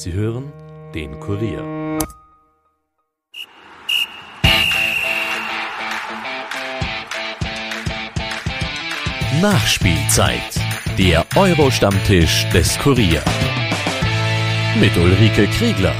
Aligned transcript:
Sie 0.00 0.12
hören 0.12 0.52
den 0.94 1.18
Kurier. 1.18 1.60
Nachspielzeit. 9.42 10.38
Der 10.96 11.26
Euro-Stammtisch 11.34 12.48
des 12.50 12.78
Kurier. 12.78 13.24
Mit 14.78 14.96
Ulrike 14.96 15.48
Kriegler. 15.48 15.94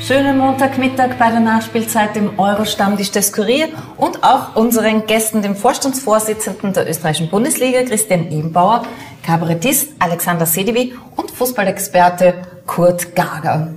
Schönen 0.00 0.38
Montagmittag 0.38 1.18
bei 1.18 1.30
der 1.30 1.40
Nachspielzeit 1.40 2.16
im 2.16 2.38
Euro-Stammtisch 2.38 3.10
des 3.10 3.32
Kurier 3.32 3.68
und 3.96 4.22
auch 4.22 4.54
unseren 4.54 5.06
Gästen, 5.06 5.42
dem 5.42 5.56
Vorstandsvorsitzenden 5.56 6.72
der 6.72 6.88
österreichischen 6.88 7.28
Bundesliga, 7.28 7.82
Christian 7.82 8.30
Ebenbauer, 8.30 8.86
Kabarettist 9.28 9.90
Alexander 9.98 10.46
Sedivi 10.46 10.94
und 11.14 11.30
Fußballexperte 11.30 12.32
Kurt 12.66 13.14
Gager. 13.14 13.68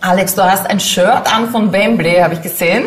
Alex, 0.00 0.36
du 0.36 0.44
hast 0.44 0.70
ein 0.70 0.78
Shirt 0.78 1.24
an 1.34 1.50
von 1.50 1.72
Wembley, 1.72 2.18
habe 2.18 2.34
ich 2.34 2.42
gesehen. 2.42 2.84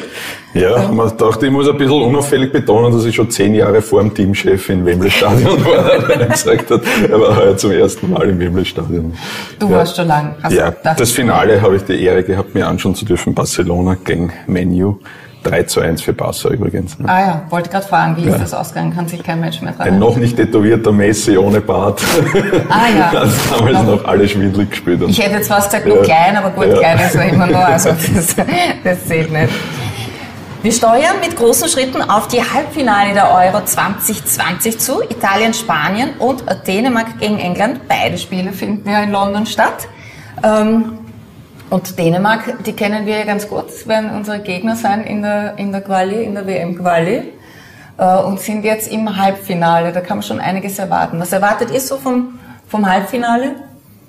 Ja, 0.53 0.87
man 0.87 1.11
dachte, 1.17 1.47
ich 1.47 1.51
muss 1.51 1.67
ein 1.67 1.77
bisschen 1.77 2.01
unauffällig 2.01 2.53
betonen, 2.53 2.93
dass 2.93 3.03
ich 3.03 3.13
schon 3.13 3.29
zehn 3.29 3.53
Jahre 3.55 3.81
vor 3.81 3.99
dem 3.99 4.13
Teamchef 4.13 4.69
in 4.69 4.85
Wembley 4.85 5.11
Stadion 5.11 5.65
war, 5.65 6.07
weil 6.07 6.21
er 6.21 6.27
gesagt 6.27 6.71
hat, 6.71 6.81
er 7.09 7.19
war 7.19 7.35
heuer 7.35 7.57
zum 7.57 7.71
ersten 7.71 8.09
Mal 8.09 8.29
im 8.29 8.39
Wembley 8.39 8.63
Stadion. 8.63 9.13
Du 9.59 9.65
ja. 9.65 9.75
warst 9.75 9.97
schon 9.97 10.07
lang. 10.07 10.35
ja, 10.49 10.71
das 10.71 11.11
Finale 11.11 11.61
habe 11.61 11.75
ich 11.75 11.83
die 11.83 12.01
Ehre 12.01 12.23
gehabt, 12.23 12.55
mir 12.55 12.69
anschauen 12.69 12.95
zu 12.95 13.03
dürfen, 13.03 13.35
Barcelona 13.35 13.97
gegen 14.01 14.31
Menu. 14.47 14.95
3 15.43 15.63
zu 15.63 15.81
1 15.81 16.01
für 16.01 16.13
Barca 16.13 16.49
übrigens. 16.49 16.97
Ah 17.05 17.19
ja, 17.19 17.41
wollte 17.49 17.69
gerade 17.69 17.87
fragen, 17.87 18.17
wie 18.17 18.25
ja. 18.25 18.33
ist 18.33 18.41
das 18.41 18.53
ausgegangen? 18.53 18.93
Kann 18.95 19.07
sich 19.07 19.23
kein 19.23 19.39
Mensch 19.39 19.61
mehr 19.61 19.73
dran 19.73 19.87
Ein 19.87 19.99
noch 19.99 20.15
nicht 20.17 20.35
tätowierter 20.35 20.91
Messi 20.91 21.37
ohne 21.37 21.61
Bart. 21.61 22.01
Ah 22.69 22.87
ja. 22.95 23.11
Hat 23.11 23.29
damals 23.51 23.77
noch, 23.79 23.97
noch 23.97 24.05
alle 24.05 24.27
schwindlig 24.27 24.69
gespielt. 24.71 25.01
Ich 25.07 25.19
hätte 25.19 25.37
jetzt 25.37 25.47
fast 25.47 25.71
gesagt, 25.71 25.87
nur 25.87 25.97
ja. 25.97 26.03
klein, 26.03 26.37
aber 26.37 26.51
gut, 26.51 26.67
ja. 26.67 26.77
klein 26.77 26.99
ist 26.99 27.15
er 27.15 27.29
immer 27.29 27.47
noch. 27.47 27.65
Also 27.65 27.89
das, 28.15 28.35
das 28.83 29.07
seht 29.07 29.31
nicht. 29.31 29.49
Wir 30.63 30.71
steuern 30.71 31.15
mit 31.19 31.35
großen 31.35 31.67
Schritten 31.69 32.03
auf 32.03 32.27
die 32.27 32.39
Halbfinale 32.39 33.15
der 33.15 33.31
Euro 33.33 33.65
2020 33.65 34.77
zu. 34.77 35.01
Italien, 35.01 35.55
Spanien 35.55 36.11
und 36.19 36.43
Dänemark 36.67 37.19
gegen 37.19 37.39
England. 37.39 37.81
Beide 37.87 38.17
Spiele 38.19 38.53
finden 38.53 38.87
ja 38.87 39.01
in 39.01 39.11
London 39.11 39.47
statt. 39.47 39.87
Ähm, 40.43 40.99
und 41.71 41.97
Dänemark, 41.97 42.63
die 42.65 42.73
kennen 42.73 43.05
wir 43.05 43.17
ja 43.17 43.25
ganz 43.25 43.47
gut, 43.47 43.87
werden 43.87 44.11
unsere 44.11 44.39
Gegner 44.39 44.75
sein 44.75 45.03
in 45.03 45.21
der, 45.21 45.57
in 45.57 45.71
der 45.71 45.81
Quali, 45.81 46.23
in 46.23 46.35
der 46.35 46.45
WM-Quali. 46.45 47.33
Äh, 47.97 48.17
und 48.23 48.39
sind 48.39 48.65
jetzt 48.65 48.91
im 48.91 49.15
Halbfinale. 49.17 49.91
Da 49.93 50.01
kann 50.01 50.17
man 50.17 50.23
schon 50.23 50.39
einiges 50.39 50.77
erwarten. 50.79 51.19
Was 51.19 51.31
erwartet 51.31 51.71
ihr 51.71 51.79
so 51.79 51.97
vom, 51.97 52.39
vom 52.67 52.89
Halbfinale? 52.89 53.55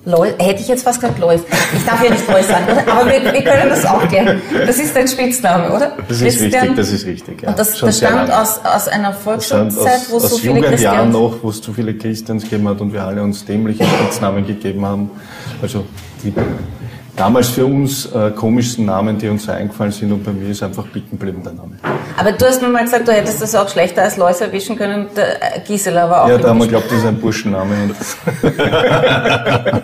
Lol, 0.04 0.34
hätte 0.38 0.60
ich 0.60 0.66
jetzt 0.66 0.82
fast 0.82 1.00
gesagt 1.00 1.20
Lois. 1.20 1.42
Ich 1.76 1.84
darf 1.86 2.02
ja 2.02 2.10
nicht 2.10 2.26
Lois 2.26 2.48
sagen, 2.48 2.66
aber 2.90 3.08
wir, 3.08 3.22
wir, 3.22 3.44
können 3.44 3.68
das 3.68 3.86
auch 3.86 4.08
gerne. 4.08 4.42
Das 4.66 4.76
ist 4.80 4.96
dein 4.96 5.06
Spitzname, 5.06 5.70
oder? 5.72 5.92
Das 6.08 6.20
ist 6.20 6.38
Christian. 6.40 6.62
richtig, 6.62 6.76
das 6.76 6.90
ist 6.90 7.06
richtig. 7.06 7.42
Ja. 7.42 7.50
Und 7.50 7.58
das, 7.60 7.78
das 7.78 7.98
stammt 7.98 8.32
aus, 8.32 8.60
aus 8.64 8.88
einer 8.88 9.12
Volksschulzeit, 9.12 10.10
wo 10.10 10.16
es 10.16 10.30
so 10.30 10.38
viele 10.38 10.60
Christians... 10.60 11.12
Noch, 11.12 11.38
wo 11.40 11.50
es 11.50 11.62
zu 11.62 11.72
viele 11.72 11.94
Christians 11.94 12.42
gegeben 12.42 12.66
hat 12.68 12.80
und 12.80 12.92
wir 12.92 13.04
alle 13.04 13.22
uns 13.22 13.44
dämliche 13.44 13.84
Spitznamen 13.84 14.44
gegeben 14.44 14.84
haben. 14.84 15.10
Also 15.62 15.84
die 16.24 16.32
damals 17.16 17.48
für 17.48 17.66
uns 17.66 18.06
äh, 18.06 18.30
komischsten 18.30 18.86
Namen, 18.86 19.18
die 19.18 19.28
uns 19.28 19.48
eingefallen 19.48 19.92
sind 19.92 20.12
und 20.12 20.24
bei 20.24 20.32
mir 20.32 20.48
ist 20.50 20.62
einfach 20.62 20.86
Bicken 20.86 21.18
geblieben 21.18 21.42
der 21.44 21.52
Name. 21.52 21.72
Aber 22.16 22.32
du 22.32 22.44
hast 22.44 22.62
mir 22.62 22.68
mal 22.68 22.84
gesagt, 22.84 23.06
du 23.06 23.12
hättest 23.12 23.42
das 23.42 23.54
auch 23.54 23.68
schlechter 23.68 24.02
als 24.02 24.16
Läuse 24.16 24.44
erwischen 24.44 24.76
können. 24.76 25.08
Der 25.16 25.56
äh, 25.56 25.60
Gisela 25.66 26.08
war 26.08 26.24
auch. 26.24 26.28
Ja, 26.28 26.38
da 26.38 26.48
haben 26.48 26.60
wir 26.60 26.66
glaubt, 26.66 26.86
das 26.90 26.98
ist 26.98 27.06
ein 27.06 27.20
Burschenname. 27.20 27.74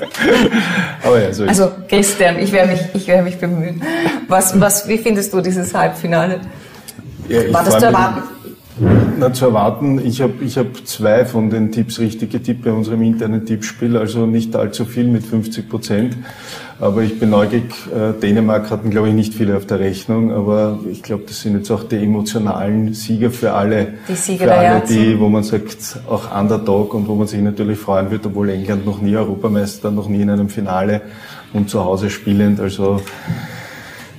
Aber 1.05 1.21
ja, 1.21 1.33
so 1.33 1.45
ist 1.45 1.51
Also 1.51 1.71
Christian, 1.89 2.39
ich 2.39 2.53
werde 2.53 2.73
mich, 2.73 2.81
ich 2.95 3.07
werde 3.07 3.23
mich 3.23 3.39
bemühen. 3.39 3.83
Was, 4.27 4.59
was, 4.61 4.89
wie 4.89 4.99
findest 4.99 5.33
du 5.33 5.41
dieses 5.41 5.75
Halbfinale? 5.75 6.41
Ja, 7.29 7.53
war 7.53 7.65
das 7.65 7.79
zu 7.79 7.87
erwarten? 7.87 8.23
Na, 9.19 9.33
zu 9.33 9.47
erwarten, 9.47 10.05
ich 10.05 10.23
habe 10.23 10.35
ich 10.41 10.57
hab 10.57 10.87
zwei 10.87 11.25
von 11.25 11.51
den 11.51 11.73
Tipps 11.73 11.99
richtig 11.99 12.31
getippt 12.31 12.65
bei 12.65 12.73
unserem 12.73 13.03
internen 13.03 13.45
Tippspiel, 13.45 13.97
also 13.97 14.27
nicht 14.27 14.55
allzu 14.55 14.85
viel 14.85 15.09
mit 15.09 15.25
50 15.25 15.69
Prozent. 15.69 16.17
Aber 16.81 17.03
ich 17.03 17.19
bin 17.19 17.31
neugierig, 17.31 17.73
äh, 17.93 18.13
Dänemark 18.21 18.71
hatten, 18.71 18.91
glaube 18.91 19.09
ich, 19.09 19.15
nicht 19.15 19.35
viele 19.35 19.57
auf 19.57 19.67
der 19.67 19.81
Rechnung, 19.81 20.31
aber 20.31 20.79
ich 20.89 21.03
glaube, 21.03 21.25
das 21.27 21.41
sind 21.41 21.57
jetzt 21.57 21.73
auch 21.73 21.83
die 21.83 21.97
emotionalen 21.97 22.95
Sieger 22.95 23.33
für 23.33 23.53
alle. 23.53 23.95
Die 24.09 24.15
Sieger 24.15 24.45
für 24.45 24.55
alle, 24.55 24.83
die, 24.89 25.19
wo 25.19 25.29
man 25.29 25.43
sagt, 25.43 25.99
auch 26.09 26.39
Underdog 26.39 26.95
und 26.95 27.09
wo 27.09 27.17
man 27.17 27.27
sich 27.27 27.41
natürlich 27.41 27.79
freuen 27.79 28.13
wird, 28.13 28.27
obwohl 28.27 28.51
England 28.51 28.87
noch 28.87 29.01
nie 29.01 29.17
Europameister, 29.17 29.91
noch 29.91 30.09
nie 30.09 30.23
in 30.23 30.31
einem 30.31 30.49
Finale 30.49 31.01
und 31.53 31.69
zu 31.69 31.85
Hause 31.85 32.11
spielend. 32.11 32.61
Also 32.61 33.01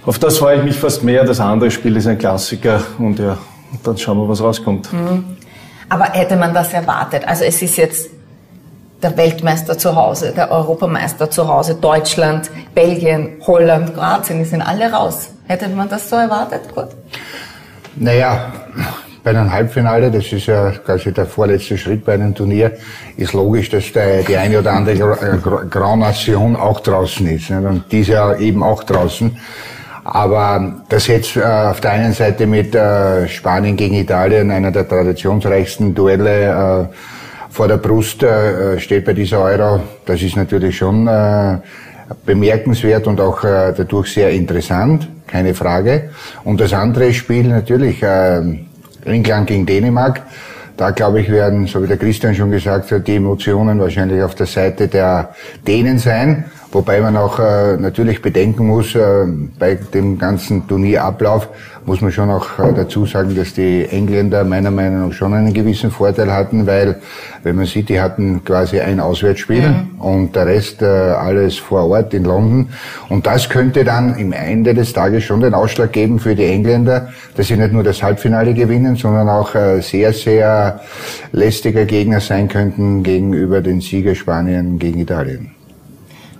auf 0.05 0.19
das 0.19 0.39
freue 0.39 0.57
ich 0.57 0.63
mich 0.63 0.75
fast 0.75 1.03
mehr. 1.03 1.23
Das 1.23 1.39
andere 1.39 1.71
Spiel 1.71 1.95
ist 1.95 2.07
ein 2.07 2.17
Klassiker 2.17 2.81
und 2.97 3.19
ja, 3.19 3.37
dann 3.83 3.97
schauen 3.97 4.17
wir, 4.17 4.29
was 4.29 4.41
rauskommt. 4.41 4.91
Mhm. 4.93 5.37
Aber 5.89 6.05
hätte 6.05 6.35
man 6.35 6.53
das 6.53 6.73
erwartet? 6.73 7.27
Also 7.27 7.43
es 7.43 7.61
ist 7.61 7.77
jetzt 7.77 8.09
der 9.01 9.15
Weltmeister 9.15 9.77
zu 9.77 9.95
Hause, 9.95 10.33
der 10.35 10.51
Europameister 10.51 11.29
zu 11.29 11.47
Hause, 11.47 11.75
Deutschland, 11.75 12.51
Belgien, 12.75 13.37
Holland, 13.47 13.95
Kroatien, 13.95 14.39
die 14.39 14.45
sind 14.45 14.61
alle 14.61 14.91
raus. 14.91 15.29
Hätte 15.47 15.67
man 15.69 15.89
das 15.89 16.09
so 16.09 16.17
erwartet? 16.17 16.61
Gut. 16.75 16.89
Naja, 17.95 18.51
bei 19.23 19.31
einem 19.31 19.51
Halbfinale, 19.51 20.11
das 20.11 20.31
ist 20.31 20.45
ja 20.45 20.71
quasi 20.71 21.11
der 21.11 21.25
vorletzte 21.25 21.77
Schritt 21.77 22.05
bei 22.05 22.13
einem 22.13 22.35
Turnier, 22.35 22.77
ist 23.17 23.33
logisch, 23.33 23.69
dass 23.69 23.91
der, 23.91 24.23
die 24.23 24.37
eine 24.37 24.59
oder 24.59 24.73
andere 24.73 25.67
Grand 25.69 26.01
Nation 26.01 26.55
auch 26.55 26.79
draußen 26.81 27.27
ist. 27.27 27.49
Und 27.49 27.85
diese 27.91 28.13
ja 28.13 28.35
eben 28.37 28.63
auch 28.63 28.83
draußen. 28.83 29.37
Aber 30.11 30.81
das 30.89 31.05
jetzt 31.07 31.35
äh, 31.35 31.43
auf 31.43 31.81
der 31.81 31.91
einen 31.91 32.13
Seite 32.13 32.47
mit 32.47 32.73
äh, 32.73 33.27
Spanien 33.27 33.75
gegen 33.75 33.95
Italien, 33.95 34.49
einer 34.49 34.71
der 34.71 34.87
traditionsreichsten 34.87 35.93
Duelle, 35.93 36.89
äh, 36.89 36.95
vor 37.51 37.67
der 37.67 37.77
Brust 37.77 38.23
äh, 38.23 38.79
steht 38.79 39.05
bei 39.05 39.13
dieser 39.13 39.39
Euro, 39.39 39.81
das 40.05 40.21
ist 40.21 40.35
natürlich 40.35 40.77
schon 40.77 41.07
äh, 41.07 41.57
bemerkenswert 42.25 43.05
und 43.07 43.21
auch 43.21 43.43
äh, 43.43 43.73
dadurch 43.75 44.13
sehr 44.13 44.31
interessant, 44.31 45.07
keine 45.27 45.53
Frage. 45.53 46.09
Und 46.43 46.59
das 46.59 46.73
andere 46.73 47.13
Spiel 47.13 47.47
natürlich 47.47 48.01
England 49.05 49.47
gegen 49.47 49.65
Dänemark. 49.65 50.21
Da 50.79 50.91
glaube 50.91 51.19
ich 51.19 51.29
werden, 51.29 51.67
so 51.67 51.83
wie 51.83 51.87
der 51.87 51.97
Christian 51.97 52.33
schon 52.33 52.51
gesagt 52.51 52.89
hat, 52.89 53.05
die 53.05 53.17
Emotionen 53.17 53.81
wahrscheinlich 53.81 54.23
auf 54.23 54.33
der 54.35 54.45
Seite 54.45 54.87
der 54.87 55.35
Dänen 55.67 55.99
sein. 55.99 56.45
Wobei 56.71 57.01
man 57.01 57.17
auch 57.17 57.37
äh, 57.37 57.75
natürlich 57.75 58.21
bedenken 58.21 58.67
muss, 58.67 58.95
äh, 58.95 59.25
bei 59.59 59.75
dem 59.75 60.17
ganzen 60.17 60.65
Turnierablauf 60.69 61.49
muss 61.89 62.01
man 62.01 62.11
schon 62.11 62.29
auch 62.29 62.59
äh, 62.59 62.71
dazu 62.71 63.07
sagen, 63.07 63.35
dass 63.35 63.55
die 63.55 63.83
Engländer 63.89 64.43
meiner 64.43 64.69
Meinung 64.69 65.07
nach 65.07 65.11
schon 65.11 65.33
einen 65.33 65.51
gewissen 65.55 65.89
Vorteil 65.89 66.31
hatten, 66.31 66.67
weil, 66.67 67.01
wenn 67.41 67.55
man 67.55 67.65
sieht, 67.65 67.89
die 67.89 67.99
hatten 67.99 68.43
quasi 68.45 68.79
ein 68.79 68.99
Auswärtsspiel 68.99 69.69
mhm. 69.69 69.99
und 69.99 70.35
der 70.35 70.45
Rest 70.45 70.83
äh, 70.83 70.85
alles 70.85 71.57
vor 71.57 71.89
Ort 71.89 72.13
in 72.13 72.25
London. 72.25 72.69
Und 73.09 73.25
das 73.25 73.49
könnte 73.49 73.83
dann 73.83 74.15
im 74.19 74.33
Ende 74.33 74.75
des 74.75 74.93
Tages 74.93 75.23
schon 75.23 75.41
den 75.41 75.55
Ausschlag 75.55 75.91
geben 75.91 76.19
für 76.19 76.35
die 76.35 76.45
Engländer, 76.45 77.09
dass 77.35 77.47
sie 77.47 77.57
nicht 77.57 77.73
nur 77.73 77.81
das 77.81 78.03
Halbfinale 78.03 78.53
gewinnen, 78.53 78.95
sondern 78.95 79.27
auch 79.27 79.55
äh, 79.55 79.81
sehr, 79.81 80.13
sehr 80.13 80.81
lästiger 81.31 81.85
Gegner 81.85 82.19
sein 82.19 82.47
könnten 82.49 83.01
gegenüber 83.01 83.61
den 83.61 83.81
Sieger 83.81 84.13
Spanien 84.13 84.77
gegen 84.77 84.99
Italien. 84.99 85.58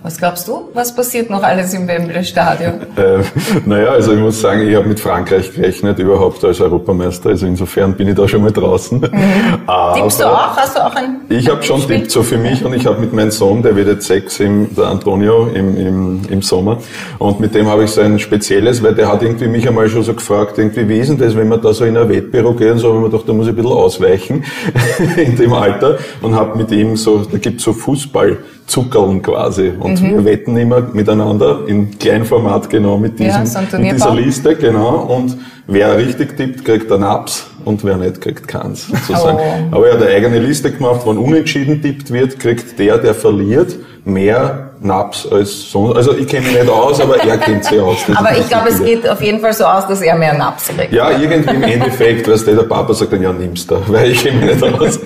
Was 0.02 0.16
glaubst 0.16 0.48
du? 0.48 0.70
Was 0.72 0.94
passiert 0.94 1.28
noch 1.28 1.42
alles 1.42 1.74
im 1.74 1.86
Wembley 1.86 2.24
Stadion? 2.24 2.80
Äh, 3.00 3.22
naja, 3.64 3.90
also 3.90 4.12
ich 4.12 4.18
muss 4.18 4.40
sagen, 4.40 4.68
ich 4.68 4.74
habe 4.74 4.86
mit 4.86 5.00
Frankreich 5.00 5.54
gerechnet 5.54 5.98
überhaupt 5.98 6.44
als 6.44 6.60
Europameister. 6.60 7.30
Also 7.30 7.46
insofern 7.46 7.94
bin 7.94 8.08
ich 8.08 8.14
da 8.14 8.28
schon 8.28 8.42
mal 8.42 8.50
draußen. 8.50 9.00
Mhm. 9.00 9.06
Tippst 9.94 10.20
du 10.20 10.24
auch? 10.26 10.56
Hast 10.56 10.76
du 10.76 10.84
auch 10.84 10.94
ein 10.94 11.20
Ich 11.28 11.48
habe 11.48 11.62
schon 11.62 11.86
tippt 11.86 12.10
so 12.10 12.22
für 12.22 12.36
mich 12.36 12.62
und 12.64 12.74
ich 12.74 12.84
habe 12.84 13.00
mit 13.00 13.12
meinem 13.12 13.30
Sohn, 13.30 13.62
der 13.62 13.76
wird 13.76 13.88
jetzt 13.88 14.06
sechs, 14.06 14.40
im, 14.40 14.74
der 14.74 14.86
Antonio 14.86 15.46
im, 15.54 15.76
im, 15.76 16.20
im 16.28 16.42
Sommer. 16.42 16.78
Und 17.18 17.40
mit 17.40 17.54
dem 17.54 17.68
habe 17.68 17.84
ich 17.84 17.90
so 17.90 18.02
ein 18.02 18.18
spezielles, 18.18 18.82
weil 18.82 18.94
der 18.94 19.10
hat 19.10 19.22
irgendwie 19.22 19.48
mich 19.48 19.66
einmal 19.66 19.88
schon 19.88 20.02
so 20.02 20.12
gefragt, 20.12 20.58
irgendwie, 20.58 20.88
wie 20.88 20.98
ist 20.98 21.08
denn 21.08 21.18
das, 21.18 21.36
wenn 21.36 21.48
man 21.48 21.62
da 21.62 21.72
so 21.72 21.84
in 21.84 21.96
ein 21.96 22.08
Wettbüro 22.08 22.52
geht 22.52 22.72
und 22.72 22.78
so, 22.78 22.88
habe 22.88 22.98
ich 22.98 23.02
mir 23.04 23.10
gedacht, 23.10 23.28
da 23.28 23.32
muss 23.32 23.46
ich 23.46 23.52
ein 23.52 23.56
bisschen 23.56 23.72
ausweichen 23.72 24.44
in 25.16 25.36
dem 25.36 25.52
Alter 25.52 25.98
und 26.20 26.34
habe 26.34 26.58
mit 26.58 26.70
ihm 26.72 26.96
so, 26.96 27.18
da 27.18 27.38
gibt's 27.38 27.64
so 27.64 27.72
Fußball 27.72 28.38
Zuckerln 28.70 29.20
quasi. 29.20 29.72
Und 29.80 30.00
mhm. 30.00 30.10
wir 30.10 30.24
wetten 30.24 30.56
immer 30.56 30.80
miteinander 30.92 31.66
in 31.66 31.98
Kleinformat 31.98 32.70
genau 32.70 32.96
mit, 32.98 33.18
diesem, 33.18 33.44
ja, 33.44 33.78
mit 33.78 33.92
dieser 33.92 34.14
Liste, 34.14 34.54
genau. 34.54 35.00
Und 35.06 35.36
wer 35.66 35.96
richtig 35.96 36.36
tippt, 36.36 36.64
kriegt 36.64 36.90
einen 36.92 37.02
Abs 37.02 37.50
und 37.64 37.84
wer 37.84 37.96
nicht, 37.96 38.20
kriegt 38.20 38.46
keins, 38.46 38.86
sozusagen. 38.86 39.38
Oh. 39.72 39.76
Aber 39.76 39.88
er 39.88 39.94
hat 39.94 40.02
eine 40.02 40.12
eigene 40.12 40.38
Liste 40.38 40.70
gemacht, 40.70 41.00
wann 41.04 41.18
unentschieden 41.18 41.82
tippt 41.82 42.12
wird, 42.12 42.38
kriegt 42.38 42.78
der, 42.78 42.98
der 42.98 43.14
verliert, 43.14 43.76
mehr 44.04 44.70
Naps 44.82 45.30
als 45.30 45.70
sonst. 45.70 45.94
Also 45.96 46.14
ich 46.16 46.26
kenne 46.26 46.46
mich 46.46 46.54
nicht 46.56 46.68
aus, 46.68 47.00
aber 47.00 47.18
er 47.22 47.36
kennt 47.36 47.64
sich 47.64 47.78
aus. 47.78 47.98
Das 48.06 48.16
Aber 48.16 48.34
ich 48.36 48.48
glaube, 48.48 48.70
es 48.70 48.82
geht 48.82 49.06
auf 49.06 49.20
jeden 49.20 49.40
Fall 49.40 49.52
so 49.52 49.64
aus, 49.64 49.86
dass 49.86 50.00
er 50.00 50.16
mehr 50.16 50.32
Naps 50.32 50.68
kriegt. 50.68 50.92
Ja, 50.92 51.10
irgendwie 51.10 51.54
im 51.54 51.62
Endeffekt, 51.62 52.26
weißt 52.26 52.46
du, 52.46 52.54
der 52.54 52.62
Papa 52.62 52.94
sagt 52.94 53.12
dann, 53.12 53.22
ja, 53.22 53.30
nimm's 53.32 53.66
da, 53.66 53.76
weil 53.88 54.12
ich 54.12 54.22
kenne 54.22 54.46
mich 54.46 54.54
nicht 54.54 54.80
aus. 54.80 55.00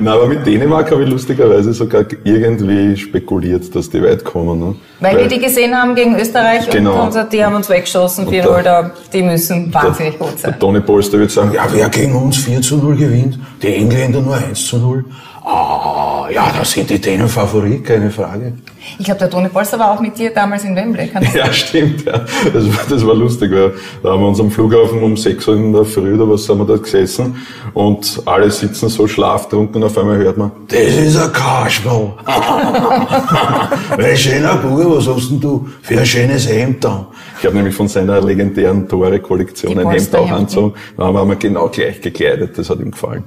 Nein, 0.00 0.08
aber 0.08 0.26
mit 0.26 0.44
Dänemark 0.44 0.90
habe 0.90 1.04
ich 1.04 1.08
lustigerweise 1.10 1.72
sogar 1.72 2.04
irgendwie 2.24 2.96
spekuliert, 2.96 3.72
dass 3.76 3.88
die 3.88 4.02
weit 4.02 4.24
kommen. 4.24 4.58
Ne? 4.58 4.74
Weil 4.98 5.18
wir 5.18 5.28
die 5.28 5.38
gesehen 5.38 5.74
haben 5.74 5.94
gegen 5.94 6.18
Österreich 6.18 6.68
Genau. 6.68 6.94
und 6.94 7.00
unser, 7.06 7.24
die 7.24 7.44
haben 7.44 7.54
uns 7.54 7.68
weggeschossen, 7.68 8.26
Und 8.26 8.32
Vierholder, 8.32 8.90
die 9.12 9.22
müssen 9.22 9.72
wahnsinnig 9.72 10.18
gut 10.18 10.32
Der 10.32 10.50
sein. 10.50 10.58
Toni 10.58 10.80
Polster 10.80 11.18
wird 11.20 11.30
sagen, 11.30 11.52
ja, 11.54 11.64
wer 11.70 11.88
gegen 11.90 12.14
uns 12.16 12.38
4 12.38 12.60
zu 12.60 12.76
0 12.78 12.96
gewinnt, 12.96 13.38
die 13.62 13.72
Engländer 13.72 14.20
nur 14.20 14.34
1 14.36 14.66
zu 14.66 14.78
0. 14.78 15.04
Ah, 15.48 16.26
ja, 16.28 16.52
da 16.58 16.64
sind 16.64 16.90
die 16.90 17.00
Dänen 17.00 17.28
Favorit, 17.28 17.84
keine 17.84 18.10
Frage. 18.10 18.54
Ich 18.98 19.04
glaube, 19.04 19.20
der 19.20 19.30
Toni 19.30 19.48
Polster 19.48 19.78
war 19.78 19.92
auch 19.92 20.00
mit 20.00 20.18
dir 20.18 20.30
damals 20.34 20.64
in 20.64 20.74
Wembley. 20.74 21.06
Kann 21.06 21.22
das 21.22 21.34
Ja, 21.40 21.52
stimmt, 21.52 22.04
ja. 22.04 22.24
Das 22.52 22.66
war, 22.66 22.84
das 22.88 23.06
war 23.06 23.14
lustig, 23.14 23.52
weil 23.52 23.72
da 24.02 24.10
haben 24.10 24.22
wir 24.22 24.28
uns 24.28 24.40
am 24.40 24.50
Flughafen 24.50 25.00
um 25.04 25.16
6 25.16 25.46
Uhr 25.46 25.54
in 25.54 25.72
der 25.72 25.84
Früh 25.84 26.14
oder 26.14 26.28
was 26.28 26.46
sind 26.46 26.58
wir 26.58 26.64
dort 26.64 26.82
gesessen 26.82 27.36
und 27.74 28.22
alle 28.24 28.50
sitzen 28.50 28.88
so 28.88 29.06
schlaftrunken 29.06 29.76
und 29.76 29.88
auf 29.88 29.96
einmal 29.96 30.16
hört 30.16 30.36
man, 30.36 30.50
das 30.66 30.80
ist 30.80 31.16
ein 31.16 31.32
Kasperl. 31.32 32.14
Welch 33.96 34.22
schöner 34.22 34.56
Bub, 34.56 34.96
was 34.96 35.06
hast 35.06 35.30
denn 35.30 35.40
du 35.40 35.68
für 35.82 36.00
ein 36.00 36.06
schönes 36.06 36.48
Hemd 36.48 36.82
da? 36.82 37.06
Ich 37.38 37.46
habe 37.46 37.54
nämlich 37.54 37.74
von 37.76 37.86
seiner 37.86 38.20
legendären 38.20 38.88
Tore-Kollektion 38.88 39.72
ein 39.72 39.78
Hemd 39.78 39.88
auch 39.88 39.90
Polsterhemden. 39.92 40.34
anzogen. 40.34 40.74
Da 40.96 41.04
haben 41.04 41.28
wir 41.28 41.36
genau 41.36 41.68
gleich 41.68 42.00
gekleidet, 42.00 42.58
das 42.58 42.68
hat 42.68 42.80
ihm 42.80 42.90
gefallen. 42.90 43.22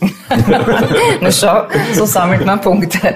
Na 1.20 1.30
schau, 1.30 1.62
so 1.94 2.04
sammelt 2.04 2.44
man 2.44 2.60
Punkte. 2.60 3.14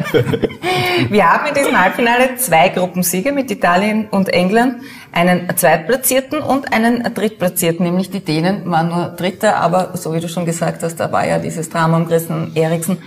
Wir 1.09 1.31
haben 1.31 1.49
in 1.49 1.55
diesem 1.55 1.79
Halbfinale 1.79 2.37
zwei 2.37 2.69
Gruppensiege 2.71 3.33
mit 3.33 3.51
Italien 3.51 4.09
und 4.11 4.29
England, 4.31 4.77
einen 5.13 5.55
Zweitplatzierten 5.55 6.41
und 6.41 6.73
einen 6.73 7.15
Drittplatzierten, 7.15 7.85
nämlich 7.85 8.11
die 8.11 8.21
Dänen 8.21 8.71
waren 8.71 8.89
nur 8.89 9.07
Dritter, 9.17 9.57
aber 9.57 9.91
so 9.95 10.15
wie 10.15 10.21
du 10.21 10.29
schon 10.29 10.47
gesagt 10.47 10.83
hast, 10.83 10.97
da 10.97 11.13
war 11.13 11.27
ja 11.27 11.39
dieses 11.39 11.69
Drama 11.69 11.99
um 11.99 12.09
Christian 12.09 12.53
Eriksen 12.55 12.99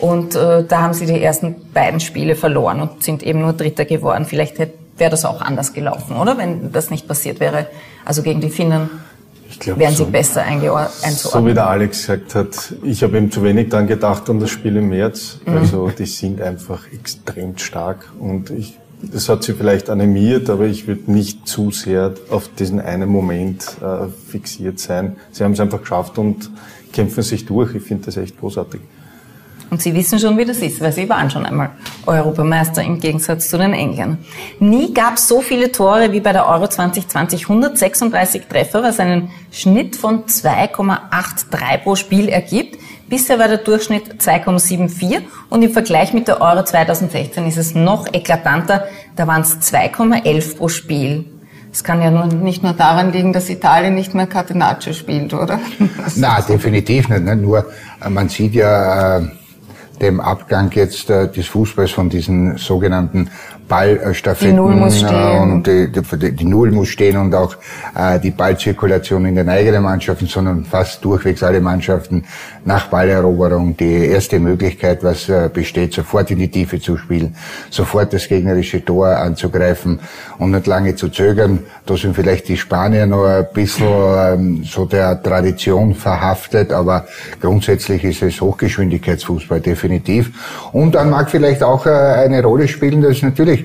und 0.00 0.34
äh, 0.34 0.64
da 0.64 0.82
haben 0.82 0.94
sie 0.94 1.06
die 1.06 1.20
ersten 1.20 1.56
beiden 1.72 2.00
Spiele 2.00 2.36
verloren 2.36 2.80
und 2.80 3.02
sind 3.02 3.22
eben 3.22 3.40
nur 3.40 3.52
Dritter 3.52 3.84
geworden. 3.84 4.24
Vielleicht 4.24 4.58
wäre 4.58 5.10
das 5.10 5.24
auch 5.24 5.40
anders 5.40 5.72
gelaufen, 5.72 6.16
oder? 6.16 6.38
Wenn 6.38 6.72
das 6.72 6.90
nicht 6.90 7.08
passiert 7.08 7.40
wäre. 7.40 7.66
Also 8.04 8.22
gegen 8.22 8.40
die 8.40 8.50
Finnen 8.50 8.90
Ich 9.50 9.58
glaube 9.58 9.80
wären 9.80 9.92
sie 9.92 9.98
so. 9.98 10.06
besser 10.06 10.42
eingeor- 10.44 10.88
So 10.88 11.00
wie 11.02 11.06
einzuordnen. 11.06 11.54
der 11.54 11.66
Alex 11.68 12.00
gesagt 12.06 12.34
hat, 12.34 12.74
ich 12.82 13.02
habe 13.02 13.16
eben 13.16 13.30
zu 13.30 13.42
wenig 13.42 13.70
dann 13.70 13.86
gedacht 13.86 14.28
an 14.28 14.40
das 14.40 14.50
Spiel 14.50 14.76
im 14.76 14.88
März. 14.90 15.38
Mhm. 15.46 15.56
Also 15.56 15.90
die 15.96 16.06
sind 16.06 16.40
einfach 16.42 16.80
extrem 16.92 17.56
stark 17.56 18.04
und 18.20 18.50
ich, 18.50 18.76
das 19.02 19.28
hat 19.28 19.44
sie 19.44 19.54
vielleicht 19.54 19.88
animiert, 19.90 20.50
aber 20.50 20.66
ich 20.66 20.86
würde 20.86 21.10
nicht 21.10 21.46
zu 21.48 21.70
sehr 21.70 22.14
auf 22.30 22.50
diesen 22.58 22.80
einen 22.80 23.08
Moment 23.08 23.64
äh, 23.80 24.08
fixiert 24.30 24.80
sein. 24.80 25.16
Sie 25.32 25.44
haben 25.44 25.52
es 25.52 25.60
einfach 25.60 25.80
geschafft 25.80 26.18
und 26.18 26.50
kämpfen 26.92 27.22
sich 27.22 27.46
durch. 27.46 27.74
Ich 27.74 27.82
finde 27.84 28.06
das 28.06 28.16
echt 28.16 28.38
großartig. 28.40 28.80
Und 29.70 29.82
Sie 29.82 29.94
wissen 29.94 30.18
schon, 30.18 30.36
wie 30.38 30.46
das 30.46 30.58
ist, 30.58 30.80
weil 30.80 30.92
Sie 30.92 31.08
waren 31.08 31.30
schon 31.30 31.44
einmal 31.44 31.70
Europameister 32.08 32.82
im 32.82 32.98
Gegensatz 32.98 33.48
zu 33.48 33.58
den 33.58 33.72
Engländern. 33.72 34.18
Nie 34.58 34.92
gab 34.92 35.14
es 35.14 35.28
so 35.28 35.40
viele 35.40 35.70
Tore 35.70 36.10
wie 36.12 36.20
bei 36.20 36.32
der 36.32 36.48
Euro 36.48 36.66
2020. 36.66 37.42
136 37.42 38.46
Treffer, 38.48 38.82
was 38.82 38.98
einen 38.98 39.30
Schnitt 39.52 39.94
von 39.94 40.24
2,83 40.24 41.78
pro 41.84 41.94
Spiel 41.94 42.28
ergibt. 42.28 42.78
Bisher 43.08 43.38
war 43.38 43.48
der 43.48 43.58
Durchschnitt 43.58 44.20
2,74 44.20 45.22
und 45.48 45.62
im 45.62 45.70
Vergleich 45.70 46.12
mit 46.12 46.28
der 46.28 46.40
Euro 46.40 46.64
2016 46.64 47.46
ist 47.46 47.56
es 47.56 47.74
noch 47.74 48.06
eklatanter. 48.12 48.84
Da 49.16 49.26
waren 49.26 49.42
es 49.42 49.58
2,11 49.60 50.56
pro 50.56 50.68
Spiel. 50.68 51.24
Es 51.70 51.84
kann 51.84 52.02
ja 52.02 52.10
nicht 52.26 52.62
nur 52.62 52.72
daran 52.72 53.12
liegen, 53.12 53.32
dass 53.32 53.48
Italien 53.48 53.94
nicht 53.94 54.14
mehr 54.14 54.26
Catenaccio 54.26 54.92
spielt, 54.92 55.34
oder? 55.34 55.60
Na, 56.16 56.40
definitiv 56.40 57.08
nicht. 57.08 57.24
Ne? 57.24 57.36
Nur 57.36 57.66
äh, 58.04 58.08
man 58.08 58.28
sieht 58.28 58.54
ja 58.54 59.18
äh, 59.18 59.28
dem 60.00 60.20
Abgang 60.20 60.70
jetzt 60.74 61.10
äh, 61.10 61.30
des 61.30 61.46
Fußballs 61.48 61.90
von 61.90 62.08
diesen 62.08 62.56
sogenannten 62.56 63.30
Ballstaffetten 63.68 64.56
Die 64.56 64.56
Null 64.56 64.74
muss 64.74 64.98
stehen. 64.98 65.52
und 65.52 65.66
die, 65.66 65.92
die, 65.92 66.32
die 66.32 66.44
Null 66.44 66.70
muss 66.72 66.88
stehen 66.88 67.16
und 67.16 67.34
auch 67.34 67.54
äh, 67.94 68.18
die 68.18 68.30
Ballzirkulation 68.30 69.26
in 69.26 69.34
den 69.34 69.48
eigenen 69.48 69.82
Mannschaften, 69.82 70.26
sondern 70.26 70.64
fast 70.64 71.04
durchwegs 71.04 71.42
alle 71.42 71.60
Mannschaften 71.60 72.24
nach 72.64 72.86
Balleroberung 72.88 73.76
die 73.76 74.06
erste 74.06 74.38
Möglichkeit, 74.40 75.02
was 75.02 75.28
äh, 75.28 75.50
besteht, 75.52 75.92
sofort 75.94 76.30
in 76.30 76.38
die 76.38 76.48
Tiefe 76.50 76.80
zu 76.80 76.96
spielen, 76.96 77.36
sofort 77.70 78.12
das 78.12 78.26
gegnerische 78.28 78.84
Tor 78.84 79.08
anzugreifen 79.08 80.00
und 80.38 80.50
nicht 80.52 80.66
lange 80.66 80.94
zu 80.94 81.08
zögern. 81.08 81.60
Da 81.86 81.96
sind 81.96 82.14
vielleicht 82.14 82.48
die 82.48 82.56
Spanier 82.56 83.06
noch 83.06 83.24
ein 83.24 83.46
bisschen 83.52 83.86
ähm, 83.86 84.64
so 84.64 84.84
der 84.84 85.22
Tradition 85.22 85.94
verhaftet, 85.94 86.72
aber 86.72 87.06
grundsätzlich 87.40 88.04
ist 88.04 88.22
es 88.22 88.40
Hochgeschwindigkeitsfußball 88.40 89.60
definitiv. 89.60 90.30
Und 90.72 90.94
dann 90.94 91.10
mag 91.10 91.30
vielleicht 91.30 91.62
auch 91.62 91.86
äh, 91.86 91.90
eine 91.90 92.42
Rolle 92.42 92.68
spielen, 92.68 93.02
dass 93.02 93.22
natürlich 93.22 93.57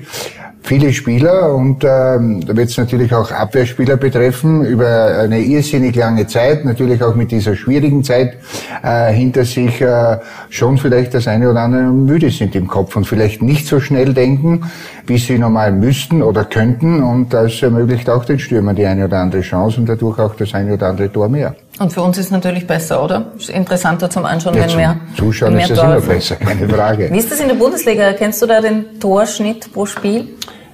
viele 0.64 0.92
Spieler 0.94 1.54
und 1.54 1.84
ähm, 1.84 2.40
da 2.46 2.56
wird 2.56 2.70
es 2.70 2.78
natürlich 2.78 3.12
auch 3.14 3.30
Abwehrspieler 3.30 3.98
betreffen 3.98 4.64
über 4.64 5.18
eine 5.18 5.40
irrsinnig 5.40 5.94
lange 5.94 6.26
Zeit, 6.26 6.64
natürlich 6.64 7.02
auch 7.02 7.14
mit 7.14 7.30
dieser 7.30 7.54
schwierigen 7.54 8.02
Zeit 8.02 8.38
äh, 8.82 9.12
hinter 9.12 9.44
sich 9.44 9.80
äh, 9.82 10.18
schon 10.48 10.78
vielleicht 10.78 11.12
das 11.12 11.28
eine 11.28 11.50
oder 11.50 11.60
andere 11.60 11.82
müde 11.82 12.30
sind 12.30 12.54
im 12.56 12.66
Kopf 12.66 12.96
und 12.96 13.06
vielleicht 13.06 13.42
nicht 13.42 13.66
so 13.66 13.78
schnell 13.78 14.14
denken, 14.14 14.62
wie 15.06 15.18
sie 15.18 15.38
normal 15.38 15.72
müssten 15.72 16.22
oder 16.22 16.44
könnten 16.44 17.02
und 17.02 17.34
das 17.34 17.62
ermöglicht 17.62 18.08
auch 18.08 18.24
den 18.24 18.38
Stürmern 18.38 18.74
die 18.74 18.86
eine 18.86 19.04
oder 19.04 19.18
andere 19.18 19.42
Chance 19.42 19.80
und 19.80 19.88
dadurch 19.88 20.18
auch 20.18 20.34
das 20.34 20.54
eine 20.54 20.72
oder 20.72 20.88
andere 20.88 21.12
Tor 21.12 21.28
mehr. 21.28 21.54
Und 21.80 21.92
für 21.92 22.02
uns 22.02 22.18
ist 22.18 22.26
es 22.26 22.30
natürlich 22.30 22.66
besser, 22.66 23.02
oder? 23.02 23.32
Ist 23.36 23.50
interessanter 23.50 24.08
zum 24.08 24.24
Anschauen, 24.24 24.54
Ja, 24.54 24.62
wenn 24.62 24.68
zum 24.68 24.78
mehr. 24.78 24.96
Zuschauen 25.16 25.48
wenn 25.48 25.56
mehr 25.56 25.64
ist 25.64 25.70
das 25.70 25.78
Tore 25.80 25.96
immer 25.96 26.06
besser, 26.06 26.36
keine 26.36 26.68
Frage. 26.68 27.08
Wie 27.12 27.18
ist 27.18 27.30
das 27.32 27.40
in 27.40 27.48
der 27.48 27.54
Bundesliga? 27.56 28.12
Kennst 28.12 28.40
du 28.42 28.46
da 28.46 28.60
den 28.60 29.00
Torschnitt 29.00 29.72
pro 29.72 29.84
Spiel? 29.84 30.28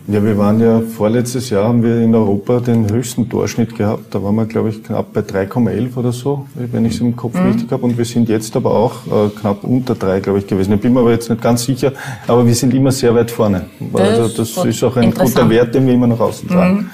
Ja, 0.09 0.23
wir 0.25 0.37
waren 0.37 0.61
ja 0.61 0.81
vorletztes 0.81 1.51
Jahr 1.51 1.69
haben 1.69 1.83
wir 1.85 2.01
in 2.01 2.15
Europa 2.15 2.59
den 2.59 2.91
höchsten 2.91 3.29
Torschnitt 3.29 3.77
gehabt. 3.77 4.13
Da 4.13 4.23
waren 4.23 4.35
wir, 4.35 4.45
glaube 4.47 4.71
ich, 4.71 4.83
knapp 4.83 5.13
bei 5.13 5.21
3,11 5.21 5.97
oder 5.97 6.11
so, 6.11 6.47
wenn 6.55 6.85
ich 6.85 6.95
es 6.95 7.01
im 7.01 7.15
Kopf 7.15 7.35
richtig 7.47 7.71
habe. 7.71 7.85
Und 7.85 7.97
wir 7.97 8.05
sind 8.05 8.29
jetzt 8.29 8.57
aber 8.57 8.73
auch 8.73 9.07
äh, 9.07 9.29
knapp 9.41 9.63
unter 9.63 9.95
3, 9.95 10.21
glaube 10.21 10.41
ich, 10.41 10.47
gewesen. 10.47 10.73
Ich 10.75 10.81
bin 10.81 10.95
mir 10.95 11.01
aber 11.01 11.13
jetzt 11.13 11.31
nicht 11.31 11.41
ganz 11.41 11.65
sicher, 11.65 11.93
aber 12.27 12.45
wir 12.45 12.55
sind 12.55 12.75
immer 12.75 12.91
sehr 12.91 13.15
weit 13.15 13.31
vorne. 13.31 13.67
Also 13.93 14.29
Das 14.37 14.55
das 14.55 14.65
ist 14.65 14.83
auch 14.83 14.97
ein 14.97 15.15
guter 15.15 15.49
Wert, 15.49 15.75
den 15.75 15.87
wir 15.87 15.95
immer 15.95 16.09
nach 16.09 16.21
außen 16.21 16.49
tragen. 16.49 16.91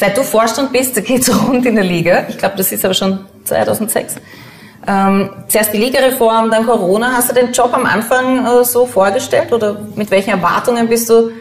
Seit 0.00 0.16
du 0.16 0.22
Vorstand 0.22 0.72
bist, 0.72 0.94
geht's 1.04 1.30
rund 1.30 1.66
in 1.66 1.74
der 1.74 1.84
Liga. 1.84 2.24
Ich 2.30 2.38
glaube, 2.38 2.54
das 2.56 2.72
ist 2.72 2.82
aber 2.86 2.94
schon 2.94 3.18
2006. 3.44 4.16
Ähm, 4.88 5.28
zuerst 5.46 5.74
die 5.74 5.76
Ligareform, 5.76 6.50
dann 6.50 6.64
Corona. 6.64 7.12
Hast 7.12 7.30
du 7.30 7.34
den 7.34 7.52
Job 7.52 7.68
am 7.74 7.84
Anfang 7.84 8.46
äh, 8.46 8.64
so 8.64 8.86
vorgestellt 8.86 9.52
oder 9.52 9.76
mit 9.96 10.10
welchen 10.10 10.30
Erwartungen 10.30 10.88
bist 10.88 11.10
du 11.10 11.32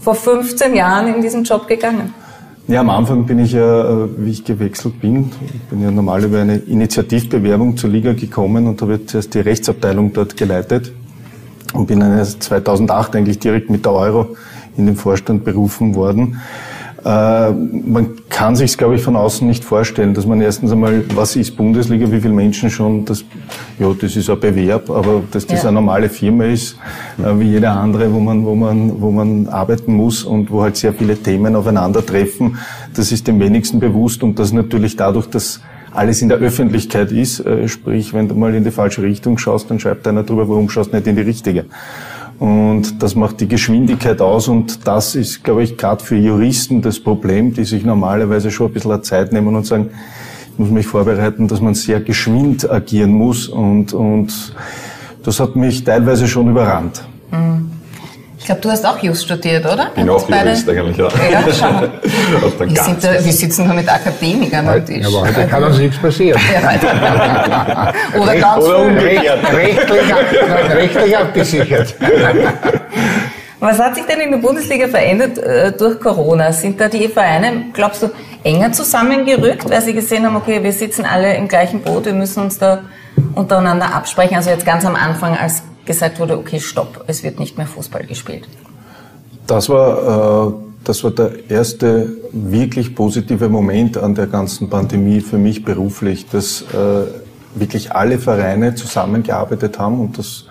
vor 0.00 0.16
15 0.16 0.74
Jahren 0.74 1.14
in 1.14 1.22
diesen 1.22 1.44
Job 1.44 1.68
gegangen? 1.68 2.12
Ja, 2.66 2.80
am 2.80 2.90
Anfang 2.90 3.24
bin 3.24 3.38
ich 3.38 3.52
ja, 3.52 3.84
äh, 3.88 4.08
wie 4.16 4.32
ich 4.32 4.44
gewechselt 4.44 5.00
bin, 5.00 5.30
ich 5.54 5.60
bin 5.70 5.80
ja 5.80 5.92
normal 5.92 6.24
über 6.24 6.40
eine 6.40 6.56
Initiativbewerbung 6.56 7.76
zur 7.76 7.90
Liga 7.90 8.14
gekommen 8.14 8.66
und 8.66 8.82
habe 8.82 9.06
zuerst 9.06 9.32
die 9.32 9.40
Rechtsabteilung 9.40 10.12
dort 10.12 10.36
geleitet 10.36 10.92
und 11.72 11.86
bin 11.86 12.00
dann 12.00 12.18
erst 12.18 12.42
2008 12.42 13.14
eigentlich 13.14 13.38
direkt 13.38 13.70
mit 13.70 13.84
der 13.84 13.92
Euro 13.92 14.36
in 14.76 14.86
den 14.86 14.96
Vorstand 14.96 15.44
berufen 15.44 15.94
worden. 15.94 16.40
Äh, 17.04 17.50
man 17.52 18.08
kann 18.28 18.56
sich 18.56 18.76
glaube 18.76 18.96
ich, 18.96 19.02
von 19.02 19.14
außen 19.16 19.46
nicht 19.46 19.64
vorstellen, 19.64 20.14
dass 20.14 20.26
man 20.26 20.40
erstens 20.40 20.72
einmal, 20.72 21.04
was 21.14 21.36
ist 21.36 21.56
Bundesliga, 21.56 22.10
wie 22.10 22.20
viele 22.20 22.34
Menschen 22.34 22.70
schon, 22.70 23.04
das, 23.04 23.24
ja, 23.78 23.92
das 24.00 24.16
ist 24.16 24.28
ein 24.28 24.40
Bewerb, 24.40 24.90
aber 24.90 25.22
dass 25.30 25.46
das 25.46 25.62
Ja. 25.62 25.68
eine 25.68 25.76
normale 25.76 26.08
Firma 26.08 26.44
ist, 26.44 26.76
äh, 27.18 27.38
wie 27.38 27.50
jede 27.52 27.70
andere, 27.70 28.12
wo 28.12 28.18
man, 28.18 28.44
wo 28.44 28.54
man, 28.54 29.00
wo 29.00 29.10
man 29.12 29.46
arbeiten 29.48 29.94
muss 29.94 30.24
und 30.24 30.50
wo 30.50 30.62
halt 30.62 30.76
sehr 30.76 30.92
viele 30.92 31.16
Themen 31.16 31.54
aufeinandertreffen, 31.54 32.58
das 32.94 33.12
ist 33.12 33.28
dem 33.28 33.38
wenigsten 33.38 33.78
bewusst 33.78 34.22
und 34.22 34.38
das 34.38 34.52
natürlich 34.52 34.96
dadurch, 34.96 35.26
dass 35.26 35.60
alles 35.92 36.20
in 36.20 36.28
der 36.28 36.38
Öffentlichkeit 36.38 37.12
ist, 37.12 37.40
äh, 37.40 37.66
sprich, 37.68 38.12
wenn 38.12 38.28
du 38.28 38.34
mal 38.34 38.54
in 38.54 38.64
die 38.64 38.70
falsche 38.70 39.02
Richtung 39.02 39.38
schaust, 39.38 39.70
dann 39.70 39.80
schreibt 39.80 40.06
einer 40.06 40.22
drüber, 40.22 40.48
warum 40.48 40.68
schaust 40.68 40.92
du 40.92 40.96
nicht 40.96 41.06
in 41.06 41.16
die 41.16 41.22
richtige. 41.22 41.64
Und 42.38 43.02
das 43.02 43.16
macht 43.16 43.40
die 43.40 43.48
Geschwindigkeit 43.48 44.20
aus 44.20 44.46
und 44.46 44.86
das 44.86 45.16
ist, 45.16 45.42
glaube 45.42 45.64
ich, 45.64 45.76
gerade 45.76 46.04
für 46.04 46.16
Juristen 46.16 46.82
das 46.82 47.00
Problem, 47.00 47.52
die 47.52 47.64
sich 47.64 47.84
normalerweise 47.84 48.50
schon 48.52 48.68
ein 48.68 48.72
bisschen 48.72 49.02
Zeit 49.02 49.32
nehmen 49.32 49.56
und 49.56 49.66
sagen, 49.66 49.90
ich 50.52 50.58
muss 50.58 50.70
mich 50.70 50.86
vorbereiten, 50.86 51.48
dass 51.48 51.60
man 51.60 51.74
sehr 51.74 52.00
geschwind 52.00 52.70
agieren 52.70 53.12
muss 53.12 53.48
und, 53.48 53.92
und 53.92 54.54
das 55.24 55.40
hat 55.40 55.56
mich 55.56 55.82
teilweise 55.82 56.28
schon 56.28 56.48
überrannt. 56.48 57.02
Ich 57.32 57.77
glaube, 58.48 58.60
du 58.62 58.70
hast 58.70 58.84
auch 58.84 58.98
Just 59.02 59.24
studiert, 59.24 59.64
oder? 59.64 59.90
Bin 59.94 60.06
Ihr 60.06 60.12
auch 60.14 60.26
beide- 60.28 60.48
Jurist 60.50 60.68
eigentlich, 60.68 60.96
ja. 60.96 61.08
Ja, 61.30 61.42
schau 61.58 62.66
Wir, 62.66 62.82
sind 62.82 63.04
da, 63.04 63.12
wir 63.24 63.32
sitzen 63.32 63.68
da 63.68 63.74
mit 63.74 63.88
Akademikern 63.88 64.68
am 64.68 64.84
Tisch. 64.84 65.06
Aber 65.06 65.22
heute 65.28 65.46
kann 65.46 65.62
uns 65.64 65.78
nichts 65.78 65.98
passieren. 65.98 66.40
Ja. 66.52 67.92
Oder 68.20 68.34
ganz 68.36 68.64
Oder 68.64 68.78
umgekehrt. 68.80 69.52
rechtlich, 69.52 70.14
rechtlich 70.74 71.16
abgesichert. 71.16 71.94
Was 73.60 73.78
hat 73.78 73.96
sich 73.96 74.04
denn 74.06 74.20
in 74.20 74.30
der 74.30 74.38
Bundesliga 74.38 74.86
verändert 74.86 75.38
äh, 75.38 75.72
durch 75.72 75.98
Corona? 76.00 76.52
Sind 76.52 76.80
da 76.80 76.88
die 76.88 77.08
Vereine, 77.08 77.64
glaubst 77.72 78.02
du, 78.02 78.10
enger 78.44 78.70
zusammengerückt, 78.72 79.68
weil 79.68 79.80
sie 79.82 79.92
gesehen 79.94 80.24
haben, 80.24 80.36
okay, 80.36 80.62
wir 80.62 80.72
sitzen 80.72 81.04
alle 81.04 81.34
im 81.34 81.48
gleichen 81.48 81.80
Boot, 81.82 82.04
wir 82.04 82.12
müssen 82.12 82.42
uns 82.44 82.56
da 82.58 82.82
untereinander 83.34 83.92
absprechen? 83.94 84.36
Also 84.36 84.50
jetzt 84.50 84.64
ganz 84.64 84.84
am 84.86 84.94
Anfang, 84.94 85.36
als 85.36 85.62
gesagt 85.88 86.20
wurde, 86.20 86.38
okay, 86.38 86.60
stopp, 86.60 87.02
es 87.08 87.24
wird 87.24 87.40
nicht 87.40 87.56
mehr 87.56 87.66
Fußball 87.66 88.04
gespielt. 88.04 88.46
Das 89.48 89.68
war, 89.68 90.50
äh, 90.50 90.52
das 90.84 91.02
war 91.02 91.10
der 91.10 91.50
erste 91.50 92.10
wirklich 92.32 92.94
positive 92.94 93.48
Moment 93.48 93.96
an 93.96 94.14
der 94.14 94.26
ganzen 94.26 94.68
Pandemie 94.68 95.20
für 95.20 95.38
mich 95.38 95.64
beruflich, 95.64 96.26
dass 96.28 96.62
äh, 96.62 97.06
wirklich 97.54 97.92
alle 97.92 98.18
Vereine 98.18 98.74
zusammengearbeitet 98.74 99.78
haben 99.78 99.98
und 100.00 100.18
das 100.18 100.44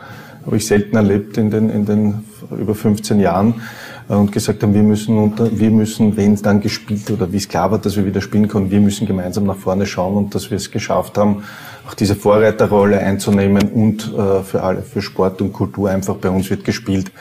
habe 0.45 0.57
ich 0.57 0.65
selten 0.65 0.95
erlebt 0.95 1.37
in 1.37 1.51
den, 1.51 1.69
in 1.69 1.85
den 1.85 2.25
über 2.57 2.73
15 2.73 3.19
Jahren 3.19 3.61
äh, 4.09 4.13
und 4.13 4.31
gesagt 4.31 4.63
haben, 4.63 4.73
wir 4.73 4.83
müssen, 4.83 5.17
unter, 5.17 5.59
wir 5.59 5.69
müssen, 5.69 6.17
wenn 6.17 6.33
es 6.33 6.41
dann 6.41 6.61
gespielt 6.61 7.11
oder 7.11 7.31
wie 7.31 7.37
es 7.37 7.47
klar 7.47 7.69
war, 7.69 7.77
dass 7.77 7.95
wir 7.95 8.05
wieder 8.05 8.21
spielen 8.21 8.47
können, 8.47 8.71
wir 8.71 8.79
müssen 8.79 9.05
gemeinsam 9.05 9.45
nach 9.45 9.57
vorne 9.57 9.85
schauen 9.85 10.15
und 10.15 10.33
dass 10.33 10.49
wir 10.49 10.57
es 10.57 10.71
geschafft 10.71 11.17
haben, 11.17 11.43
auch 11.87 11.93
diese 11.93 12.15
Vorreiterrolle 12.15 12.99
einzunehmen 12.99 13.69
und 13.69 14.13
äh, 14.13 14.43
für 14.43 14.61
alle, 14.61 14.81
für 14.81 15.01
Sport 15.01 15.41
und 15.41 15.53
Kultur 15.53 15.89
einfach 15.89 16.15
bei 16.15 16.29
uns 16.29 16.49
wird 16.49 16.63
gespielt. 16.65 17.11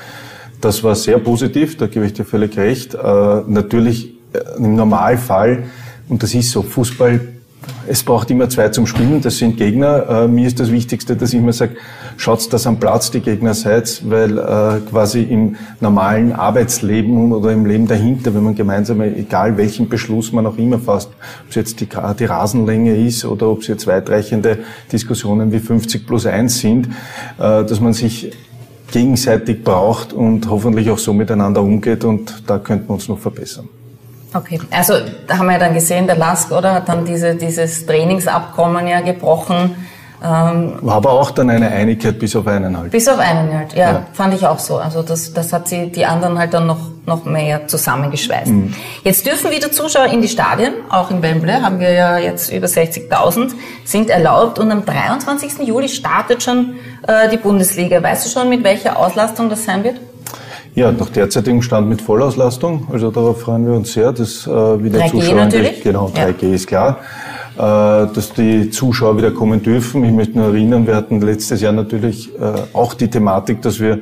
Das 0.61 0.83
war 0.83 0.95
sehr 0.95 1.19
positiv, 1.19 1.77
da 1.77 1.87
gebe 1.87 2.07
ich 2.07 2.15
dir 2.15 2.25
völlig 2.25 2.57
recht. 2.57 2.95
Äh, 2.95 2.99
natürlich 3.47 4.15
äh, 4.33 4.57
im 4.59 4.75
Normalfall, 4.75 5.65
und 6.09 6.23
das 6.23 6.35
ist 6.35 6.51
so, 6.51 6.63
Fußball 6.63 7.36
es 7.89 8.03
braucht 8.03 8.31
immer 8.31 8.49
zwei 8.49 8.69
zum 8.71 8.87
Spielen, 8.87 9.21
das 9.21 9.39
sind 9.39 9.57
Gegner. 9.57 10.25
Äh, 10.25 10.29
mir 10.29 10.47
ist 10.47 10.59
das 10.59 10.73
Wichtigste, 10.73 11.17
dass 11.17 11.33
ich 11.33 11.39
immer 11.39 11.53
sage, 11.53 11.77
schaut, 12.17 12.53
dass 12.53 12.67
am 12.67 12.79
Platz 12.79 13.11
die 13.11 13.21
Gegner 13.21 13.55
seid, 13.55 14.03
weil 14.09 14.39
äh, 14.39 14.81
quasi 14.91 15.23
im 15.23 15.57
normalen 15.81 16.33
Arbeitsleben 16.33 17.33
oder 17.33 17.53
im 17.53 17.67
Leben 17.67 17.87
dahinter, 17.87 18.35
wenn 18.35 18.43
man 18.43 18.55
gemeinsam, 18.55 19.01
egal 19.01 19.57
welchen 19.57 19.89
Beschluss 19.89 20.33
man 20.33 20.47
auch 20.47 20.59
immer 20.59 20.79
fasst, 20.79 21.11
ob 21.45 21.51
es 21.51 21.55
jetzt 21.55 21.81
die, 21.81 21.89
die 22.19 22.25
Rasenlänge 22.25 22.97
ist 22.97 23.25
oder 23.25 23.49
ob 23.49 23.61
es 23.61 23.69
jetzt 23.69 23.87
weitreichende 23.87 24.59
Diskussionen 24.91 25.53
wie 25.53 25.61
50 25.61 26.07
plus 26.07 26.27
1 26.27 26.59
sind, 26.59 26.87
äh, 27.39 27.65
dass 27.65 27.81
man 27.81 27.93
sich 27.93 28.33
gegenseitig 28.91 29.65
braucht 29.65 30.13
und 30.13 30.49
hoffentlich 30.49 30.91
auch 30.91 30.99
so 30.99 31.13
miteinander 31.13 31.63
umgeht 31.63 32.05
und 32.05 32.43
da 32.47 32.59
könnten 32.59 32.89
wir 32.89 32.95
uns 32.95 33.09
noch 33.09 33.19
verbessern. 33.19 33.69
Okay, 34.37 34.61
also 34.71 34.95
da 35.27 35.39
haben 35.39 35.47
wir 35.47 35.55
ja 35.55 35.59
dann 35.59 35.73
gesehen, 35.73 36.07
der 36.07 36.17
Lask, 36.17 36.53
oder, 36.53 36.75
hat 36.75 36.89
dann 36.89 37.07
diese, 37.07 37.35
dieses 37.37 37.87
Trainingsabkommen 37.87 38.87
ja 38.87 39.01
gebrochen. 39.01 39.75
Ähm, 40.23 40.75
War 40.81 40.97
aber 40.97 41.13
auch 41.13 41.31
dann 41.31 41.49
eine 41.49 41.69
Einigkeit 41.71 42.19
bis 42.19 42.37
auf 42.37 42.47
einen 42.47 42.77
halt. 42.77 42.91
Bis 42.91 43.09
auf 43.09 43.19
einen 43.19 43.57
halt, 43.57 43.73
ja, 43.75 43.93
ja. 43.93 44.07
fand 44.13 44.35
ich 44.35 44.47
auch 44.47 44.59
so. 44.59 44.77
Also 44.77 45.03
das, 45.03 45.33
das 45.33 45.53
hat 45.53 45.69
sie 45.69 45.91
die 45.91 46.05
anderen 46.05 46.39
halt 46.39 46.53
dann 46.53 46.67
noch, 46.67 46.81
noch 47.07 47.25
mehr 47.25 47.67
zusammengeschweißt. 47.67 48.51
Mhm. 48.51 48.75
Jetzt 49.05 49.25
dürfen 49.25 49.51
wieder 49.51 49.73
Zuschauer 49.73 50.07
in 50.07 50.21
die 50.21 50.29
Stadien, 50.29 50.75
auch 50.91 51.11
in 51.11 51.23
Wembley 51.23 51.53
haben 51.53 51.81
wir 51.81 51.93
ja 51.93 52.19
jetzt 52.19 52.53
über 52.53 52.67
60.000, 52.67 53.53
sind 53.85 54.11
erlaubt 54.11 54.59
und 54.59 54.71
am 54.71 54.85
23. 54.85 55.67
Juli 55.67 55.89
startet 55.89 56.43
schon 56.43 56.75
äh, 57.07 57.29
die 57.31 57.39
Bundesliga. 57.39 58.03
Weißt 58.03 58.27
du 58.27 58.31
schon, 58.31 58.51
mit 58.51 58.65
welcher 58.65 58.99
Auslastung 58.99 59.49
das 59.49 59.65
sein 59.65 59.83
wird? 59.85 59.97
Ja, 60.77 60.93
nach 60.93 61.09
derzeitigem 61.09 61.63
Stand 61.63 61.89
mit 61.89 62.03
Vollauslastung. 62.03 62.87
Also 62.93 63.11
darauf 63.11 63.41
freuen 63.41 63.67
wir 63.67 63.73
uns 63.73 63.95
sehr, 63.95 64.13
dass 64.13 64.47
äh, 64.47 64.51
wieder 64.51 65.01
3G 65.01 65.11
Zuschauer 65.11 65.35
natürlich. 65.37 65.83
genau 65.83 66.13
3G 66.15 66.49
ja. 66.49 66.55
ist 66.55 66.67
klar, 66.67 66.99
äh, 67.55 67.61
dass 67.61 68.35
die 68.37 68.69
Zuschauer 68.69 69.17
wieder 69.17 69.31
kommen 69.31 69.63
dürfen. 69.63 70.05
Ich 70.05 70.13
möchte 70.13 70.37
nur 70.37 70.49
erinnern, 70.49 70.87
wir 70.87 70.95
hatten 70.95 71.23
letztes 71.23 71.63
Jahr 71.63 71.73
natürlich 71.73 72.29
äh, 72.39 72.53
auch 72.75 72.93
die 72.93 73.09
Thematik, 73.09 73.63
dass 73.63 73.81
wir 73.81 74.01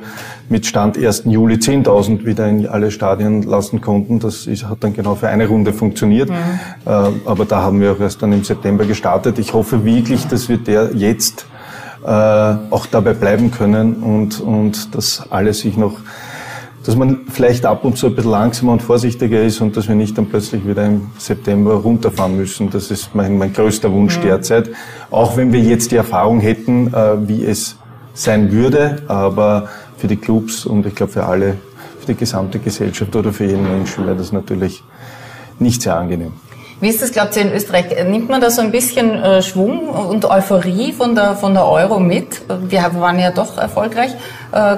mit 0.49 0.65
Stand 0.65 0.97
1. 0.97 1.23
Juli 1.27 1.55
10.000 1.55 2.25
wieder 2.25 2.45
in 2.49 2.67
alle 2.67 2.91
Stadien 2.91 3.43
lassen 3.43 3.79
konnten. 3.79 4.19
Das 4.19 4.45
ist, 4.45 4.67
hat 4.67 4.83
dann 4.83 4.91
genau 4.91 5.15
für 5.15 5.29
eine 5.29 5.47
Runde 5.47 5.71
funktioniert. 5.71 6.29
Mhm. 6.29 6.35
Äh, 6.35 6.89
aber 7.23 7.45
da 7.45 7.61
haben 7.61 7.79
wir 7.79 7.93
auch 7.93 8.01
erst 8.01 8.21
dann 8.21 8.33
im 8.33 8.43
September 8.43 8.83
gestartet. 8.83 9.39
Ich 9.39 9.53
hoffe 9.53 9.85
wirklich, 9.85 10.27
dass 10.27 10.49
wir 10.49 10.57
der 10.57 10.89
jetzt 10.93 11.45
äh, 12.05 12.09
auch 12.09 12.85
dabei 12.85 13.13
bleiben 13.13 13.51
können 13.51 13.93
und, 14.03 14.41
und 14.41 14.93
dass 14.93 15.23
alle 15.29 15.53
sich 15.53 15.77
noch 15.77 16.01
dass 16.85 16.95
man 16.95 17.21
vielleicht 17.31 17.65
ab 17.65 17.83
und 17.83 17.97
zu 17.97 18.07
ein 18.07 18.15
bisschen 18.15 18.31
langsamer 18.31 18.73
und 18.73 18.81
vorsichtiger 18.81 19.41
ist 19.41 19.59
und 19.59 19.75
dass 19.75 19.87
wir 19.87 19.95
nicht 19.95 20.17
dann 20.17 20.27
plötzlich 20.27 20.67
wieder 20.67 20.85
im 20.85 21.07
September 21.17 21.73
runterfahren 21.73 22.35
müssen. 22.35 22.69
Das 22.69 22.91
ist 22.91 23.15
mein, 23.15 23.37
mein 23.37 23.53
größter 23.53 23.91
Wunsch 23.91 24.17
mhm. 24.19 24.23
derzeit. 24.23 24.69
Auch 25.09 25.35
wenn 25.35 25.51
wir 25.51 25.59
jetzt 25.59 25.91
die 25.91 25.95
Erfahrung 25.95 26.39
hätten, 26.39 26.93
äh, 26.93 27.27
wie 27.27 27.43
es 27.43 27.77
sein 28.13 28.51
würde, 28.51 29.01
aber 29.07 29.67
für 29.97 30.07
die 30.07 30.17
Clubs 30.17 30.65
und 30.65 30.85
ich 30.85 30.93
glaube 30.93 31.13
für 31.13 31.25
alle, 31.25 31.57
für 31.99 32.07
die 32.07 32.15
gesamte 32.15 32.59
Gesellschaft 32.59 33.15
oder 33.15 33.33
für 33.33 33.45
jeden 33.45 33.63
Menschen 33.63 34.05
wäre 34.05 34.15
das 34.15 34.31
natürlich 34.31 34.83
nicht 35.57 35.81
sehr 35.81 35.95
angenehm. 35.95 36.33
Wie 36.81 36.89
ist 36.89 37.01
das, 37.01 37.13
glaubt 37.13 37.35
ihr, 37.37 37.43
in 37.43 37.53
Österreich? 37.53 37.85
Nimmt 38.05 38.29
man 38.29 38.41
da 38.41 38.49
so 38.49 38.61
ein 38.61 38.69
bisschen 38.69 39.15
äh, 39.15 39.41
Schwung 39.41 39.87
und 39.87 40.25
Euphorie 40.25 40.91
von 40.91 41.15
der, 41.15 41.35
von 41.35 41.53
der 41.53 41.65
Euro 41.65 42.01
mit? 42.01 42.41
Wir 42.67 42.91
waren 42.95 43.17
ja 43.17 43.31
doch 43.31 43.57
erfolgreich. 43.57 44.11
Äh, 44.55 44.77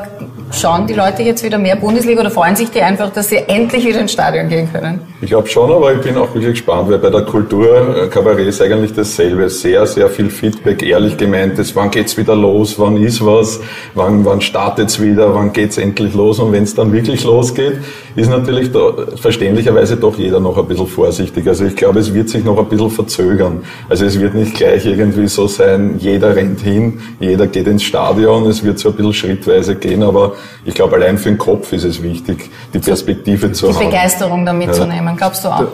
schauen 0.51 0.87
die 0.87 0.93
Leute 0.93 1.21
jetzt 1.21 1.43
wieder 1.43 1.59
mehr 1.59 1.75
Bundesliga 1.75 2.21
oder 2.21 2.31
freuen 2.31 2.55
sich 2.55 2.71
die 2.71 2.81
einfach, 2.81 3.11
dass 3.11 3.29
sie 3.29 3.37
endlich 3.47 3.85
wieder 3.85 3.99
ins 3.99 4.11
Stadion 4.11 4.49
gehen 4.49 4.67
können? 4.71 5.01
Ich 5.21 5.29
glaube 5.29 5.47
schon, 5.47 5.71
aber 5.71 5.93
ich 5.93 6.01
bin 6.01 6.17
auch 6.17 6.33
wirklich 6.33 6.53
gespannt, 6.53 6.89
weil 6.89 6.97
bei 6.97 7.11
der 7.11 7.21
Kultur 7.21 7.95
äh, 7.95 8.07
Kabarett 8.07 8.47
ist 8.47 8.59
eigentlich 8.61 8.93
dasselbe. 8.93 9.49
Sehr, 9.49 9.85
sehr 9.85 10.09
viel 10.09 10.31
Feedback, 10.31 10.81
ehrlich 10.81 11.15
gemeint 11.17 11.59
ist, 11.59 11.75
wann 11.75 11.91
geht's 11.91 12.17
wieder 12.17 12.35
los, 12.35 12.79
wann 12.79 12.97
ist 12.97 13.23
was, 13.23 13.59
wann, 13.93 14.25
wann 14.25 14.41
startet's 14.41 14.99
wieder, 14.99 15.35
wann 15.35 15.53
geht's 15.53 15.77
endlich 15.77 16.15
los 16.15 16.39
und 16.39 16.51
wenn 16.51 16.63
es 16.63 16.73
dann 16.73 16.91
wirklich 16.91 17.23
losgeht, 17.23 17.77
ist 18.15 18.29
natürlich 18.31 18.71
da, 18.71 18.93
verständlicherweise 19.15 19.97
doch 19.97 20.17
jeder 20.17 20.39
noch 20.39 20.57
ein 20.57 20.65
bisschen 20.65 20.87
vorsichtig. 20.87 21.47
Also 21.47 21.65
ich 21.65 21.75
glaube, 21.75 21.99
es 21.99 22.13
wird 22.13 22.29
sich 22.29 22.43
noch 22.43 22.57
ein 22.57 22.65
bisschen 22.65 22.89
verzögern. 22.89 23.63
Also 23.89 24.05
es 24.05 24.19
wird 24.19 24.33
nicht 24.33 24.55
gleich 24.55 24.85
irgendwie 24.87 25.27
so 25.27 25.47
sein, 25.47 25.97
jeder 25.99 26.35
rennt 26.35 26.61
hin, 26.61 26.99
jeder 27.19 27.45
geht 27.45 27.67
ins 27.67 27.83
Stadion, 27.83 28.47
es 28.47 28.63
wird 28.63 28.79
so 28.79 28.89
ein 28.89 28.95
bisschen 28.95 29.13
schrittweise 29.13 29.66
gehen, 29.75 30.03
aber 30.03 30.33
ich 30.65 30.73
glaube, 30.73 30.95
allein 30.95 31.17
für 31.17 31.29
den 31.29 31.37
Kopf 31.37 31.71
ist 31.73 31.83
es 31.83 32.01
wichtig, 32.01 32.49
die 32.73 32.79
Perspektive 32.79 33.51
zu 33.51 33.67
die 33.67 33.73
haben. 33.73 33.79
Die 33.81 33.85
Begeisterung 33.87 34.45
da 34.45 34.53
mitzunehmen, 34.53 35.07
ja. 35.07 35.15
glaubst 35.15 35.43
du 35.43 35.49
auch? 35.49 35.65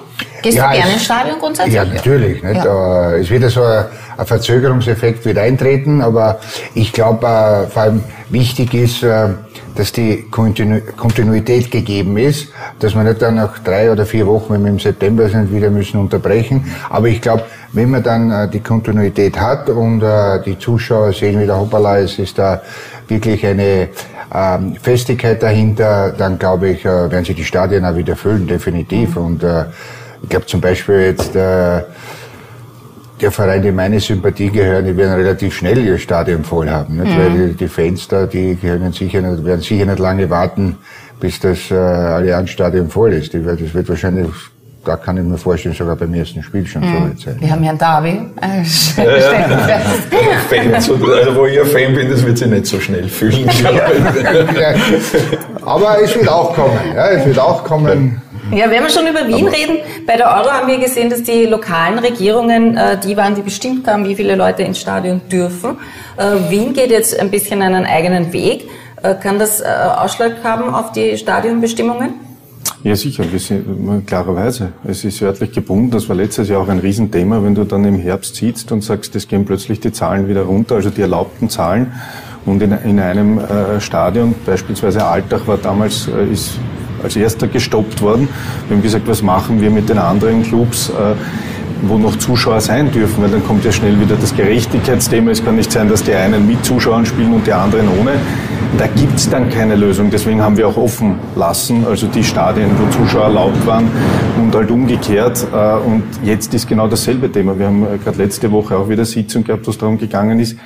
Gehst 0.41 0.57
ja, 0.57 0.69
du 0.69 0.77
gerne 0.77 0.93
ins 0.93 1.05
Stadion 1.05 1.39
grundsätzlich? 1.39 1.75
Ja, 1.75 1.85
natürlich. 1.85 2.43
Nicht? 2.43 2.65
Ja. 2.65 3.13
Es 3.13 3.29
wird 3.29 3.49
so 3.49 3.63
ein, 3.63 3.85
Verzögerungseffekt 4.25 5.25
wird 5.25 5.37
eintreten, 5.37 6.01
aber 6.01 6.39
ich 6.75 6.93
glaube, 6.93 7.25
äh, 7.25 7.67
vor 7.67 7.81
allem 7.81 8.03
wichtig 8.29 8.73
ist, 8.73 9.03
äh, 9.03 9.29
dass 9.75 9.91
die 9.91 10.25
Kontinu 10.29 10.81
Kontinuität 10.95 11.71
gegeben 11.71 12.17
ist, 12.17 12.49
dass 12.79 12.93
wir 12.93 13.03
nicht 13.03 13.21
dann 13.21 13.35
nach 13.35 13.57
drei 13.59 13.91
oder 13.91 14.05
vier 14.05 14.27
Wochen, 14.27 14.53
wenn 14.53 14.63
wir 14.63 14.71
im 14.71 14.79
September 14.79 15.27
sind, 15.29 15.51
wieder 15.51 15.71
müssen 15.71 15.99
unterbrechen. 15.99 16.71
Aber 16.89 17.07
ich 17.07 17.21
glaube, 17.21 17.43
wenn 17.71 17.89
man 17.89 18.03
dann 18.03 18.29
äh, 18.29 18.47
die 18.49 18.59
Kontinuität 18.59 19.39
hat 19.39 19.69
und 19.69 20.03
die 20.45 20.59
Zuschauer 20.59 21.11
sehen 21.13 21.41
wieder, 21.41 21.59
hoppala, 21.59 21.99
es 21.99 22.19
ist 22.19 22.37
da 22.37 22.61
wirklich 23.13 23.45
eine 23.45 23.89
ähm, 24.33 24.75
Festigkeit 24.81 25.41
dahinter, 25.41 26.13
dann 26.17 26.39
glaube 26.39 26.69
ich, 26.69 26.85
äh, 26.85 27.11
werden 27.11 27.25
sie 27.25 27.33
die 27.33 27.43
Stadien 27.45 27.85
auch 27.85 27.95
wieder 27.95 28.15
füllen, 28.15 28.47
definitiv. 28.47 29.15
Mhm. 29.15 29.25
Und 29.25 29.43
äh, 29.43 29.65
ich 30.21 30.29
glaube 30.29 30.45
zum 30.45 30.61
Beispiel 30.61 31.01
jetzt 31.01 31.35
äh, 31.35 31.81
der 33.21 33.31
Verein, 33.31 33.61
die 33.61 33.71
meine 33.71 33.99
Sympathie 33.99 34.49
gehören, 34.49 34.85
die 34.85 34.97
werden 34.97 35.13
relativ 35.13 35.55
schnell 35.55 35.77
ihr 35.85 35.97
Stadion 35.97 36.43
voll 36.43 36.69
haben. 36.69 36.97
Nicht? 36.97 37.15
Mhm. 37.15 37.19
Weil 37.19 37.47
die, 37.47 37.53
die 37.53 37.67
Fans 37.67 38.07
da, 38.07 38.25
die 38.25 38.55
können 38.55 38.91
sicher 38.91 39.21
nicht, 39.21 39.45
werden 39.45 39.61
sicher 39.61 39.85
nicht 39.85 39.99
lange 39.99 40.29
warten, 40.29 40.77
bis 41.19 41.39
das 41.39 41.71
äh, 41.71 41.75
Allianzstadion 41.75 42.89
voll 42.89 43.13
ist. 43.13 43.33
Das 43.33 43.73
wird 43.73 43.87
wahrscheinlich 43.87 44.27
da 44.85 44.97
kann 44.97 45.17
ich 45.17 45.23
mir 45.23 45.37
vorstellen, 45.37 45.75
sogar 45.75 45.95
beim 45.95 46.13
ersten 46.13 46.43
Spiel 46.43 46.65
schon 46.65 46.81
mhm. 46.81 46.93
so 46.93 47.03
weit 47.03 47.19
sein. 47.19 47.37
Wir 47.39 47.51
haben 47.51 47.63
Herrn 47.63 47.77
Darby. 47.77 48.21
Äh, 48.41 48.63
Fans, 50.49 50.89
also 50.89 51.35
wo 51.35 51.45
ich 51.45 51.59
ein 51.59 51.65
Fan 51.67 51.93
bin, 51.93 52.09
das 52.09 52.25
wird 52.25 52.37
sich 52.37 52.47
nicht 52.47 52.65
so 52.65 52.79
schnell 52.79 53.07
fühlen. 53.07 53.49
Aber 55.65 56.01
es 56.01 56.15
wird 56.15 56.27
auch 56.27 56.53
kommen. 56.53 56.79
Ja, 56.95 57.09
es 57.09 57.25
wird 57.25 57.39
auch 57.39 57.63
kommen. 57.63 58.21
Ja, 58.51 58.69
wenn 58.69 58.83
wir 58.83 58.89
schon 58.89 59.07
über 59.07 59.25
Wien 59.27 59.47
Aber 59.47 59.55
reden, 59.55 59.77
bei 60.05 60.17
der 60.17 60.27
Euro 60.27 60.51
haben 60.51 60.67
wir 60.67 60.77
gesehen, 60.77 61.09
dass 61.09 61.23
die 61.23 61.45
lokalen 61.45 61.97
Regierungen 61.97 62.75
äh, 62.75 62.97
die 62.99 63.15
waren, 63.15 63.35
die 63.35 63.41
bestimmt 63.41 63.87
haben, 63.87 64.05
wie 64.05 64.15
viele 64.15 64.35
Leute 64.35 64.63
ins 64.63 64.79
Stadion 64.79 65.21
dürfen. 65.31 65.77
Äh, 66.17 66.51
Wien 66.51 66.73
geht 66.73 66.91
jetzt 66.91 67.17
ein 67.17 67.31
bisschen 67.31 67.61
einen 67.61 67.85
eigenen 67.85 68.33
Weg. 68.33 68.69
Äh, 69.01 69.15
kann 69.15 69.39
das 69.39 69.61
äh, 69.61 69.65
Ausschlag 69.65 70.43
haben 70.43 70.73
auf 70.73 70.91
die 70.91 71.17
Stadionbestimmungen? 71.17 72.32
Ja, 72.83 72.95
sicher, 72.95 73.23
sind, 73.37 74.05
klarerweise. 74.05 74.73
Es 74.83 75.05
ist 75.05 75.21
örtlich 75.21 75.53
gebunden. 75.53 75.91
Das 75.91 76.09
war 76.09 76.15
letztes 76.15 76.49
Jahr 76.49 76.61
auch 76.61 76.67
ein 76.67 76.79
Riesenthema, 76.79 77.41
wenn 77.41 77.55
du 77.55 77.63
dann 77.63 77.85
im 77.85 77.97
Herbst 77.97 78.35
sitzt 78.35 78.71
und 78.71 78.83
sagst, 78.83 79.15
es 79.15 79.27
gehen 79.27 79.45
plötzlich 79.45 79.79
die 79.79 79.93
Zahlen 79.93 80.27
wieder 80.27 80.43
runter, 80.43 80.75
also 80.75 80.89
die 80.89 81.01
erlaubten 81.01 81.49
Zahlen. 81.49 81.93
Und 82.45 82.61
in, 82.61 82.73
in 82.83 82.99
einem 82.99 83.39
äh, 83.39 83.79
Stadion, 83.79 84.35
beispielsweise 84.45 85.05
Altach 85.05 85.47
war 85.47 85.57
damals, 85.57 86.09
äh, 86.09 86.31
ist 86.31 86.59
als 87.01 87.15
erster 87.15 87.47
gestoppt 87.47 88.01
worden. 88.01 88.27
Wir 88.67 88.75
haben 88.75 88.83
gesagt, 88.83 89.07
was 89.07 89.21
machen 89.21 89.61
wir 89.61 89.69
mit 89.69 89.87
den 89.87 89.97
anderen 89.97 90.43
Clubs? 90.43 90.89
Äh, 90.89 91.15
wo 91.85 91.97
noch 91.97 92.15
Zuschauer 92.17 92.61
sein 92.61 92.91
dürfen, 92.91 93.21
weil 93.23 93.29
dann 93.29 93.45
kommt 93.45 93.65
ja 93.65 93.71
schnell 93.71 93.99
wieder 93.99 94.15
das 94.15 94.35
Gerechtigkeitsthema. 94.35 95.31
Es 95.31 95.43
kann 95.43 95.55
nicht 95.55 95.71
sein, 95.71 95.89
dass 95.89 96.03
die 96.03 96.13
einen 96.13 96.47
mit 96.47 96.63
Zuschauern 96.63 97.05
spielen 97.05 97.33
und 97.33 97.45
die 97.45 97.51
anderen 97.51 97.87
ohne. 97.99 98.13
Da 98.77 98.87
gibt's 98.87 99.29
dann 99.29 99.49
keine 99.49 99.75
Lösung. 99.75 100.09
Deswegen 100.09 100.41
haben 100.41 100.57
wir 100.57 100.67
auch 100.67 100.77
offen 100.77 101.15
lassen, 101.35 101.85
also 101.85 102.07
die 102.07 102.23
Stadien, 102.23 102.71
wo 102.77 102.89
Zuschauer 102.91 103.25
erlaubt 103.25 103.65
waren 103.67 103.89
und 104.41 104.53
halt 104.55 104.71
umgekehrt. 104.71 105.45
Äh, 105.53 105.73
Und 105.85 106.03
jetzt 106.23 106.53
ist 106.53 106.67
genau 106.67 106.87
dasselbe 106.87 107.31
Thema. 107.31 107.57
Wir 107.57 107.67
haben 107.67 107.83
äh, 107.83 107.97
gerade 108.03 108.17
letzte 108.17 108.51
Woche 108.51 108.75
auch 108.77 108.89
wieder 108.89 109.05
Sitzung 109.05 109.43
gehabt, 109.43 109.67
wo 109.67 109.71
es 109.71 109.77
darum 109.77 109.97
gegangen 109.97 110.39
ist, 110.39 110.57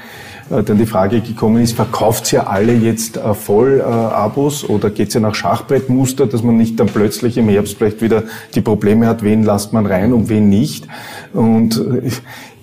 äh, 0.50 0.64
dann 0.64 0.78
die 0.78 0.86
Frage 0.86 1.22
gekommen 1.22 1.62
ist, 1.62 1.76
verkauft 1.76 2.32
ihr 2.32 2.50
alle 2.50 2.74
jetzt 2.74 3.20
voll 3.34 3.82
Abos 3.82 4.68
oder 4.68 4.90
geht's 4.90 5.14
ja 5.14 5.20
nach 5.20 5.36
Schachbrettmuster, 5.36 6.28
dass 6.28 6.44
man 6.44 6.56
nicht 6.56 6.80
dann 6.80 6.88
plötzlich 6.88 7.38
im 7.38 7.50
Herbst 7.50 7.78
vielleicht 7.78 8.02
wieder 8.02 8.24
die 8.56 8.62
Probleme 8.62 9.08
hat, 9.08 9.24
wen 9.24 9.44
lasst 9.44 9.74
man 9.74 9.86
rein 9.86 10.14
und 10.14 10.30
wen 10.30 10.48
nicht. 10.48 10.88
Und 11.34 11.78
äh, 11.78 12.10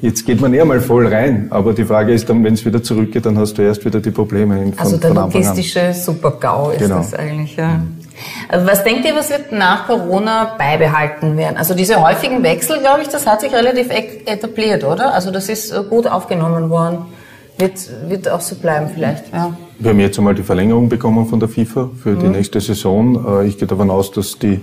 jetzt 0.01 0.25
geht 0.27 0.41
man 0.41 0.53
eher 0.55 0.65
mal 0.65 0.81
voll 0.81 1.07
rein, 1.07 1.49
aber 1.51 1.73
die 1.73 1.85
Frage 1.85 2.13
ist 2.13 2.29
dann, 2.29 2.45
wenn 2.45 2.55
es 2.55 2.65
wieder 2.65 2.83
zurückgeht, 2.83 3.27
dann 3.27 3.39
hast 3.39 3.55
du 3.59 3.63
erst 3.63 3.85
wieder 3.85 4.01
die 4.01 4.11
Probleme 4.11 4.57
von, 4.61 4.79
Also 4.79 4.97
der 4.97 5.15
logistische 5.15 5.93
Super-GAU 5.95 6.71
ist 6.71 6.79
Genau. 6.81 6.97
das 6.99 7.15
eigentlich, 7.15 7.57
ja. 7.57 7.81
Also 8.49 8.67
was 8.67 8.85
denkt 8.85 9.05
ihr, 9.05 9.15
was 9.17 9.29
wird 9.31 9.51
nach 9.51 9.87
Corona 9.89 10.55
beibehalten 10.57 11.37
werden? 11.37 11.57
Also 11.57 11.75
diese 11.75 12.01
häufigen 12.01 12.43
Wechsel, 12.45 12.79
glaube 12.81 13.01
ich, 13.03 13.09
das 13.09 13.27
hat 13.27 13.41
sich 13.41 13.53
relativ 13.53 13.91
e- 13.91 14.23
etabliert, 14.31 14.85
oder? 14.85 15.13
Also 15.15 15.31
das 15.33 15.49
ist 15.49 15.73
äh, 15.73 15.83
gut 15.89 16.07
aufgenommen 16.07 16.71
worden. 16.71 16.99
Wird, 17.59 17.73
wird 18.09 18.29
auch 18.29 18.41
so 18.41 18.57
bleiben 18.57 18.89
vielleicht, 18.93 19.33
ja. 19.33 19.57
Wir 19.79 19.91
haben 19.91 20.01
jetzt 20.01 20.19
einmal 20.19 20.35
die 20.35 20.43
Verlängerung 20.43 20.89
bekommen 20.89 21.27
von 21.27 21.39
der 21.41 21.49
FIFA 21.49 21.91
für 22.03 22.15
die 22.15 22.27
nächste 22.29 22.61
Saison. 22.61 23.43
Äh, 23.43 23.47
Ich 23.49 23.59
gehe 23.59 23.67
davon 23.69 23.91
aus, 23.91 24.11
dass 24.13 24.39
die, 24.39 24.61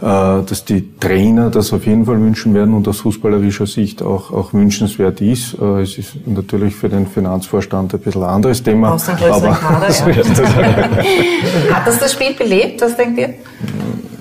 dass 0.00 0.64
die 0.64 0.98
Trainer 0.98 1.50
das 1.50 1.72
auf 1.72 1.86
jeden 1.86 2.04
Fall 2.04 2.20
wünschen 2.20 2.52
werden 2.54 2.74
und 2.74 2.86
aus 2.88 3.00
fußballerischer 3.00 3.66
Sicht 3.66 4.02
auch, 4.02 4.32
auch 4.32 4.52
wünschenswert 4.52 5.20
ist. 5.20 5.54
Äh, 5.60 5.82
Es 5.82 5.96
ist 5.98 6.26
natürlich 6.26 6.74
für 6.74 6.88
den 6.88 7.06
Finanzvorstand 7.06 7.94
ein 7.94 8.00
bisschen 8.00 8.22
ein 8.22 8.28
anderes 8.30 8.62
Thema. 8.62 8.90
Brauchst 8.90 9.08
einen 9.08 9.18
größeren 9.18 9.54
Kader, 9.54 9.88
ja. 9.90 11.74
Hat 11.76 11.86
das 11.86 11.98
das 11.98 12.12
Spiel 12.12 12.34
belebt, 12.34 12.80
was 12.82 12.96
denkt 12.96 13.18
ihr? 13.18 13.34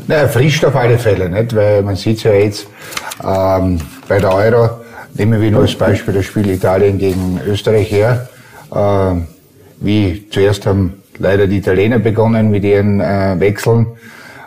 Na, 0.07 0.27
frischt 0.27 0.63
auf 0.65 0.75
alle 0.75 0.97
Fälle, 0.99 1.29
nicht? 1.29 1.55
Weil 1.55 1.81
man 1.81 1.95
sieht 1.95 2.23
ja 2.23 2.33
jetzt 2.33 2.67
ähm, 3.23 3.79
bei 4.07 4.19
der 4.19 4.33
Euro, 4.33 4.69
nehmen 5.15 5.41
wir 5.41 5.49
nur 5.51 5.61
als 5.61 5.75
Beispiel 5.75 6.13
das 6.13 6.25
Spiel 6.25 6.49
Italien 6.49 6.97
gegen 6.97 7.39
Österreich 7.47 7.89
her. 7.91 8.27
ähm, 8.75 9.27
wie 9.79 10.25
zuerst 10.29 10.65
haben 10.65 10.93
leider 11.19 11.45
die 11.47 11.57
Italiener 11.57 11.99
begonnen 11.99 12.49
mit 12.51 12.63
ihren 12.63 12.99
äh, 13.01 13.35
Wechseln. 13.39 13.87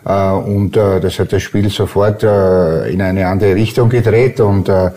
Äh, 0.06 0.30
und 0.30 0.76
äh, 0.76 1.00
das 1.00 1.18
hat 1.18 1.32
das 1.32 1.42
Spiel 1.42 1.68
sofort 1.68 2.22
äh, 2.22 2.88
in 2.90 3.02
eine 3.02 3.26
andere 3.26 3.54
Richtung 3.54 3.88
gedreht 3.88 4.40
und 4.40 4.68
äh, 4.68 4.90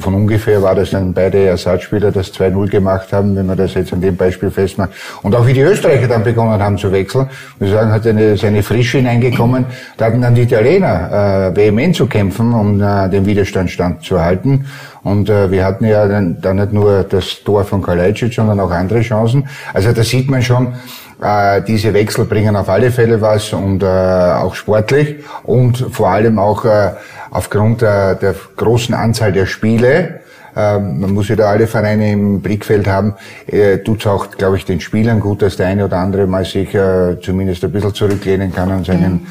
von 0.00 0.14
ungefähr 0.14 0.62
war 0.62 0.76
das 0.76 0.90
dann 0.90 1.12
beide 1.12 1.46
Ersatzspieler 1.46 2.12
das 2.12 2.32
2-0 2.32 2.70
gemacht 2.70 3.12
haben, 3.12 3.34
wenn 3.34 3.46
man 3.46 3.56
das 3.56 3.74
jetzt 3.74 3.92
an 3.92 4.00
dem 4.00 4.16
Beispiel 4.16 4.48
festmacht. 4.48 4.90
Und 5.22 5.34
auch 5.34 5.44
wie 5.48 5.52
die 5.52 5.62
Österreicher 5.62 6.06
dann 6.06 6.22
begonnen 6.22 6.62
haben 6.62 6.78
zu 6.78 6.92
wechseln, 6.92 7.28
muss 7.58 7.68
ich 7.68 7.74
sagen, 7.74 7.90
hat 7.90 8.06
eine, 8.06 8.36
seine 8.36 8.62
Frische 8.62 8.98
hineingekommen. 8.98 9.66
Da 9.96 10.06
hatten 10.06 10.22
dann 10.22 10.36
die 10.36 10.42
Italiener 10.42 11.50
äh, 11.50 11.56
vehement 11.56 11.96
zu 11.96 12.06
kämpfen, 12.06 12.54
um 12.54 12.80
äh, 12.80 13.08
den 13.08 13.26
Widerstandsstand 13.26 14.04
zu 14.04 14.14
erhalten. 14.14 14.66
Und 15.02 15.28
äh, 15.28 15.50
wir 15.50 15.64
hatten 15.64 15.84
ja 15.84 16.06
dann, 16.06 16.40
dann 16.40 16.56
nicht 16.56 16.72
nur 16.72 17.02
das 17.02 17.42
Tor 17.44 17.64
von 17.64 17.82
Kalajdzic, 17.82 18.32
sondern 18.32 18.60
auch 18.60 18.70
andere 18.70 19.00
Chancen. 19.00 19.48
Also 19.72 19.92
da 19.92 20.04
sieht 20.04 20.30
man 20.30 20.40
schon, 20.40 20.74
äh, 21.22 21.62
diese 21.62 21.94
Wechsel 21.94 22.24
bringen 22.24 22.56
auf 22.56 22.68
alle 22.68 22.90
Fälle 22.90 23.20
was 23.20 23.52
und 23.52 23.82
äh, 23.82 23.86
auch 23.86 24.54
sportlich 24.54 25.24
und 25.44 25.78
vor 25.92 26.08
allem 26.08 26.38
auch 26.38 26.64
äh, 26.64 26.92
aufgrund 27.30 27.82
der, 27.82 28.14
der 28.14 28.34
großen 28.56 28.94
Anzahl 28.94 29.32
der 29.32 29.46
Spiele. 29.46 30.20
Ähm, 30.56 31.00
man 31.00 31.12
muss 31.12 31.28
wieder 31.28 31.48
alle 31.48 31.66
Vereine 31.66 32.12
im 32.12 32.40
Blickfeld 32.40 32.86
haben. 32.86 33.14
Äh, 33.46 33.78
Tut 33.78 34.06
auch, 34.06 34.30
glaube 34.30 34.56
ich, 34.56 34.64
den 34.64 34.80
Spielern 34.80 35.18
gut, 35.20 35.42
dass 35.42 35.56
der 35.56 35.66
eine 35.66 35.84
oder 35.84 35.96
andere 35.96 36.26
mal 36.26 36.44
sich 36.44 36.74
äh, 36.74 37.20
zumindest 37.20 37.64
ein 37.64 37.72
bisschen 37.72 37.94
zurücklehnen 37.94 38.52
kann 38.52 38.70
und 38.70 38.86
seinen 38.86 39.26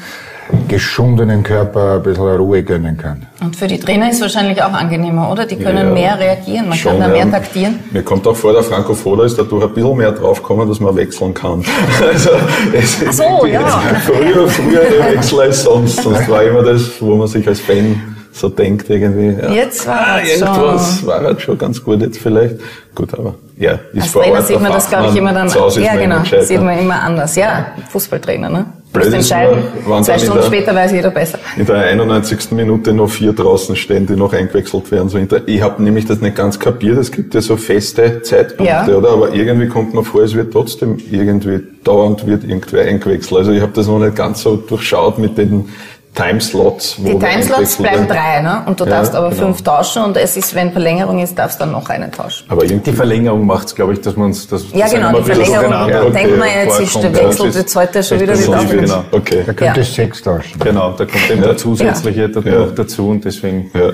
geschundenen 0.68 1.42
Körper 1.42 1.96
ein 1.96 2.02
bisschen 2.02 2.36
Ruhe 2.36 2.62
gönnen 2.62 2.96
kann. 2.96 3.26
Und 3.40 3.56
für 3.56 3.66
die 3.66 3.78
Trainer 3.78 4.08
ist 4.08 4.16
es 4.16 4.22
wahrscheinlich 4.22 4.62
auch 4.62 4.72
angenehmer, 4.72 5.30
oder? 5.30 5.46
Die 5.46 5.56
können 5.56 5.88
Ja, 5.88 5.94
mehr 5.94 6.18
reagieren, 6.18 6.68
man 6.68 6.78
Schon, 6.78 6.92
kann 6.92 7.00
da 7.00 7.08
mehr 7.08 7.26
ja. 7.26 7.30
taktieren. 7.30 7.80
Mir 7.90 8.02
kommt 8.02 8.26
auch 8.26 8.36
vor, 8.36 8.52
der 8.52 8.62
Franco 8.62 8.94
Foda 8.94 9.24
ist 9.24 9.38
dadurch 9.38 9.64
ein 9.64 9.74
bisschen 9.74 9.96
mehr 9.96 10.12
draufgekommen, 10.12 10.68
dass 10.68 10.80
man 10.80 10.96
wechseln 10.96 11.34
kann. 11.34 11.64
Also, 12.04 12.30
es 12.72 13.02
ist 13.02 13.08
Ach 13.08 13.12
so, 13.12 13.22
irgendwie 13.46 13.52
ja. 13.52 13.60
jetzt 13.60 14.02
früher, 14.06 14.48
früher 14.48 14.80
der 14.80 15.14
Wechsel 15.14 15.40
als 15.40 15.62
sonst. 15.62 16.02
Sonst 16.02 16.28
war 16.28 16.42
immer 16.42 16.62
das, 16.62 17.00
wo 17.00 17.16
man 17.16 17.26
sich 17.28 17.46
als 17.46 17.60
Fan 17.60 18.00
so 18.32 18.48
denkt 18.48 18.90
irgendwie. 18.90 19.40
Ja. 19.40 19.50
Jetzt 19.50 19.86
war 19.86 20.06
ah, 20.06 20.20
es 20.20 20.40
irgendwas 20.40 20.98
schon. 20.98 21.08
war 21.08 21.20
halt 21.22 21.40
schon 21.40 21.56
ganz 21.56 21.82
gut 21.82 22.00
jetzt 22.00 22.18
vielleicht. 22.18 22.56
Gut, 22.94 23.14
aber 23.14 23.34
ja, 23.56 23.78
ist 23.92 24.02
Als 24.02 24.10
vor 24.10 24.22
Trainer 24.22 24.38
Ort 24.38 24.46
sieht 24.48 24.60
man 24.60 24.72
das, 24.72 24.88
glaube 24.88 25.08
ich, 25.10 25.16
immer 25.16 25.32
dann. 25.32 25.48
Ja, 25.48 25.94
genau, 25.96 26.18
sieht 26.40 26.60
man 26.60 26.78
immer 26.78 27.00
anders. 27.00 27.36
Ja, 27.36 27.66
Fußballtrainer, 27.90 28.50
ne? 28.50 28.66
Blöd 28.94 29.12
ist 29.12 29.30
nur, 29.30 29.58
wenn 29.96 30.04
Zwei 30.04 30.18
Stunden 30.18 30.38
der- 30.38 30.46
später 30.46 30.74
weiß 30.74 30.92
jeder 30.92 31.10
besser. 31.10 31.38
in 31.58 31.66
der 31.66 31.76
91. 31.76 32.52
Minute 32.52 32.92
noch 32.94 33.10
vier 33.10 33.32
draußen 33.32 33.76
stehen, 33.76 34.06
die 34.06 34.14
noch 34.16 34.32
eingewechselt 34.32 34.90
werden. 34.90 35.08
So 35.08 35.18
hinter. 35.18 35.40
Ich 35.46 35.60
habe 35.60 35.82
nämlich 35.82 36.06
das 36.06 36.20
nicht 36.20 36.36
ganz 36.36 36.58
kapiert. 36.58 36.96
Es 36.98 37.10
gibt 37.10 37.34
ja 37.34 37.40
so 37.42 37.56
feste 37.56 38.22
Zeitpunkte, 38.22 38.64
Ja. 38.90 38.96
oder? 38.96 39.10
Aber 39.10 39.34
irgendwie 39.34 39.68
kommt 39.68 39.92
mir 39.94 40.04
vor, 40.04 40.22
es 40.22 40.34
wird 40.34 40.52
trotzdem 40.52 40.96
irgendwie 41.10 41.60
dauernd 41.82 42.26
wird 42.26 42.44
irgendwer 42.44 42.82
eingewechselt. 42.86 43.36
Also 43.40 43.52
ich 43.52 43.60
habe 43.60 43.72
das 43.74 43.86
noch 43.88 43.98
nicht 43.98 44.16
ganz 44.16 44.42
so 44.42 44.56
durchschaut 44.56 45.18
mit 45.18 45.36
den 45.36 45.68
Timeslots. 46.14 46.96
wo 46.98 47.08
Die 47.18 47.18
Timeslots 47.18 47.76
bleiben 47.76 48.06
drei, 48.06 48.40
ne? 48.40 48.62
Und 48.66 48.78
du 48.78 48.84
Ja, 48.84 48.90
darfst 48.90 49.14
aber 49.16 49.30
genau. 49.30 49.42
fünf 49.46 49.62
tauschen 49.62 50.04
und 50.04 50.16
es 50.16 50.36
ist, 50.36 50.54
wenn 50.54 50.70
Verlängerung 50.72 51.18
ist, 51.20 51.36
darfst 51.36 51.58
du 51.58 51.64
dann 51.64 51.72
noch 51.72 51.88
einen 51.88 52.12
tauschen. 52.12 52.44
Aber 52.48 52.64
Die 52.64 52.92
Verlängerung 52.92 53.44
macht's, 53.44 53.74
glaube 53.74 53.94
ich, 53.94 54.00
dass 54.00 54.14
man 54.16 54.30
es, 54.30 54.46
dass 54.46 54.62
Ja, 54.72 54.82
das 54.84 54.94
genau, 54.94 55.08
immer 55.08 55.18
die 55.20 55.24
Verlängerung. 55.24 55.64
aufeinander 55.74 56.10
denkt 56.10 56.38
man 56.38 56.48
jetzt, 56.48 56.80
ist 56.80 56.94
der 57.02 57.10
Ja, 57.10 57.16
Wechsel 57.28 57.46
das 57.48 57.56
jetzt 57.56 57.76
heute 57.76 58.02
schon 58.04 58.20
wieder 58.20 58.32
intensiv, 58.34 58.68
Daumen. 58.68 58.80
genau. 58.80 59.04
Okay. 59.10 59.42
Da 59.44 59.52
könnte 59.52 59.80
es 59.80 59.94
sechs 59.94 60.22
tauschen. 60.22 60.58
Genau, 60.60 60.90
da 60.92 61.04
kommt 61.04 61.30
eben 61.30 61.42
der 61.42 61.56
zusätzliche 61.56 62.28
da 62.28 62.40
Ja. 62.40 62.58
noch 62.60 62.74
dazu 62.74 63.08
und 63.08 63.24
deswegen 63.24 63.70
Ja. 63.74 63.90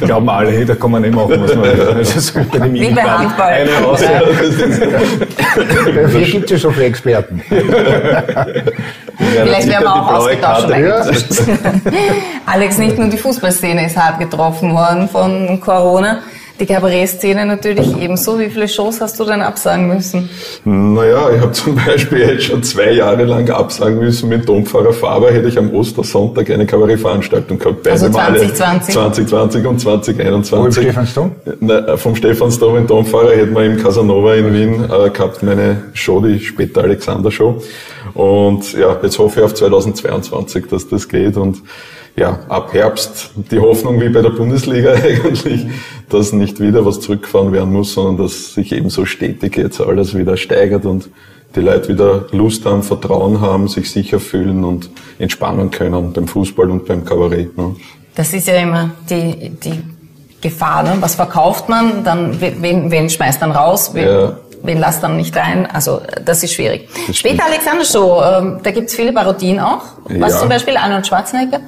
glauben 0.06 0.28
alle, 0.28 0.50
hey, 0.50 0.64
da 0.64 0.74
kann 0.74 0.90
man 0.90 1.02
nicht 1.02 1.14
machen, 1.14 1.40
was 1.42 1.54
man 1.54 1.62
will. 1.64 1.80
Also 1.96 2.18
so 2.20 2.40
bei 2.50 2.58
dem 2.58 2.74
Wie 2.74 2.90
bei 2.90 3.02
Handball. 3.02 3.52
Eine 3.52 3.70
raus. 3.86 4.00
Dafür 5.94 6.20
gibt 6.22 6.44
es 6.46 6.50
ja 6.50 6.58
so 6.58 6.70
viele 6.72 6.86
Experten. 6.86 7.40
Vielleicht 9.18 9.68
werden 9.68 9.82
wir 9.84 9.94
auch 9.94 10.12
ausgetauscht. 10.14 10.68
Alex, 12.46 12.78
nicht 12.78 12.98
nur 12.98 13.08
die 13.08 13.16
Fußballszene 13.16 13.86
ist 13.86 13.96
hart 13.96 14.18
getroffen 14.18 14.72
worden 14.72 15.08
von 15.08 15.60
Corona. 15.60 16.22
Die 16.60 16.66
Kabarettszene 16.66 17.46
natürlich 17.46 17.96
ebenso. 18.00 18.38
Wie 18.38 18.48
viele 18.48 18.68
Shows 18.68 19.00
hast 19.00 19.18
du 19.18 19.24
denn 19.24 19.40
absagen 19.40 19.88
müssen? 19.88 20.28
Naja, 20.64 21.30
ich 21.34 21.40
habe 21.40 21.52
zum 21.52 21.74
Beispiel 21.74 22.18
jetzt 22.18 22.44
schon 22.44 22.62
zwei 22.62 22.92
Jahre 22.92 23.24
lang 23.24 23.48
absagen 23.50 23.98
müssen 23.98 24.28
mit 24.28 24.48
Domfahrer 24.48 24.92
Faber, 24.92 25.32
hätte 25.32 25.48
ich 25.48 25.58
am 25.58 25.74
Ostersonntag 25.74 26.50
eine 26.50 26.66
Kabarettveranstaltung 26.66 27.58
gehabt. 27.58 27.82
Beide 27.82 27.92
Also 27.92 28.08
Male 28.10 28.38
2020. 28.38 28.94
2020 28.94 29.66
und 29.66 29.84
Wo 29.84 29.90
im 29.90 30.02
2021. 30.02 30.82
Stephansdom? 30.82 31.32
Na, 31.60 31.96
vom 31.96 32.14
Stephansdom 32.14 32.76
in 32.76 32.86
Domfahrer 32.86 33.32
hätten 33.32 33.54
wir 33.54 33.64
im 33.64 33.82
Casanova 33.82 34.34
in 34.34 34.52
Wien 34.52 34.84
äh, 34.84 35.10
gehabt, 35.10 35.42
meine 35.42 35.84
Show, 35.94 36.20
die 36.20 36.38
später 36.38 36.82
Alexander 36.82 37.30
Show. 37.30 37.60
Und 38.14 38.72
ja, 38.74 38.96
jetzt 39.02 39.18
hoffe 39.18 39.40
ich 39.40 39.46
auf 39.46 39.54
2022, 39.54 40.66
dass 40.68 40.88
das 40.88 41.08
geht 41.08 41.36
und 41.36 41.62
ja, 42.16 42.38
ab 42.48 42.72
Herbst 42.72 43.30
die 43.50 43.58
Hoffnung 43.58 44.00
wie 44.00 44.08
bei 44.08 44.20
der 44.20 44.30
Bundesliga 44.30 44.92
eigentlich, 45.02 45.66
dass 46.10 46.32
nicht 46.32 46.60
wieder 46.60 46.84
was 46.84 47.00
zurückgefahren 47.00 47.52
werden 47.52 47.72
muss, 47.72 47.94
sondern 47.94 48.18
dass 48.18 48.54
sich 48.54 48.72
eben 48.72 48.90
so 48.90 49.04
stetig 49.06 49.56
jetzt 49.56 49.80
alles 49.80 50.14
wieder 50.16 50.36
steigert 50.36 50.84
und 50.84 51.08
die 51.54 51.60
Leute 51.60 51.88
wieder 51.88 52.26
Lust 52.32 52.64
haben, 52.64 52.82
Vertrauen 52.82 53.40
haben, 53.40 53.68
sich 53.68 53.90
sicher 53.90 54.20
fühlen 54.20 54.64
und 54.64 54.90
entspannen 55.18 55.70
können 55.70 56.12
beim 56.12 56.26
Fußball 56.26 56.70
und 56.70 56.86
beim 56.86 57.04
Kabarett. 57.04 57.56
Ne? 57.56 57.76
Das 58.14 58.32
ist 58.32 58.46
ja 58.48 58.54
immer 58.56 58.90
die, 59.08 59.50
die 59.50 59.82
Gefahr. 60.40 60.82
Ne? 60.82 60.96
Was 61.00 61.14
verkauft 61.14 61.68
man? 61.68 62.04
Dann 62.04 62.40
wen, 62.40 62.90
wen 62.90 63.08
schmeißt 63.10 63.40
dann 63.40 63.52
raus? 63.52 63.90
Wen, 63.94 64.06
Ja. 64.06 64.36
wen 64.62 64.78
lasst 64.78 65.02
dann 65.02 65.16
nicht 65.16 65.36
rein? 65.36 65.66
Also 65.66 66.00
das 66.24 66.42
ist 66.42 66.54
schwierig. 66.54 66.88
Das 67.06 67.16
Später 67.18 67.44
Alexander 67.46 67.84
Show, 67.84 68.22
ähm, 68.22 68.58
da 68.62 68.70
gibt's 68.70 68.94
viele 68.94 69.12
Parodien 69.12 69.60
auch. 69.60 69.82
Was 70.08 70.34
Ja. 70.34 70.40
zum 70.40 70.48
Beispiel 70.48 70.76
Arnold 70.76 71.06
Schwarzenegger? 71.06 71.60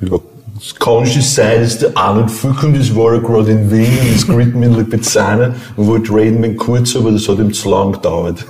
Ja. 0.00 0.18
Es 0.58 0.74
kann 0.74 1.06
schon 1.06 1.20
sein, 1.20 1.60
dass 1.60 1.78
der 1.78 1.90
Arnold 1.94 2.30
Füllkund 2.30 2.78
ist, 2.78 2.96
war 2.96 3.12
er 3.12 3.20
gerade 3.20 3.50
in 3.50 3.70
Wien 3.70 4.14
ist 4.14 4.26
geritten 4.26 4.58
mit 4.58 4.74
Lipizzaner 4.74 5.54
und 5.76 5.86
wollte 5.86 6.14
reden 6.14 6.40
mit 6.40 6.56
Kurz, 6.56 6.96
aber 6.96 7.10
das 7.10 7.28
hat 7.28 7.38
ihm 7.38 7.52
zu 7.52 7.68
lang 7.68 7.92
gedauert. 7.92 8.46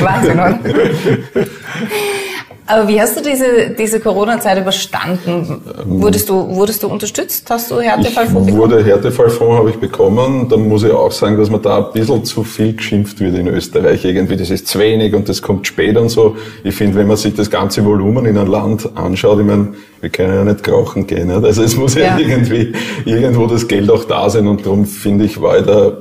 Wahnsinn, 0.00 0.32
oder? 0.32 0.58
Aber 2.68 2.88
wie 2.88 3.00
hast 3.00 3.16
du 3.16 3.22
diese, 3.22 3.70
diese 3.78 4.00
Corona-Zeit 4.00 4.58
überstanden? 4.58 5.60
Wurdest 5.84 6.28
du, 6.28 6.48
wurdest 6.54 6.82
du 6.82 6.88
unterstützt? 6.88 7.46
Hast 7.48 7.70
du 7.70 7.80
Härtefallfonds 7.80 8.48
Ich 8.48 8.54
bekommen? 8.54 8.72
wurde 8.72 8.84
Härtefallfonds 8.84 9.58
habe 9.58 9.70
ich 9.70 9.76
bekommen. 9.76 10.48
Da 10.48 10.56
muss 10.56 10.82
ich 10.82 10.90
auch 10.92 11.12
sagen, 11.12 11.38
dass 11.38 11.48
man 11.48 11.62
da 11.62 11.78
ein 11.78 11.92
bisschen 11.92 12.24
zu 12.24 12.42
viel 12.44 12.74
geschimpft 12.74 13.20
wird 13.20 13.36
in 13.36 13.46
Österreich. 13.48 14.04
Irgendwie, 14.04 14.36
das 14.36 14.50
ist 14.50 14.66
zu 14.66 14.78
wenig 14.80 15.14
und 15.14 15.28
das 15.28 15.42
kommt 15.42 15.66
spät 15.66 15.96
und 15.96 16.08
so. 16.08 16.36
Ich 16.64 16.74
finde, 16.74 16.96
wenn 16.98 17.06
man 17.06 17.16
sich 17.16 17.34
das 17.34 17.50
ganze 17.50 17.84
Volumen 17.84 18.26
in 18.26 18.36
einem 18.36 18.50
Land 18.50 18.88
anschaut, 18.96 19.38
ich 19.40 19.46
meine, 19.46 19.68
wir 20.00 20.10
können 20.10 20.34
ja 20.34 20.44
nicht 20.44 20.62
krauchen 20.62 21.06
gehen. 21.06 21.28
Nicht? 21.28 21.44
Also 21.44 21.62
es 21.62 21.76
muss 21.76 21.94
ja, 21.94 22.02
Ja. 22.02 22.18
irgendwie 22.18 22.72
irgendwo 23.04 23.46
das 23.46 23.66
Geld 23.66 23.90
auch 23.90 24.04
da 24.04 24.28
sein 24.28 24.46
und 24.46 24.64
darum 24.66 24.84
finde 24.84 25.24
ich, 25.24 25.40
war 25.40 25.58
ich 25.58 25.64
da, 25.66 25.92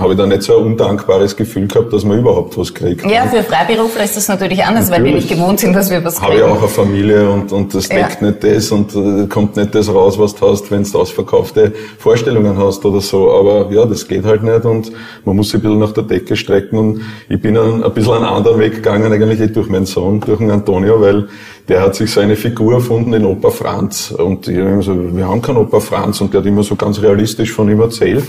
habe 0.00 0.12
ich 0.12 0.18
da 0.18 0.26
nicht 0.26 0.42
so 0.42 0.58
ein 0.58 0.64
undankbares 0.66 1.36
Gefühl 1.36 1.68
gehabt, 1.68 1.92
dass 1.92 2.04
man 2.04 2.18
überhaupt 2.18 2.58
was 2.58 2.74
kriegt. 2.74 3.04
Ja, 3.08 3.26
für 3.26 3.42
Freiberufler 3.44 4.04
ist 4.04 4.16
das 4.16 4.28
natürlich 4.28 4.64
anders, 4.64 4.90
weil 4.90 5.04
wir 5.04 5.12
Natürlich. 5.12 5.30
nicht 5.30 5.40
gewohnt 5.40 5.60
sind, 5.60 5.74
dass 5.74 5.90
wir 5.90 6.04
was 6.06 6.22
habe 6.22 6.36
ich 6.36 6.42
auch 6.42 6.58
eine 6.58 6.68
Familie 6.68 7.28
und, 7.28 7.52
und 7.52 7.74
das 7.74 7.88
Ja. 7.88 7.96
deckt 7.96 8.22
nicht 8.22 8.44
das 8.44 8.70
und 8.70 8.94
äh, 8.94 9.26
kommt 9.26 9.56
nicht 9.56 9.74
das 9.74 9.92
raus, 9.92 10.18
was 10.18 10.34
du 10.34 10.48
hast, 10.48 10.70
wenn 10.70 10.84
du 10.84 10.98
ausverkaufte 10.98 11.72
Vorstellungen 11.98 12.56
hast 12.56 12.84
oder 12.84 13.00
so. 13.00 13.30
Aber 13.32 13.70
ja, 13.72 13.84
das 13.84 14.06
geht 14.06 14.24
halt 14.24 14.42
nicht 14.42 14.64
und 14.64 14.92
man 15.24 15.36
muss 15.36 15.50
sich 15.50 15.56
ein 15.56 15.62
bisschen 15.62 15.78
nach 15.80 15.92
der 15.92 16.04
Decke 16.04 16.36
strecken 16.36 16.78
und 16.78 17.00
ich 17.28 17.40
bin 17.40 17.56
ein, 17.56 17.82
ein 17.82 17.92
bisschen 17.92 18.14
einen 18.14 18.24
anderen 18.24 18.58
Weg 18.60 18.76
gegangen, 18.76 19.12
eigentlich 19.12 19.52
durch 19.52 19.68
meinen 19.68 19.86
Sohn, 19.86 20.20
durch 20.20 20.38
den 20.38 20.50
Antonio, 20.50 21.00
weil 21.00 21.28
der 21.68 21.82
hat 21.82 21.96
sich 21.96 22.12
so 22.12 22.20
eine 22.20 22.36
Figur 22.36 22.74
erfunden, 22.74 23.10
den 23.10 23.24
Opa 23.24 23.50
Franz. 23.50 24.12
Und 24.12 24.46
ich 24.46 24.56
hab 24.56 24.66
immer 24.66 24.82
so, 24.82 25.16
wir 25.16 25.26
haben 25.26 25.42
keinen 25.42 25.56
Opa 25.56 25.80
Franz 25.80 26.20
und 26.20 26.32
der 26.32 26.40
hat 26.40 26.46
immer 26.46 26.62
so 26.62 26.76
ganz 26.76 27.02
realistisch 27.02 27.52
von 27.52 27.68
ihm 27.68 27.80
erzählt. 27.80 28.24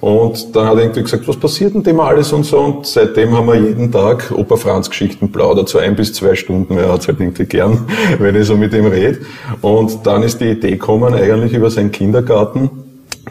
Und 0.00 0.54
dann 0.54 0.66
hat 0.66 0.76
er 0.76 0.82
irgendwie 0.82 1.02
gesagt, 1.02 1.26
was 1.26 1.36
passiert 1.36 1.74
denn 1.74 1.82
dem 1.82 1.98
alles 1.98 2.32
und 2.32 2.44
so. 2.44 2.58
Und 2.58 2.86
seitdem 2.86 3.34
haben 3.34 3.46
wir 3.46 3.54
jeden 3.54 3.90
Tag 3.90 4.30
Opa 4.36 4.56
Franz 4.56 4.90
Geschichten 4.90 5.32
plaudert, 5.32 5.68
so 5.70 5.78
ein 5.78 5.96
bis 5.96 6.12
zwei 6.12 6.34
Stunden. 6.34 6.76
Er 6.76 6.92
hat's 6.92 7.08
halt 7.08 7.20
irgendwie 7.20 7.46
gern, 7.46 7.86
wenn 8.18 8.36
ich 8.36 8.46
so 8.46 8.56
mit 8.56 8.74
ihm 8.74 8.86
rede. 8.86 9.20
Und 9.62 10.06
dann 10.06 10.22
ist 10.22 10.40
die 10.40 10.50
Idee 10.50 10.72
gekommen, 10.72 11.14
eigentlich 11.14 11.54
über 11.54 11.70
seinen 11.70 11.90
Kindergarten, 11.90 12.70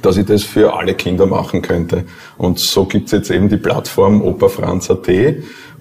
dass 0.02 0.18
ich 0.18 0.26
das 0.26 0.42
für 0.42 0.76
alle 0.76 0.96
Kinder 0.96 1.28
machen 1.28 1.62
könnte. 1.62 2.06
Und 2.38 2.58
so 2.58 2.86
gibt's 2.86 3.12
jetzt 3.12 3.30
eben 3.30 3.50
die 3.50 3.58
Plattform 3.58 4.24
opafranz.at, 4.24 5.08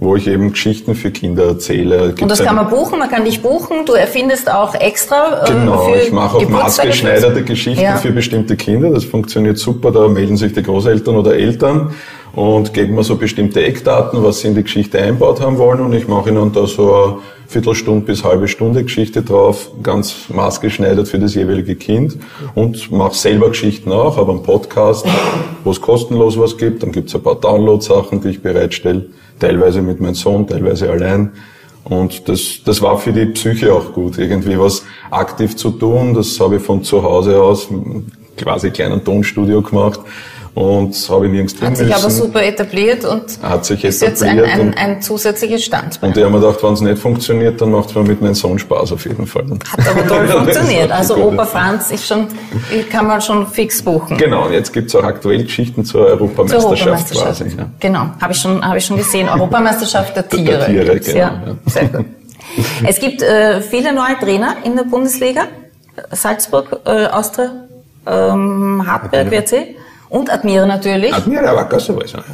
wo 0.02 0.16
ich 0.16 0.26
eben 0.26 0.50
Geschichten 0.52 0.94
für 0.94 1.10
Kinder 1.10 1.44
erzähle. 1.44 2.04
Und 2.04 2.16
Gibt's 2.16 2.38
das 2.38 2.46
kann 2.46 2.56
man 2.56 2.68
buchen, 2.68 2.98
man 2.98 3.08
kann 3.08 3.24
dich 3.24 3.40
buchen, 3.40 3.86
du 3.86 3.92
erfindest 3.92 4.50
auch 4.50 4.74
extra 4.74 5.44
äh, 5.44 5.52
Genau, 5.52 5.78
für 5.88 5.98
ich 6.00 6.12
mache 6.12 6.38
auch 6.38 6.48
maßgeschneiderte 6.48 7.42
Geschichten 7.44 7.82
Ja. 7.82 7.96
für 7.96 8.10
bestimmte 8.10 8.56
Kinder. 8.56 8.90
Das 8.90 9.04
funktioniert 9.04 9.58
super. 9.58 9.92
Da 9.92 10.08
melden 10.08 10.36
sich 10.36 10.52
die 10.52 10.62
Großeltern 10.62 11.16
oder 11.16 11.34
Eltern 11.34 11.94
und 12.34 12.72
geben 12.74 12.94
mir 12.94 13.04
so 13.04 13.16
bestimmte 13.16 13.62
Eckdaten, 13.62 14.22
was 14.22 14.40
sie 14.40 14.48
in 14.48 14.54
die 14.54 14.62
Geschichte 14.62 15.00
einbaut 15.00 15.40
haben 15.40 15.58
wollen. 15.58 15.80
Und 15.80 15.92
ich 15.92 16.08
mache 16.08 16.30
ihnen 16.30 16.52
da 16.52 16.66
so 16.66 16.94
eine 16.94 17.16
Viertelstunde 17.46 18.04
bis 18.06 18.24
halbe 18.24 18.48
Stunde 18.48 18.82
Geschichte 18.82 19.22
drauf, 19.22 19.70
ganz 19.82 20.28
maßgeschneidert 20.30 21.06
für 21.08 21.18
das 21.18 21.34
jeweilige 21.34 21.76
Kind. 21.76 22.16
Und 22.54 22.90
mache 22.90 23.14
selber 23.14 23.48
Geschichten 23.50 23.92
auch, 23.92 24.16
aber 24.16 24.32
einen 24.32 24.42
Podcast, 24.42 25.06
wo 25.62 25.70
es 25.70 25.80
kostenlos 25.80 26.38
was 26.38 26.56
gibt. 26.56 26.82
Dann 26.82 26.90
gibt's 26.92 27.14
ein 27.14 27.22
paar 27.22 27.36
Download-Sachen, 27.36 28.20
die 28.22 28.30
ich 28.30 28.42
bereitstelle. 28.42 29.06
Teilweise 29.42 29.82
mit 29.82 30.00
meinem 30.00 30.14
Sohn, 30.14 30.46
teilweise 30.46 30.88
allein. 30.88 31.32
Und 31.82 32.28
das, 32.28 32.60
das 32.64 32.80
war 32.80 32.96
für 32.96 33.12
die 33.12 33.26
Psyche 33.26 33.74
auch 33.74 33.92
gut, 33.92 34.16
irgendwie 34.16 34.56
was 34.56 34.84
aktiv 35.10 35.56
zu 35.56 35.72
tun. 35.72 36.14
Das 36.14 36.38
habe 36.38 36.56
ich 36.56 36.62
von 36.62 36.84
zu 36.84 37.02
Hause 37.02 37.42
aus 37.42 37.66
quasi 38.36 38.70
kleinen 38.70 39.04
Tonstudio 39.04 39.60
gemacht 39.60 39.98
und 40.54 40.94
habe 41.08 41.26
ich 41.26 41.32
nirgends 41.32 41.54
Hat 41.62 41.76
sich 41.76 41.86
müssen. 41.88 42.00
aber 42.00 42.10
super 42.10 42.42
etabliert 42.44 43.04
und 43.06 43.38
Hat 43.42 43.64
sich 43.64 43.82
ist 43.84 44.02
jetzt 44.02 44.22
ein, 44.22 44.38
ein, 44.44 44.74
ein 44.74 45.00
zusätzliches 45.00 45.64
Standbein. 45.64 46.10
Und 46.10 46.16
ich 46.16 46.22
habe 46.24 46.34
mir 46.34 46.40
gedacht, 46.40 46.62
wenn 46.62 46.74
es 46.74 46.80
nicht 46.82 46.98
funktioniert, 46.98 47.60
dann 47.60 47.70
macht 47.70 47.88
es 47.88 47.94
mir 47.94 48.02
mit 48.02 48.20
meinem 48.20 48.34
Sohn 48.34 48.58
Spaß 48.58 48.92
auf 48.92 49.04
jeden 49.06 49.26
Fall. 49.26 49.44
Hat 49.76 49.88
aber 49.88 50.06
toll 50.06 50.28
funktioniert. 50.28 50.90
Also. 50.90 51.16
Opa 51.16 51.46
Franz 51.46 51.90
ist 51.90 52.06
schon, 52.06 52.26
kann 52.90 53.06
man 53.06 53.20
schon 53.22 53.46
fix 53.46 53.80
buchen. 53.82 54.16
Genau, 54.18 54.46
und 54.46 54.52
jetzt 54.52 54.72
gibt's 54.72 54.94
auch 54.94 55.04
aktuell 55.04 55.42
Geschichten 55.44 55.84
zur 55.84 56.02
Zur 56.02 56.10
Europameisterschaft, 56.10 56.66
Europameisterschaft. 56.66 57.40
quasi. 57.40 57.56
Ja. 57.56 57.66
Genau, 57.80 58.06
habe 58.20 58.32
ich 58.32 58.38
schon, 58.38 58.62
habe 58.66 58.78
ich 58.78 58.84
schon 58.84 58.96
gesehen. 58.98 59.28
Europameisterschaft 59.28 60.16
der 60.16 60.22
Der 60.32 60.38
Tiere. 60.38 60.66
Tiere, 60.66 60.92
gibt's, 60.94 61.06
genau, 61.06 61.18
ja. 61.18 61.42
ja. 61.46 61.56
Sehr 61.70 61.84
gut. 61.88 62.04
Es 62.86 62.98
gibt 63.00 63.22
äh, 63.22 63.62
viele 63.62 63.94
neue 63.94 64.18
Trainer 64.18 64.56
in 64.64 64.76
der 64.76 64.84
Bundesliga. 64.84 65.42
Salzburg, 66.10 66.80
äh, 66.84 67.06
Austria, 67.06 67.50
ähm, 68.06 68.82
Hartberg, 68.86 69.30
WRC 69.30 69.74
und 70.12 70.30
Admira 70.30 70.66
natürlich. 70.66 71.12
Admira 71.14 71.56
Wacker 71.56 71.80
sowieso. 71.80 72.18
Ja. 72.18 72.24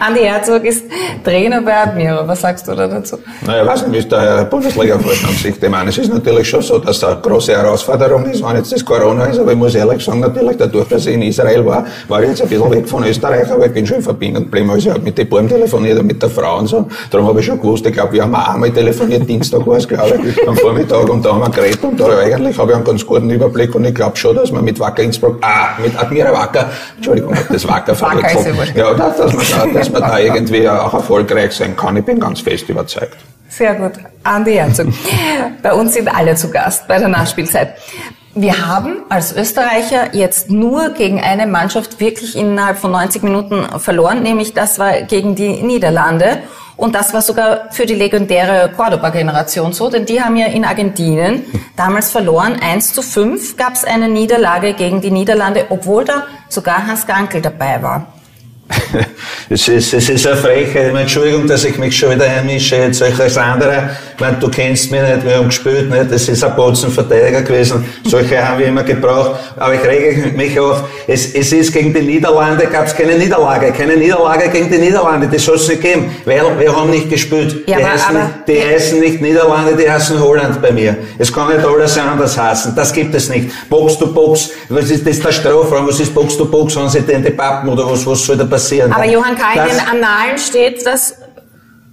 Andi 0.00 0.20
Herzog 0.20 0.64
ist 0.64 0.84
Trainer 1.22 1.60
bei 1.60 1.76
Admira. 1.76 2.26
Was 2.26 2.40
sagst 2.40 2.66
du 2.66 2.74
da 2.74 2.88
dazu? 2.88 3.18
Naja, 3.46 3.62
ich 3.62 3.68
weiß 3.68 3.82
nicht, 3.82 3.92
wie 3.92 3.98
es 3.98 4.08
der 4.08 4.44
Bundesliga-Vorstand 4.46 5.34
sieht. 5.36 5.62
Ich 5.62 5.68
meine, 5.68 5.90
es 5.90 5.98
ist 5.98 6.12
natürlich 6.12 6.48
schon 6.48 6.62
so, 6.62 6.78
dass 6.78 6.98
da 7.00 7.12
eine 7.12 7.20
große 7.20 7.52
Herausforderung 7.52 8.24
ist, 8.24 8.42
wenn 8.42 8.56
jetzt 8.56 8.72
das 8.72 8.82
Corona 8.82 9.26
ist, 9.26 9.38
aber 9.38 9.52
ich 9.52 9.58
muss 9.58 9.74
ehrlich 9.74 10.02
sagen, 10.02 10.20
natürlich 10.20 10.56
dadurch, 10.56 10.88
dass 10.88 11.04
ich 11.04 11.12
in 11.14 11.22
Israel 11.22 11.64
war, 11.66 11.84
war 12.08 12.22
ich 12.22 12.30
jetzt 12.30 12.40
ein 12.40 12.48
bisschen 12.48 12.70
weg 12.70 12.88
von 12.88 13.04
Österreich, 13.04 13.50
aber 13.52 13.66
ich 13.66 13.72
bin 13.72 13.86
schon 13.86 13.98
in 13.98 14.02
Verbindung 14.02 14.44
geblieben. 14.44 14.70
Also 14.70 14.88
ich 14.88 14.94
habe 14.94 15.04
mit 15.04 15.18
den 15.18 15.28
Buben 15.28 15.48
telefoniert 15.48 15.98
und 15.98 16.06
mit 16.06 16.22
der 16.22 16.30
Frau 16.30 16.58
und 16.58 16.68
so. 16.68 16.88
Darum 17.10 17.28
habe 17.28 17.40
ich 17.40 17.46
schon 17.46 17.60
gewusst, 17.60 17.84
ich 17.84 17.92
glaube, 17.92 18.14
wir 18.14 18.22
haben 18.22 18.34
auch 18.34 18.54
einmal 18.54 18.70
telefoniert, 18.70 19.28
Dienstag 19.28 19.66
war 19.66 19.76
es, 19.76 19.86
glaube 19.86 20.18
ich, 20.26 20.48
am 20.48 20.56
Vormittag 20.56 21.06
und 21.10 21.22
da 21.22 21.34
haben 21.34 21.40
wir 21.40 21.50
geredet 21.50 21.84
und 21.84 22.00
da 22.00 22.18
eigentlich 22.18 22.56
habe 22.58 22.70
ich 22.70 22.76
einen 22.76 22.84
ganz 22.84 23.04
guten 23.04 23.28
Überblick 23.28 23.74
und 23.74 23.84
ich 23.84 23.94
glaube 23.94 24.16
schon, 24.16 24.34
dass 24.34 24.50
man 24.50 24.64
mit 24.64 24.80
Wacker 24.80 25.02
Innsbruck, 25.02 25.36
ah, 25.42 25.78
mit 25.82 25.94
Admira 26.00 26.13
Wacker, 26.22 26.70
Entschuldigung, 26.96 27.36
das 27.50 27.66
Wacker 27.66 27.98
wurscht. 28.00 28.76
Ja, 28.76 28.94
dass, 28.94 29.16
dass 29.16 29.32
man 29.32 29.72
da, 29.72 29.78
dass 29.78 29.90
man 29.90 30.02
da 30.02 30.18
irgendwie 30.18 30.68
auch 30.68 30.94
erfolgreich 30.94 31.52
sein 31.52 31.76
kann. 31.76 31.96
Ich 31.96 32.04
bin 32.04 32.20
ganz 32.20 32.40
fest 32.40 32.68
überzeugt. 32.68 33.16
Sehr 33.48 33.74
gut. 33.74 33.92
Andi 34.24 34.54
Herzog. 34.54 34.88
Bei 35.62 35.72
uns 35.72 35.94
sind 35.94 36.08
alle 36.08 36.34
zu 36.34 36.50
Gast 36.50 36.88
bei 36.88 36.98
der 36.98 37.08
Nachspielzeit. 37.08 37.74
Wir 38.36 38.66
haben 38.66 38.96
als 39.10 39.32
Österreicher 39.32 40.12
jetzt 40.12 40.50
nur 40.50 40.90
gegen 40.90 41.20
eine 41.20 41.46
Mannschaft 41.46 42.00
wirklich 42.00 42.36
innerhalb 42.36 42.78
von 42.78 42.90
90 42.90 43.22
Minuten 43.22 43.78
verloren, 43.78 44.24
nämlich 44.24 44.54
das 44.54 44.80
war 44.80 45.02
gegen 45.02 45.36
die 45.36 45.62
Niederlande. 45.62 46.42
Und 46.76 46.96
das 46.96 47.14
war 47.14 47.22
sogar 47.22 47.70
für 47.70 47.86
die 47.86 47.94
legendäre 47.94 48.72
Cordoba-Generation 48.76 49.72
so, 49.72 49.88
denn 49.88 50.06
die 50.06 50.20
haben 50.20 50.36
ja 50.36 50.46
in 50.46 50.64
Argentinien 50.64 51.44
damals 51.76 52.10
verloren. 52.10 52.58
1 52.60 52.94
zu 52.94 53.02
5 53.02 53.56
gab 53.56 53.74
es 53.74 53.84
eine 53.84 54.08
Niederlage 54.08 54.74
gegen 54.74 55.00
die 55.00 55.12
Niederlande, 55.12 55.66
obwohl 55.68 56.04
da 56.04 56.24
sogar 56.48 56.84
Hans 56.88 57.06
Gankel 57.06 57.40
dabei 57.40 57.80
war. 57.80 58.13
Es 59.50 59.68
ist, 59.68 59.92
es 59.92 60.08
ist 60.08 60.26
eine 60.26 60.36
Frechheit. 60.36 60.94
Entschuldigung, 60.94 61.46
dass 61.46 61.64
ich 61.64 61.76
mich 61.76 61.94
schon 61.96 62.12
wieder 62.14 62.24
einmische, 62.24 62.76
jetzt 62.76 62.98
solche 62.98 63.22
als 63.24 63.36
andere. 63.36 63.90
Meine, 64.18 64.38
du 64.38 64.48
kennst 64.48 64.90
mich 64.90 65.02
nicht, 65.02 65.24
wir 65.24 65.36
haben 65.36 65.46
gespielt, 65.48 65.90
nicht? 65.90 66.10
Das 66.10 66.26
ist 66.28 66.42
ein 66.42 66.56
Botzenverteidiger 66.56 67.42
gewesen. 67.42 67.84
Solche 68.06 68.42
haben 68.46 68.58
wir 68.60 68.66
immer 68.68 68.82
gebraucht. 68.82 69.32
Aber 69.56 69.74
ich 69.74 69.84
rege 69.84 70.28
mich 70.34 70.58
auf. 70.58 70.84
Es, 71.06 71.34
es 71.34 71.52
ist 71.52 71.72
gegen 71.74 71.92
die 71.92 72.00
Niederlande, 72.00 72.66
gab 72.68 72.86
es 72.86 72.96
keine 72.96 73.18
Niederlage. 73.18 73.70
Keine 73.72 73.96
Niederlage 73.98 74.48
gegen 74.48 74.70
die 74.70 74.78
Niederlande. 74.78 75.28
Das 75.30 75.44
soll 75.44 75.56
es 75.56 75.68
nicht 75.68 75.82
geben. 75.82 76.10
Weil 76.24 76.40
wir 76.58 76.74
haben 76.74 76.88
nicht 76.90 77.10
gespielt. 77.10 77.64
Ja, 77.68 77.76
die 77.76 77.84
aber- 77.84 77.92
heißen, 77.92 78.16
aber- 78.16 78.30
die 78.48 78.60
heißen 78.62 79.00
nicht 79.00 79.20
Niederlande, 79.20 79.76
die 79.76 79.90
heißen 79.90 80.18
Holland 80.18 80.62
bei 80.62 80.72
mir. 80.72 80.96
Es 81.18 81.30
kann 81.30 81.48
nicht 81.54 81.64
alles 81.66 81.98
anders 81.98 82.38
heißen. 82.38 82.74
Das 82.74 82.92
gibt 82.94 83.14
es 83.14 83.28
nicht. 83.28 83.50
Box 83.68 83.98
to 83.98 84.06
Box. 84.06 84.48
Was 84.70 84.90
ist 84.90 85.06
das 85.06 85.20
der 85.20 85.32
Strafraum? 85.32 85.86
Was 85.86 86.00
ist 86.00 86.14
Box 86.14 86.36
to 86.38 86.46
Box? 86.46 86.76
Wenn 86.76 86.88
sie 86.88 87.02
denn 87.02 87.22
die 87.22 87.30
Pappen 87.30 87.68
oder 87.68 87.88
was, 87.90 88.06
was 88.06 88.24
soll 88.24 88.38
da 88.38 88.44
passieren? 88.54 88.92
Aber 88.92 89.04
Johann 89.04 89.36
Kai, 89.36 89.54
in 89.60 89.76
den 89.76 89.86
Annalen 89.86 90.38
steht, 90.38 90.86
dass 90.86 91.16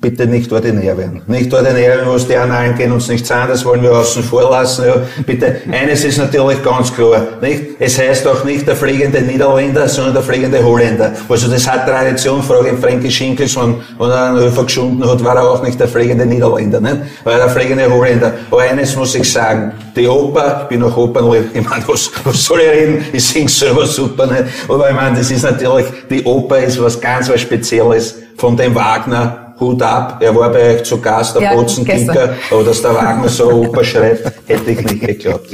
bitte 0.01 0.25
nicht 0.25 0.51
ordinär 0.51 0.97
werden. 0.97 1.21
Nicht 1.27 1.53
ordinär 1.53 1.75
werden, 1.75 2.07
was 2.07 2.27
die 2.27 2.35
Annalen 2.35 2.75
gehen 2.75 2.91
uns 2.91 3.07
nicht 3.07 3.25
sein, 3.25 3.47
das 3.47 3.63
wollen 3.63 3.83
wir 3.83 3.91
außen 3.91 4.23
vor 4.23 4.49
lassen. 4.49 4.85
Ja, 4.85 4.95
bitte, 5.27 5.57
eines 5.71 6.03
ist 6.03 6.17
natürlich 6.17 6.63
ganz 6.63 6.91
klar, 6.91 7.27
nicht? 7.39 7.75
Es 7.77 7.99
heißt 7.99 8.27
auch 8.27 8.43
nicht 8.43 8.67
der 8.67 8.75
fliegende 8.75 9.21
Niederländer, 9.21 9.87
sondern 9.87 10.15
der 10.15 10.23
fliegende 10.23 10.63
Holländer. 10.63 11.13
Also 11.29 11.47
das 11.47 11.67
hat 11.67 11.87
Tradition, 11.87 12.41
frage 12.41 12.71
ich 12.71 12.79
Frankie 12.79 13.11
Schinkels, 13.11 13.55
wenn, 13.55 13.75
wenn 13.99 14.09
er 14.09 14.29
einen 14.29 14.39
Höfer 14.39 14.63
geschunden 14.63 15.07
hat, 15.07 15.23
war 15.23 15.35
er 15.35 15.47
auch 15.47 15.61
nicht 15.61 15.79
der 15.79 15.87
fliegende 15.87 16.25
Niederländer, 16.25 16.81
nicht? 16.81 16.97
War 17.23 17.33
er 17.33 17.45
der 17.45 17.49
fliegende 17.49 17.87
Holländer. 17.87 18.33
Aber 18.49 18.61
eines 18.61 18.95
muss 18.95 19.13
ich 19.13 19.31
sagen, 19.31 19.71
die 19.95 20.07
Oper, 20.07 20.61
ich 20.63 20.69
bin 20.69 20.81
auch 20.81 20.97
Opernlied, 20.97 21.45
ich 21.53 21.69
meine, 21.69 21.87
was, 21.87 22.09
was 22.23 22.43
soll 22.43 22.61
ich 22.61 22.71
reden? 22.71 23.05
Ich 23.13 23.27
sing 23.27 23.47
selber 23.47 23.85
super, 23.85 24.25
nicht? 24.25 24.45
Aber 24.67 24.89
ich 24.89 24.95
meine, 24.95 25.17
das 25.19 25.29
ist 25.29 25.43
natürlich, 25.43 25.85
die 26.09 26.23
Oper 26.23 26.57
ist 26.57 26.81
was 26.81 26.99
ganz 26.99 27.29
was 27.29 27.41
Spezielles 27.41 28.15
von 28.37 28.57
dem 28.57 28.73
Wagner, 28.73 29.50
Hut 29.62 29.82
ab, 29.84 30.17
er 30.19 30.36
war 30.36 30.50
bei 30.50 30.76
euch 30.76 30.84
zu 30.84 31.00
Gast, 31.00 31.36
der 31.36 31.43
Ja, 31.43 31.54
Botzenkicker, 31.54 31.97
gestern. 32.13 32.36
aber 32.50 32.63
dass 32.63 32.82
der 32.82 32.95
Wagner 32.95 33.30
so 33.30 33.50
Oper 33.63 33.84
schreibt, 33.84 34.32
hätte 34.47 34.71
ich 34.71 34.82
nicht 34.82 35.02
geglaubt. 35.06 35.47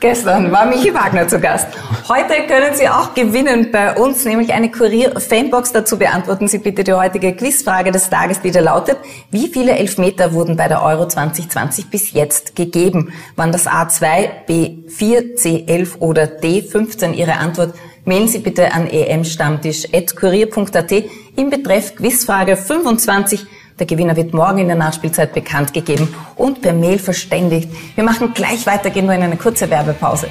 Gestern 0.00 0.50
war 0.52 0.66
Michi 0.66 0.92
Wagner 0.92 1.26
zu 1.28 1.38
Gast. 1.40 1.68
Heute 2.08 2.34
können 2.48 2.74
Sie 2.74 2.88
auch 2.88 3.14
gewinnen 3.14 3.70
bei 3.72 3.94
uns, 3.96 4.24
nämlich 4.24 4.52
eine 4.52 4.70
Kurier-Fanbox. 4.70 5.72
Dazu 5.72 5.98
beantworten 5.98 6.48
Sie 6.48 6.58
bitte 6.58 6.82
die 6.84 6.92
heutige 6.92 7.32
Quizfrage 7.34 7.90
des 7.92 8.10
Tages, 8.10 8.40
die 8.40 8.50
da 8.50 8.60
lautet, 8.60 8.96
wie 9.30 9.48
viele 9.48 9.72
Elfmeter 9.78 10.32
wurden 10.32 10.56
bei 10.56 10.68
der 10.68 10.82
Euro 10.82 11.06
2020 11.06 11.90
bis 11.90 12.12
jetzt 12.12 12.56
gegeben? 12.56 13.12
Waren 13.36 13.52
das 13.52 13.66
A2, 13.66 14.28
B4, 14.48 15.36
C11 15.36 15.98
oder 16.00 16.24
D15? 16.24 17.14
Ihre 17.14 17.34
Antwort 17.34 17.74
mailen 18.08 18.26
Sie 18.26 18.38
bitte 18.38 18.72
an 18.72 18.88
emstammtisch.kurier.at 18.88 20.92
im 21.36 21.50
Betreff 21.50 21.94
Quizfrage 21.94 22.56
25 22.56 23.44
Der 23.78 23.86
Gewinner 23.86 24.16
wird 24.16 24.32
morgen 24.32 24.56
in 24.58 24.68
der 24.68 24.76
Nachspielzeit 24.76 25.34
bekannt 25.34 25.74
gegeben 25.74 26.14
und 26.34 26.62
per 26.62 26.72
Mail 26.72 26.98
verständigt. 26.98 27.68
Wir 27.94 28.04
machen 28.04 28.32
gleich 28.32 28.64
weiter, 28.66 28.88
gehen 28.88 29.04
nur 29.04 29.14
in 29.14 29.22
eine 29.22 29.36
kurze 29.36 29.68
Werbepause. 29.68 30.28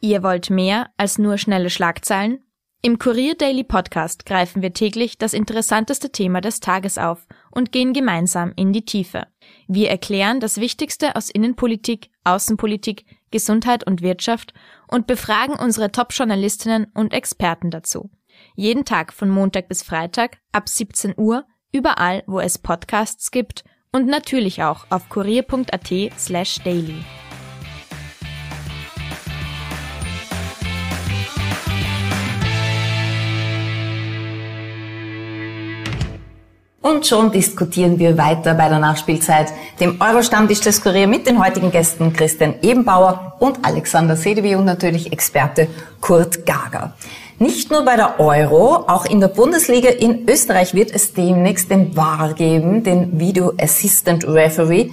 Ihr 0.00 0.22
wollt 0.22 0.48
mehr 0.48 0.86
als 0.96 1.18
nur 1.18 1.36
schnelle 1.36 1.68
Schlagzeilen? 1.68 2.38
Im 2.82 2.98
Kurier 3.00 3.34
Daily 3.34 3.64
Podcast 3.64 4.26
greifen 4.26 4.62
wir 4.62 4.72
täglich 4.72 5.18
das 5.18 5.34
interessanteste 5.34 6.10
Thema 6.10 6.40
des 6.40 6.60
Tages 6.60 6.98
auf 6.98 7.26
und 7.56 7.72
gehen 7.72 7.94
gemeinsam 7.94 8.52
in 8.54 8.74
die 8.74 8.84
Tiefe. 8.84 9.26
Wir 9.66 9.88
erklären 9.88 10.40
das 10.40 10.60
Wichtigste 10.60 11.16
aus 11.16 11.30
Innenpolitik, 11.30 12.10
Außenpolitik, 12.22 13.06
Gesundheit 13.30 13.84
und 13.86 14.02
Wirtschaft 14.02 14.52
und 14.88 15.06
befragen 15.06 15.56
unsere 15.56 15.90
Top-Journalistinnen 15.90 16.88
und 16.92 17.14
Experten 17.14 17.70
dazu. 17.70 18.10
Jeden 18.56 18.84
Tag 18.84 19.14
von 19.14 19.30
Montag 19.30 19.68
bis 19.68 19.82
Freitag 19.82 20.36
ab 20.52 20.68
17 20.68 21.14
Uhr, 21.16 21.46
überall, 21.72 22.22
wo 22.26 22.40
es 22.40 22.58
Podcasts 22.58 23.30
gibt 23.30 23.64
und 23.90 24.06
natürlich 24.06 24.62
auch 24.62 24.86
auf 24.90 25.08
kurier.at 25.08 25.90
slash 26.18 26.58
daily. 26.62 27.02
Und 36.86 37.04
schon 37.04 37.32
diskutieren 37.32 37.98
wir 37.98 38.16
weiter 38.16 38.54
bei 38.54 38.68
der 38.68 38.78
Nachspielzeit, 38.78 39.52
dem 39.80 40.00
Euro-Stammtisch 40.00 40.60
des 40.60 40.80
Kurier 40.80 41.08
mit 41.08 41.26
den 41.26 41.44
heutigen 41.44 41.72
Gästen 41.72 42.12
Christian 42.12 42.54
Ebenbauer 42.62 43.34
und 43.40 43.58
Alexander 43.66 44.14
Sedewi 44.14 44.54
und 44.54 44.66
natürlich 44.66 45.12
Experte 45.12 45.66
Kurt 46.00 46.46
Gager. 46.46 46.94
Nicht 47.40 47.72
nur 47.72 47.84
bei 47.84 47.96
der 47.96 48.20
Euro, 48.20 48.84
auch 48.86 49.04
in 49.04 49.18
der 49.18 49.26
Bundesliga 49.26 49.88
in 49.88 50.28
Österreich 50.30 50.74
wird 50.74 50.92
es 50.94 51.12
demnächst 51.12 51.72
den 51.72 51.96
VAR 51.96 52.34
geben, 52.34 52.84
den 52.84 53.18
Video 53.18 53.52
Assistant 53.60 54.24
Referee. 54.24 54.92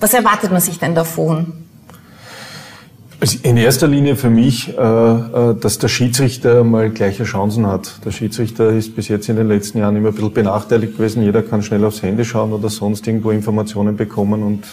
Was 0.00 0.12
erwartet 0.12 0.52
man 0.52 0.60
sich 0.60 0.78
denn 0.78 0.94
davon? 0.94 1.64
Also 3.22 3.38
in 3.44 3.56
erster 3.56 3.86
Linie 3.86 4.16
für 4.16 4.30
mich, 4.30 4.76
äh, 4.76 4.82
äh, 4.82 5.54
dass 5.54 5.78
der 5.78 5.86
Schiedsrichter 5.86 6.64
mal 6.64 6.90
gleiche 6.90 7.22
Chancen 7.22 7.68
hat. 7.68 8.04
Der 8.04 8.10
Schiedsrichter 8.10 8.70
ist 8.70 8.96
bis 8.96 9.06
jetzt 9.06 9.28
in 9.28 9.36
den 9.36 9.46
letzten 9.46 9.78
Jahren 9.78 9.94
immer 9.94 10.08
ein 10.08 10.14
bisschen 10.14 10.32
benachteiligt 10.32 10.96
gewesen. 10.96 11.22
Jeder 11.22 11.42
kann 11.42 11.62
schnell 11.62 11.84
aufs 11.84 12.02
Handy 12.02 12.24
schauen 12.24 12.52
oder 12.52 12.68
sonst 12.68 13.06
irgendwo 13.06 13.30
Informationen 13.30 13.96
bekommen 13.96 14.42
und 14.42 14.64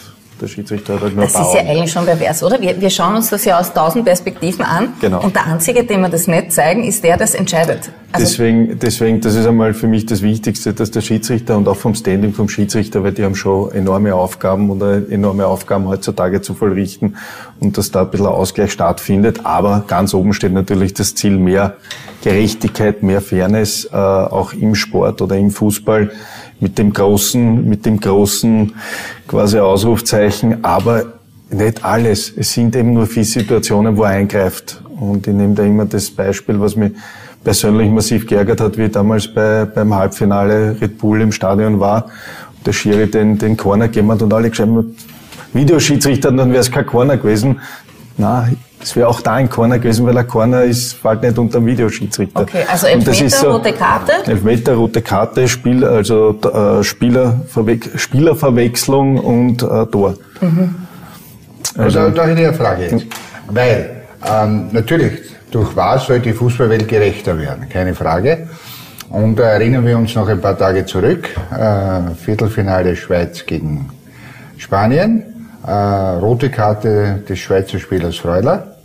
der 0.42 0.48
Schiedsrichter 0.48 1.00
halt 1.00 1.16
nur 1.16 1.26
Das 1.26 1.34
ist 1.34 1.54
ja 1.54 1.62
eigentlich 1.62 1.92
schon 1.92 2.06
pervers, 2.06 2.44
oder? 2.44 2.60
Wir, 2.62 2.80
wir 2.80 2.90
schauen 2.90 3.16
uns 3.16 3.30
das 3.30 3.46
ja 3.46 3.60
aus 3.60 3.74
tausend 3.74 4.06
Perspektiven 4.06 4.64
an. 4.64 4.94
Genau. 5.02 5.22
Und 5.24 5.36
der 5.36 5.46
Einzige, 5.48 5.84
dem 5.84 6.02
wir 6.02 6.10
das 6.10 6.28
nicht 6.28 6.52
zeigen, 6.52 6.84
ist 6.84 7.04
der, 7.04 7.18
das 7.18 7.36
entscheidet. 7.36 7.92
Also 8.12 8.26
deswegen, 8.26 8.80
deswegen, 8.80 9.22
das 9.22 9.36
ist 9.36 9.46
einmal 9.46 9.74
für 9.74 9.88
mich 9.88 10.06
das 10.06 10.22
Wichtigste, 10.22 10.74
dass 10.74 10.90
der 10.90 11.02
Schiedsrichter 11.02 11.58
und 11.58 11.68
auch 11.68 11.76
vom 11.76 11.94
Standing 11.94 12.34
vom 12.34 12.50
Schiedsrichter, 12.50 13.04
weil 13.04 13.12
die 13.12 13.24
haben 13.24 13.36
schon 13.36 13.72
enorme 13.72 14.16
Aufgaben 14.16 14.72
oder 14.72 15.02
enorme 15.10 15.46
Aufgaben 15.46 15.88
heutzutage 15.88 16.42
zu 16.42 16.56
vollrichten 16.56 17.18
und 17.60 17.78
dass 17.78 17.92
da 17.92 18.02
ein 18.02 18.10
bisschen 18.10 18.28
Ausgleich 18.28 18.72
stattfindet. 18.72 19.42
Aber 19.46 19.84
ganz 19.88 20.14
oben 20.14 20.34
steht 20.34 20.54
natürlich 20.54 20.94
das 20.96 21.14
Ziel 21.14 21.38
mehr 21.38 21.76
Gerechtigkeit, 22.22 23.04
mehr 23.04 23.22
Fairness, 23.22 23.86
äh, 23.86 23.96
auch 23.96 24.54
im 24.54 24.76
Sport 24.76 25.22
oder 25.22 25.38
im 25.38 25.52
Fußball 25.52 26.12
mit 26.60 26.78
dem 26.78 26.92
großen, 26.92 27.68
mit 27.68 27.86
dem 27.86 28.00
großen 28.00 28.74
quasi 29.28 29.60
Ausrufzeichen, 29.60 30.64
aber 30.64 31.14
nicht 31.50 31.84
alles. 31.84 32.32
Es 32.36 32.54
sind 32.54 32.76
eben 32.76 32.94
nur 32.94 33.08
viele 33.08 33.26
Situationen, 33.26 33.98
wo 33.98 34.04
er 34.04 34.10
eingreift. 34.12 34.82
Und 35.00 35.26
ich 35.28 35.34
nehme 35.34 35.56
da 35.56 35.64
immer 35.64 35.86
das 35.86 36.12
Beispiel, 36.12 36.60
was 36.60 36.76
mich 36.76 36.92
persönlich 37.44 37.90
massiv 37.90 38.28
geärgert 38.28 38.62
hat, 38.62 38.78
wie 38.78 38.90
damals 38.90 39.28
bei, 39.34 39.66
beim 39.66 39.94
Halbfinale 39.96 40.76
Red 40.80 40.98
Bull 40.98 41.22
im 41.22 41.32
Stadion 41.32 41.80
war. 41.80 42.10
Der 42.66 42.74
Schiri 42.74 43.10
den, 43.10 43.38
den 43.38 43.56
Corner 43.56 43.88
gegeben 43.88 44.12
hat 44.12 44.22
und 44.22 44.34
alle 44.34 44.50
geschrieben 44.50 44.76
haben, 44.76 44.96
Videoschiedsrichter, 45.54 46.32
dann 46.32 46.52
wäre 46.52 46.60
es 46.60 46.70
kein 46.70 46.86
Corner 46.86 47.18
gewesen. 47.18 47.60
Na, 48.18 48.50
es 48.82 48.96
wäre 48.96 49.08
auch 49.08 49.22
da 49.22 49.34
ein 49.34 49.50
Corner 49.50 49.78
gewesen, 49.78 50.06
weil 50.06 50.18
ein 50.18 50.28
Corner 50.28 50.64
ist, 50.64 50.94
fällt 50.94 51.22
nicht 51.22 51.38
unter 51.38 51.60
den 51.60 51.66
Videoschiedsrichter. 51.66 52.42
Okay, 52.42 52.64
also 52.70 52.88
Elfmeter, 52.88 53.26
ist 53.26 53.40
so- 53.40 53.52
rote 53.52 53.74
Karte. 53.74 54.12
Elfmeter, 54.26 54.74
rote 54.76 55.02
Karte, 55.02 55.48
Spiel, 55.48 55.84
also 55.86 56.40
äh, 56.42 56.84
Spielerverwe 56.84 57.80
Spielerverwechslung 57.96 59.18
und 59.18 59.62
äh, 59.64 59.86
Tor. 59.88 60.16
Also, 61.78 62.10
da 62.10 62.26
hätte 62.26 62.42
ich 62.42 62.48
eine 62.48 62.54
Frage 62.58 62.84
jetzt. 62.84 63.06
Weil, 63.48 64.04
ähm, 64.26 64.70
natürlich, 64.72 65.14
durch 65.52 65.76
was 65.76 66.06
soll 66.08 66.20
die 66.20 66.34
Fußballwelt 66.34 66.88
gerechter 66.88 67.38
werden? 67.38 67.68
Keine 67.70 67.94
Frage. 67.96 68.48
Und 69.10 69.40
äh, 69.40 69.44
erinnern 69.44 69.86
wir 69.86 69.98
uns 69.98 70.14
noch 70.16 70.28
ein 70.28 70.40
paar 70.40 70.58
Tage 70.58 70.86
zurück. 70.86 71.30
Äh, 71.52 72.14
Viertelfinale 72.24 72.96
Schweiz 72.96 73.46
gegen 73.46 73.90
Spanien. 74.58 75.24
Äh, 75.66 75.72
rote 75.72 76.50
Karte 76.50 77.24
des 77.28 77.40
Schweizer 77.40 77.80
Spielers 77.80 78.18
Freuler. 78.18 78.76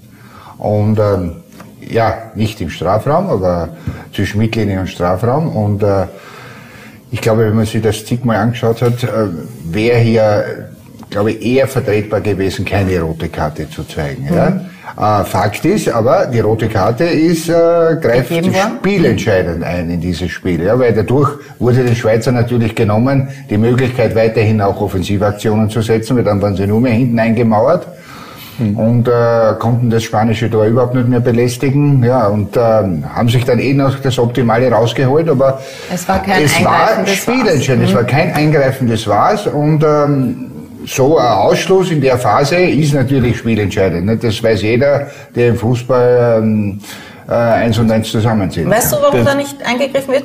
Und 0.58 0.98
ähm, 0.98 1.36
ja, 1.80 2.30
nicht 2.34 2.60
im 2.60 2.70
Strafraum, 2.70 3.28
aber 3.28 3.68
zwischen 4.12 4.38
Mittellinie 4.38 4.80
und 4.80 4.88
Strafraum. 4.88 5.54
Und 5.54 5.82
äh, 5.82 6.06
ich 7.10 7.20
glaube, 7.20 7.46
wenn 7.46 7.54
man 7.54 7.66
sich 7.66 7.82
das 7.82 8.04
zigmal 8.04 8.38
angeschaut 8.38 8.82
hat, 8.82 9.04
äh, 9.04 9.28
wäre 9.64 9.98
hier, 9.98 10.68
glaube 11.14 11.30
ich, 11.30 11.46
eher 11.46 11.68
vertretbar 11.68 12.20
gewesen, 12.20 12.64
keine 12.64 13.00
rote 13.00 13.28
Karte 13.28 13.70
zu 13.70 13.84
zeigen. 13.84 14.28
Ja? 14.34 15.20
Äh, 15.20 15.24
Fakt 15.24 15.64
ist, 15.64 15.88
aber 15.88 16.26
die 16.26 16.40
rote 16.40 16.68
Karte 16.68 17.04
ist, 17.04 17.48
äh, 17.48 17.52
greift 18.02 18.32
spielentscheidend 18.80 19.62
ein 19.62 19.90
in 19.90 20.00
dieses 20.00 20.32
Spiel, 20.32 20.64
ja, 20.64 20.76
weil 20.76 20.92
dadurch 20.92 21.30
wurde 21.60 21.84
den 21.84 21.94
Schweizer 21.94 22.32
natürlich 22.32 22.74
genommen, 22.74 23.28
die 23.48 23.58
Möglichkeit 23.58 24.16
weiterhin 24.16 24.60
auch 24.60 24.80
Offensivaktionen 24.80 25.70
zu 25.70 25.82
setzen, 25.82 26.16
weil 26.16 26.24
dann 26.24 26.42
waren 26.42 26.56
sie 26.56 26.66
nur 26.66 26.80
mehr 26.80 26.94
hinten 26.94 27.20
eingemauert 27.20 27.86
und 28.58 29.06
äh, 29.06 29.54
konnten 29.60 29.90
das 29.90 30.02
spanische 30.02 30.50
Tor 30.50 30.64
überhaupt 30.64 30.94
nicht 30.96 31.08
mehr 31.08 31.20
belästigen. 31.20 32.02
Ja, 32.02 32.26
und 32.26 32.56
ähm, 32.56 33.04
haben 33.14 33.28
sich 33.28 33.44
dann 33.44 33.60
eh 33.60 33.72
noch 33.72 34.00
das 34.00 34.18
Optimale 34.18 34.68
rausgeholt, 34.70 35.28
aber 35.28 35.60
Es 35.92 36.08
war 36.08 36.20
kein 36.20 36.42
es 36.42 36.64
war 36.64 37.06
spielentscheidend, 37.06 37.84
Was. 37.84 37.90
es 37.90 37.96
war 37.96 38.04
kein 38.04 38.32
eingreifendes 38.32 39.06
Was 39.06 39.46
und 39.46 39.84
ähm, 39.84 40.50
so 40.86 41.18
ein 41.18 41.26
Ausschluss 41.26 41.90
in 41.90 42.00
der 42.00 42.18
Phase 42.18 42.56
ist 42.56 42.94
natürlich 42.94 43.38
spielentscheidend. 43.38 44.06
Ne? 44.06 44.16
Das 44.16 44.42
weiß 44.42 44.62
jeder, 44.62 45.08
der 45.34 45.48
im 45.48 45.56
Fußball 45.56 46.40
ähm, 46.42 46.80
äh, 47.28 47.32
eins 47.32 47.78
und 47.78 47.90
eins 47.90 48.10
zusammenzählt. 48.10 48.68
Weißt 48.68 48.92
du, 48.92 48.96
warum 48.96 49.24
da 49.24 49.34
nicht 49.34 49.56
eingegriffen 49.64 50.14
wird? 50.14 50.24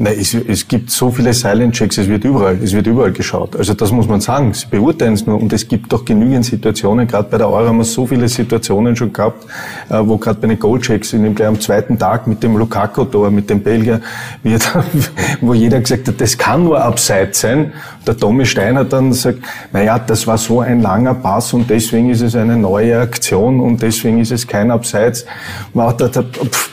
Nein, 0.00 0.14
es, 0.20 0.32
es 0.32 0.68
gibt 0.68 0.92
so 0.92 1.10
viele 1.10 1.34
Silent 1.34 1.74
Checks, 1.74 1.98
es 1.98 2.08
wird 2.08 2.22
überall, 2.22 2.56
es 2.62 2.72
wird 2.72 2.86
überall 2.86 3.10
geschaut. 3.10 3.56
Also 3.56 3.74
das 3.74 3.90
muss 3.90 4.06
man 4.06 4.20
sagen, 4.20 4.54
sie 4.54 4.66
beurteilen 4.70 5.14
es 5.14 5.26
nur 5.26 5.40
und 5.40 5.52
es 5.52 5.66
gibt 5.66 5.92
doch 5.92 6.04
genügend 6.04 6.44
Situationen, 6.44 7.08
gerade 7.08 7.28
bei 7.28 7.36
der 7.36 7.48
Euro 7.48 7.66
haben 7.66 7.78
wir 7.78 7.84
so 7.84 8.06
viele 8.06 8.28
Situationen 8.28 8.94
schon 8.94 9.12
gehabt, 9.12 9.44
äh, 9.90 9.98
wo 10.00 10.16
gerade 10.16 10.38
bei 10.38 10.46
den 10.46 10.58
Goalchecks, 10.60 11.14
in 11.14 11.24
dem 11.24 11.34
gleich 11.34 11.48
am 11.48 11.60
zweiten 11.60 11.98
Tag 11.98 12.28
mit 12.28 12.44
dem 12.44 12.56
Lukaku-Tor, 12.56 13.32
mit 13.32 13.50
dem 13.50 13.60
Belgier, 13.60 14.00
wie 14.44 14.52
er 14.52 14.60
da, 14.60 14.84
wo 15.40 15.52
jeder 15.52 15.80
gesagt 15.80 16.06
hat, 16.06 16.20
das 16.20 16.38
kann 16.38 16.62
nur 16.62 16.80
abseits 16.80 17.40
sein. 17.40 17.72
Der 18.06 18.16
Tommy 18.16 18.46
Stein 18.46 18.78
hat 18.78 18.92
dann 18.92 19.10
gesagt, 19.10 19.40
naja, 19.72 19.98
das 19.98 20.28
war 20.28 20.38
so 20.38 20.60
ein 20.60 20.80
langer 20.80 21.14
Pass 21.14 21.52
und 21.52 21.68
deswegen 21.68 22.10
ist 22.10 22.20
es 22.20 22.36
eine 22.36 22.56
neue 22.56 23.00
Aktion 23.00 23.58
und 23.58 23.82
deswegen 23.82 24.20
ist 24.20 24.30
es 24.30 24.46
kein 24.46 24.70
Abseits. 24.70 25.26
Man 25.74 25.88
hat 25.88 26.00
pff, 26.00 26.70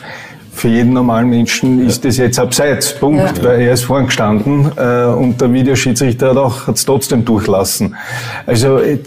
für 0.56 0.68
jeden 0.68 0.92
normalen 0.94 1.28
Menschen 1.28 1.86
ist 1.86 2.04
das 2.04 2.16
jetzt 2.16 2.38
abseits. 2.38 2.94
Punkt. 2.98 3.38
Ja. 3.38 3.44
Weil 3.44 3.60
er 3.60 3.72
ist 3.74 3.84
vorn 3.84 4.06
gestanden 4.06 4.70
äh, 4.76 5.04
und 5.04 5.40
der 5.40 5.52
Videoschiedsrichter 5.52 6.30
hat 6.30 6.36
auch 6.38 6.66
hat's 6.66 6.84
trotzdem 6.84 7.24
durchlassen. 7.24 7.94
Also 8.46 8.78
äh, 8.78 8.98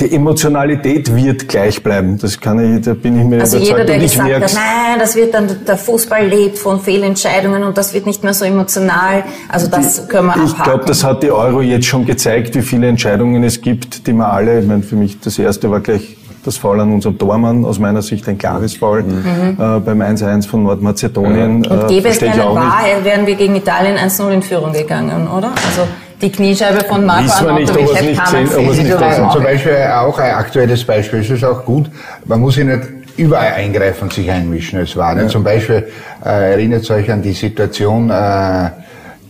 die 0.00 0.12
Emotionalität 0.14 1.14
wird 1.14 1.48
gleich 1.48 1.82
bleiben. 1.82 2.18
Das 2.18 2.38
kann 2.40 2.58
ich, 2.78 2.84
da 2.84 2.94
bin 2.94 3.18
ich 3.18 3.24
mir 3.26 3.40
Also 3.40 3.56
überzeugt. 3.56 3.78
jeder, 3.78 3.84
der 3.86 3.96
und 3.96 4.02
ich 4.04 4.10
gesagt 4.12 4.30
hat, 4.32 4.38
merk's. 4.40 4.54
nein, 4.54 4.98
das 4.98 5.16
wird 5.16 5.34
dann, 5.34 5.48
der 5.66 5.76
Fußball 5.76 6.26
lebt 6.26 6.58
von 6.58 6.80
Fehlentscheidungen 6.80 7.62
und 7.62 7.78
das 7.78 7.94
wird 7.94 8.06
nicht 8.06 8.22
mehr 8.24 8.34
so 8.34 8.44
emotional. 8.44 9.24
Also 9.48 9.68
das 9.68 10.08
können 10.08 10.26
wir 10.28 10.36
Ich 10.36 10.50
abhaken. 10.52 10.62
glaube, 10.64 10.84
das 10.86 11.04
hat 11.04 11.22
die 11.22 11.30
Euro 11.30 11.62
jetzt 11.62 11.86
schon 11.86 12.04
gezeigt, 12.06 12.54
wie 12.56 12.62
viele 12.62 12.88
Entscheidungen 12.88 13.42
es 13.44 13.60
gibt, 13.60 14.06
die 14.06 14.12
man 14.12 14.30
alle, 14.30 14.60
ich 14.60 14.66
meine, 14.66 14.82
für 14.82 14.96
mich 14.96 15.18
das 15.20 15.38
erste 15.38 15.70
war 15.70 15.80
gleich 15.80 16.16
das 16.44 16.56
Foul 16.56 16.80
an 16.80 16.92
unserem 16.92 17.18
Tormann, 17.18 17.64
aus 17.64 17.78
meiner 17.78 18.02
Sicht 18.02 18.28
ein 18.28 18.38
klares 18.38 18.74
Foul 18.76 19.00
äh, 19.00 19.80
beim 19.80 20.00
1-1 20.02 20.46
von 20.48 20.62
Nordmazedonien. 20.64 21.58
Mhm. 21.60 21.66
Und 21.66 21.84
äh, 21.84 21.86
gäbe 21.88 22.08
es 22.08 22.18
keine. 22.18 22.38
Wahrheit, 22.54 23.04
wären 23.04 23.26
wir 23.26 23.34
gegen 23.34 23.56
Italien 23.56 23.96
1-0 23.96 24.30
in 24.30 24.42
Führung 24.42 24.72
gegangen, 24.72 25.26
oder? 25.28 25.48
Also 25.66 25.86
die 26.20 26.30
Kniescheibe 26.30 26.80
von 26.84 27.04
Marco 27.04 27.24
Wissen 27.24 27.46
wir 27.46 27.52
nicht, 27.54 27.70
ob 27.76 27.94
es 27.94 28.02
nicht 28.02 28.24
gesehen- 28.24 28.48
ob 28.56 28.70
es 28.70 28.78
nicht 28.78 28.90
Das 28.92 29.00
ist 29.00 29.08
gesehen 29.08 29.30
zum. 29.30 29.42
Beispiel 29.42 29.76
auch 29.94 30.18
ein 30.18 30.34
aktuelles 30.34 30.84
Beispiel. 30.84 31.20
Es 31.20 31.30
ist 31.30 31.44
auch 31.44 31.64
gut, 31.64 31.90
man 32.24 32.40
muss 32.40 32.54
sich 32.56 32.64
nicht 32.64 32.80
überall 33.16 33.52
eingreifen 33.54 34.04
und 34.04 34.12
sich 34.12 34.30
einmischen. 34.30 34.80
Es 34.80 34.96
war 34.96 35.14
nicht. 35.14 35.30
Zum 35.30 35.44
Beispiel 35.44 35.86
äh, 36.24 36.52
erinnert 36.52 36.88
euch 36.90 37.10
an 37.10 37.20
die 37.22 37.32
Situation 37.32 38.10
äh, 38.10 38.70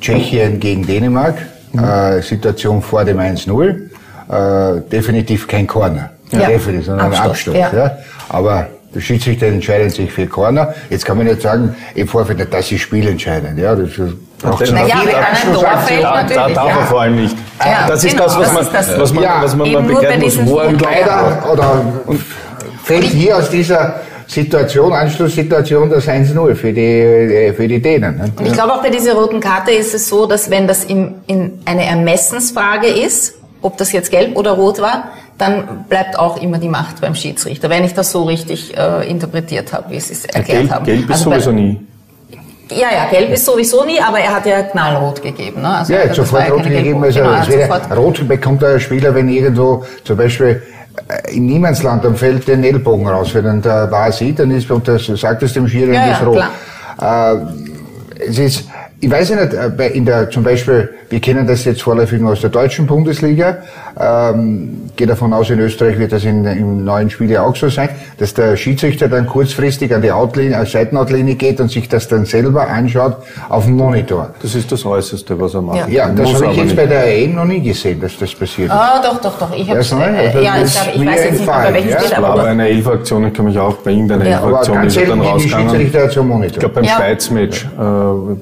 Tschechien 0.00 0.60
gegen 0.60 0.86
Dänemark, 0.86 1.34
äh, 1.76 2.20
Situation 2.22 2.80
vor 2.82 3.04
dem 3.04 3.18
1-0. 3.18 3.88
Äh, 4.30 4.80
definitiv 4.92 5.48
kein 5.48 5.66
Corner. 5.66 6.10
Ja. 6.32 6.46
Definitiv, 6.48 6.86
sondern 6.86 7.06
ein 7.06 7.12
Abstoß, 7.12 7.30
Abstoß. 7.30 7.54
ja. 7.54 7.70
Ja. 7.74 7.98
Aber 8.28 8.66
Der 8.94 9.00
Schiedsrichter 9.02 9.46
entscheidet 9.46 9.92
sich 9.92 10.10
für 10.10 10.26
Corner. 10.26 10.74
Jetzt 10.88 11.04
kann 11.04 11.18
man 11.18 11.26
nicht 11.26 11.42
sagen, 11.42 11.76
im 11.94 12.08
Vorfeld, 12.08 12.46
das 12.50 12.72
ist 12.72 12.80
spielentscheidend. 12.80 13.58
Ja, 13.58 13.74
das 13.74 13.90
braucht 14.40 14.66
schon 14.66 14.74
Naja, 14.76 14.96
viel 14.96 15.06
mit 15.06 15.14
einem 15.14 15.24
Abschlussaktion. 15.26 16.00
Torfeld 16.02 16.36
Da, 16.36 16.48
darf 16.48 16.76
er 16.80 16.86
vor 16.86 17.00
allem 17.02 17.16
nicht. 17.22 17.36
Ja, 17.60 17.86
das 17.86 18.02
ist 18.04 18.12
genau, 18.12 18.24
das, 18.24 18.38
was 18.38 18.52
man, 18.54 18.62
ist 18.62 18.72
das. 18.72 18.98
was 18.98 19.12
man, 19.12 19.24
Ja, 19.24 19.40
was 19.42 19.54
man 19.56 19.70
nur 19.70 19.82
bei 19.82 19.88
begleiten 19.88 20.22
muss. 20.22 20.46
Wo 20.46 20.58
er 20.58 20.72
Leider, 20.72 21.48
oder 21.52 21.84
fällt 22.84 23.04
hier 23.04 23.36
aus 23.36 23.50
dieser 23.50 24.00
Situation, 24.26 24.92
Anschlusssituation, 24.92 25.90
das 25.90 26.06
1-0 26.08 26.54
für 26.54 26.72
die, 26.72 26.80
äh, 26.80 27.52
für 27.52 27.68
die 27.68 27.80
Dänen. 27.80 28.16
ne? 28.16 28.32
Und 28.38 28.46
ich 28.46 28.52
glaube 28.52 28.72
auch 28.74 28.82
bei 28.82 28.90
dieser 28.90 29.14
roten 29.14 29.40
Karte 29.40 29.70
ist 29.72 29.94
es 29.94 30.08
so, 30.08 30.26
dass 30.26 30.50
wenn 30.50 30.66
das 30.66 30.84
im, 30.84 31.14
in 31.26 31.60
eine 31.66 31.84
Ermessensfrage 31.86 32.86
ist, 32.88 33.34
ob 33.62 33.76
das 33.76 33.92
jetzt 33.92 34.10
gelb 34.10 34.36
oder 34.36 34.52
rot 34.52 34.80
war, 34.80 35.08
dann 35.38 35.84
bleibt 35.88 36.18
auch 36.18 36.40
immer 36.42 36.58
die 36.58 36.68
Macht 36.68 37.00
beim 37.00 37.14
Schiedsrichter, 37.14 37.70
wenn 37.70 37.84
ich 37.84 37.94
das 37.94 38.10
so 38.10 38.24
richtig 38.24 38.76
äh, 38.76 39.08
interpretiert 39.08 39.72
habe, 39.72 39.90
wie 39.90 40.00
Sie 40.00 40.12
es 40.12 40.24
erklärt 40.24 40.46
Gelb, 40.62 40.70
haben. 40.72 40.84
gelb 40.84 41.04
ist 41.04 41.10
Also 41.12 41.30
bei- 41.30 41.36
sowieso 41.40 41.52
nie. 41.52 41.80
Ja, 42.70 42.88
ja, 42.92 43.08
gelb 43.10 43.30
ist 43.32 43.46
sowieso 43.46 43.84
nie, 43.84 43.98
aber 43.98 44.18
er 44.18 44.34
hat 44.34 44.44
ja 44.44 44.62
knallrot 44.62 45.22
gegeben. 45.22 45.62
Ne? 45.62 45.68
Also 45.78 45.92
Ja, 45.92 46.00
das 46.00 46.08
jetzt 46.08 46.16
sofort 46.16 46.50
rot 46.50 46.64
gegeben. 46.64 47.02
Also, 47.02 47.20
genau, 47.20 47.30
er 47.32 47.40
hat 47.40 47.50
sofort- 47.50 47.96
rot 47.96 48.28
bekommt 48.28 48.60
der 48.60 48.78
Spieler, 48.78 49.14
wenn 49.14 49.28
irgendwo 49.30 49.86
zum 50.04 50.16
Beispiel 50.18 50.60
äh, 51.08 51.34
in 51.36 51.46
Niemandsland 51.46 52.04
am 52.04 52.14
Feld 52.16 52.46
den 52.46 52.62
Ellbogen 52.64 53.06
raus, 53.08 53.30
wenn 53.32 53.44
dann 53.44 53.62
der 53.62 53.90
war 53.90 54.12
sieht, 54.12 54.38
dann 54.40 54.50
ist, 54.50 54.70
und 54.70 54.86
das 54.86 55.06
sagt 55.06 55.42
es 55.44 55.54
dem 55.54 55.66
Schiri, 55.66 55.94
Ja, 55.94 56.00
dann 56.00 56.10
ja, 56.10 56.16
ist 56.16 56.26
rot. 56.26 56.42
klar. 56.98 57.36
Äh, 58.18 58.22
es 58.28 58.38
ist, 58.38 58.64
ich 59.00 59.10
weiß 59.10 59.30
nicht, 59.30 59.54
äh, 59.54 59.86
in 59.88 60.04
der, 60.04 60.28
zum 60.28 60.42
Beispiel, 60.42 60.90
wir 61.10 61.20
kennen 61.20 61.46
das 61.46 61.64
jetzt 61.64 61.82
vorläufig 61.82 62.20
nur 62.20 62.32
aus 62.32 62.40
der 62.42 62.50
deutschen 62.50 62.86
Bundesliga, 62.86 63.58
ähm, 63.98 64.82
gehe 64.96 65.06
davon 65.06 65.32
aus, 65.32 65.50
in 65.50 65.58
Österreich 65.58 65.98
wird 65.98 66.12
das 66.12 66.24
in, 66.24 66.44
im 66.44 66.84
neuen 66.84 67.08
Spiel 67.10 67.30
ja 67.30 67.42
auch 67.42 67.56
so 67.56 67.68
sein, 67.68 67.88
dass 68.18 68.34
der 68.34 68.56
Schiedsrichter 68.56 69.08
dann 69.08 69.26
kurzfristig 69.26 69.94
an 69.94 70.02
die 70.02 70.12
Outlinie, 70.12 70.56
an 70.58 70.64
die 70.64 70.70
Seitenoutlinie 70.70 71.34
geht 71.34 71.60
und 71.60 71.70
sich 71.70 71.88
das 71.88 72.08
dann 72.08 72.24
selber 72.26 72.68
anschaut 72.68 73.16
auf 73.48 73.64
dem 73.64 73.76
Monitor. 73.76 74.30
Das 74.42 74.54
ist 74.54 74.70
das 74.70 74.84
Äußerste, 74.84 75.40
was 75.40 75.54
er 75.54 75.62
macht. 75.62 75.88
Ja, 75.88 76.08
das 76.08 76.30
Muss 76.30 76.34
habe 76.34 76.44
ich 76.44 76.50
aber 76.50 76.56
jetzt 76.56 76.64
nicht. 76.66 76.76
bei 76.76 76.86
der 76.86 77.18
EM 77.18 77.34
noch 77.34 77.44
nie 77.44 77.60
gesehen, 77.60 78.00
dass 78.00 78.16
das 78.18 78.34
passiert 78.34 78.68
ist. 78.68 78.74
Ah, 78.74 79.00
doch, 79.02 79.20
doch, 79.20 79.38
doch. 79.38 79.56
Ich 79.56 79.68
habe 79.70 79.80
Ja, 79.80 79.96
ne? 79.96 80.22
äh, 80.22 80.26
Also 80.26 80.38
ja, 80.40 80.52
das 80.60 80.74
ich, 80.74 80.82
glaub, 80.82 80.94
ich 80.96 81.06
weiß 81.06 81.24
jetzt 81.24 81.32
nicht 81.40 81.46
bei 81.46 81.72
welchem 81.74 81.88
ja? 81.90 81.96
Spiel, 82.00 82.10
Das 82.10 82.22
war 82.22 82.30
aber 82.30 82.42
bei 82.42 82.48
einer 82.48 82.66
Elf-Aktion, 82.66 83.26
ich 83.26 83.32
kann 83.34 83.44
mich 83.46 83.58
auch 83.58 83.74
bei 83.76 83.90
irgendeiner 83.92 84.28
Ja. 84.28 84.38
Aber 84.40 84.48
Elf-Aktion 84.48 84.82
ist 84.84 84.96
er 84.96 85.06
dann 85.06 85.20
rausgegangen. 85.20 85.70
Schiedsrichter 85.70 86.10
zum 86.10 86.28
Monitor. 86.28 86.52
Ich 86.52 86.58
glaube 86.60 86.74
beim 86.74 86.84
Ja. 86.84 86.96
Schweiz-Match, 86.96 87.64
äh, 87.64 87.68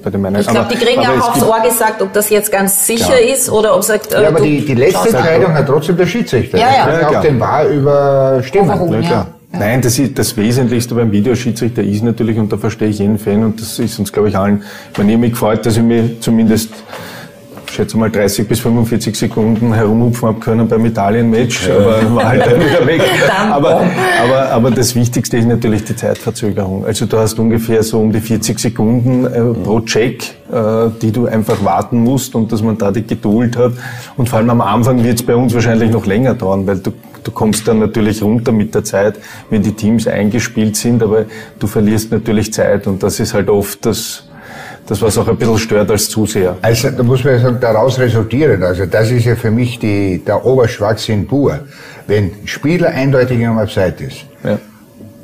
bei 0.03 0.11
dem 0.11 0.25
einen. 0.25 0.41
ich 0.41 0.47
glaube, 0.49 0.69
die 0.73 0.79
kriegen 0.85 1.03
ja 1.03 1.11
auch 1.11 1.29
aufs 1.31 1.43
Ohr 1.43 1.61
gesagt, 1.65 2.03
ob 2.03 2.13
das 2.13 2.29
jetzt 2.31 2.51
ganz 2.57 2.87
sicher 2.87 3.21
ist 3.21 3.51
oder 3.51 3.77
ob 3.77 3.85
sagt, 3.85 4.13
äh, 4.13 4.23
Ja, 4.23 4.29
aber 4.29 4.39
du 4.39 4.45
die, 4.45 4.65
die 4.65 4.75
letzte 4.75 4.99
mal. 4.99 5.19
Entscheidung 5.19 5.53
hat 5.55 5.67
trotzdem 5.67 5.97
der 5.97 6.07
Schiedsrichter. 6.07 6.59
Ja, 6.59 6.69
ja. 6.69 7.01
Ja, 7.01 7.09
auch 7.09 7.21
den 7.21 7.39
Wahr 7.39 7.67
überstimmen. 7.67 8.93
Ja, 8.93 9.01
klar. 9.01 9.27
Nein, 9.53 9.81
das, 9.81 9.99
ist, 9.99 10.19
das 10.19 10.37
Wesentlichste 10.37 10.95
beim 10.95 11.13
Videoschiedsrichter 11.13 11.83
ist 11.83 12.03
natürlich, 12.03 12.37
und 12.39 12.53
da 12.53 12.59
verstehe 12.59 12.89
ich 12.89 12.99
jeden 12.99 13.19
Fan, 13.19 13.45
und 13.45 13.61
das 13.61 13.79
ist 13.79 13.99
uns, 13.99 14.13
glaube 14.13 14.29
ich, 14.29 14.37
allen, 14.37 14.63
ich 14.93 14.99
meine, 14.99 15.11
ich 15.11 15.17
hab 15.17 15.21
mich 15.21 15.31
gefreut, 15.33 15.65
dass 15.65 15.77
ich 15.77 15.83
mir 15.83 16.21
zumindest, 16.21 16.71
schätze 17.77 17.97
mal, 17.97 18.11
30 18.11 18.49
bis 18.49 18.61
45 18.61 19.17
Sekunden 19.17 19.73
herumhupfen 19.73 20.29
habe 20.29 20.41
können 20.41 20.67
beim 20.67 20.85
Italien-Match, 20.85 21.71
aber 21.71 22.15
war 22.15 22.29
halt 22.29 22.47
dann 22.47 22.61
wieder 22.61 22.87
weg. 22.87 23.03
Aber, 23.51 23.83
aber, 24.23 24.51
aber 24.51 24.71
das 24.71 24.95
Wichtigste 24.95 25.37
ist 25.37 25.47
natürlich 25.47 25.85
die 25.85 25.95
Zeitverzögerung. 25.95 26.85
Also 26.85 27.07
du 27.07 27.19
hast 27.19 27.39
ungefähr 27.39 27.83
so 27.83 28.01
um 28.01 28.13
die 28.13 28.21
40 28.21 28.59
Sekunden 28.59 29.25
äh, 29.25 29.41
pro 29.63 29.81
Check, 29.81 30.35
äh, 30.53 30.89
die 31.01 31.13
du 31.13 31.27
einfach 31.27 31.65
warten 31.65 32.03
musst 32.03 32.35
und 32.35 32.51
dass 32.51 32.63
man 32.63 32.77
da 32.77 32.91
die 32.91 33.07
Geduld 33.07 33.57
hat. 33.57 33.73
Und 34.17 34.29
vor 34.29 34.39
allem 34.39 34.51
am 34.51 34.61
Anfang 34.61 35.03
wird 35.05 35.17
es 35.17 35.23
bei 35.25 35.35
uns 35.35 35.55
wahrscheinlich 35.55 35.91
noch 35.91 36.07
länger 36.07 36.35
dauern, 36.35 36.67
weil 36.67 36.79
du 36.79 36.93
Du 37.27 37.33
kommst 37.33 37.67
dann 37.67 37.81
natürlich 37.81 38.23
runter 38.23 38.53
mit 38.53 38.73
der 38.73 38.85
Zeit, 38.85 39.19
wenn 39.51 39.61
die 39.61 39.73
Teams 39.73 40.07
eingespielt 40.07 40.77
sind, 40.77 41.03
aber 41.03 41.25
du 41.59 41.67
verlierst 41.67 42.13
natürlich 42.13 42.53
Zeit 42.53 42.87
und 42.87 43.03
das 43.03 43.19
ist 43.19 43.35
halt 43.35 43.49
oft 43.49 43.85
das, 43.85 44.26
das 44.87 45.03
was 45.03 45.19
auch 45.19 45.29
ein 45.29 45.37
bisschen 45.37 45.59
stört 45.59 45.91
als 45.91 46.09
Zuseher. 46.09 46.57
Also, 46.63 46.91
da 46.91 47.03
muss 47.03 47.25
man 47.25 47.35
ja 47.35 47.41
sagen, 47.41 47.59
daraus 47.61 47.99
resultieren. 47.99 48.63
Also, 48.63 48.87
das 48.87 49.11
ist 49.11 49.25
ja 49.25 49.35
für 49.35 49.51
mich 49.51 49.79
die, 49.79 50.23
der 50.25 50.45
Oberschwachsinn 50.45 51.27
pur. 51.27 51.59
Wenn 52.07 52.31
Spieler 52.45 52.89
eindeutig 52.89 53.45
am 53.47 53.59
Abseits 53.59 54.01
ist, 54.01 54.17
Ja. 54.45 54.59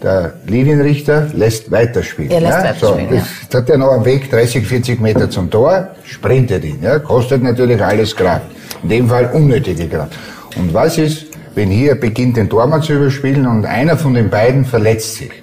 der 0.03 0.33
Linienrichter 0.47 1.29
lässt 1.33 1.71
weiterspielen. 1.71 2.33
Er 2.33 2.41
lässt 2.41 2.59
ja? 2.59 2.65
weiterspielen, 2.65 3.21
so, 3.21 3.27
das 3.51 3.61
hat 3.63 3.69
ja 3.69 3.77
noch 3.77 3.93
einen 3.93 4.05
Weg, 4.05 4.31
30, 4.31 4.67
40 4.67 5.01
Meter 5.01 5.31
zum 5.31 5.49
Tor, 5.49 5.89
sprintet 6.05 6.65
ihn. 6.65 6.83
Ja? 6.83 6.99
Kostet 6.99 7.43
natürlich 7.43 7.81
alles 7.83 8.17
Kraft. 8.17 8.47
In 8.83 8.89
dem 8.89 9.09
Fall 9.09 9.31
unnötige 9.33 9.87
Kraft. 9.87 10.13
Und 10.57 10.75
was 10.75 10.99
ist, 10.99 11.27
wenn 11.55 11.71
hier 11.71 11.95
beginnt, 11.95 12.37
den 12.37 12.49
Tormann 12.49 12.83
zu 12.83 12.95
überspielen 12.95 13.47
und 13.47 13.65
einer 13.65 13.97
von 13.97 14.15
den 14.15 14.29
beiden 14.29 14.65
verletzt 14.65 15.15
sich? 15.17 15.42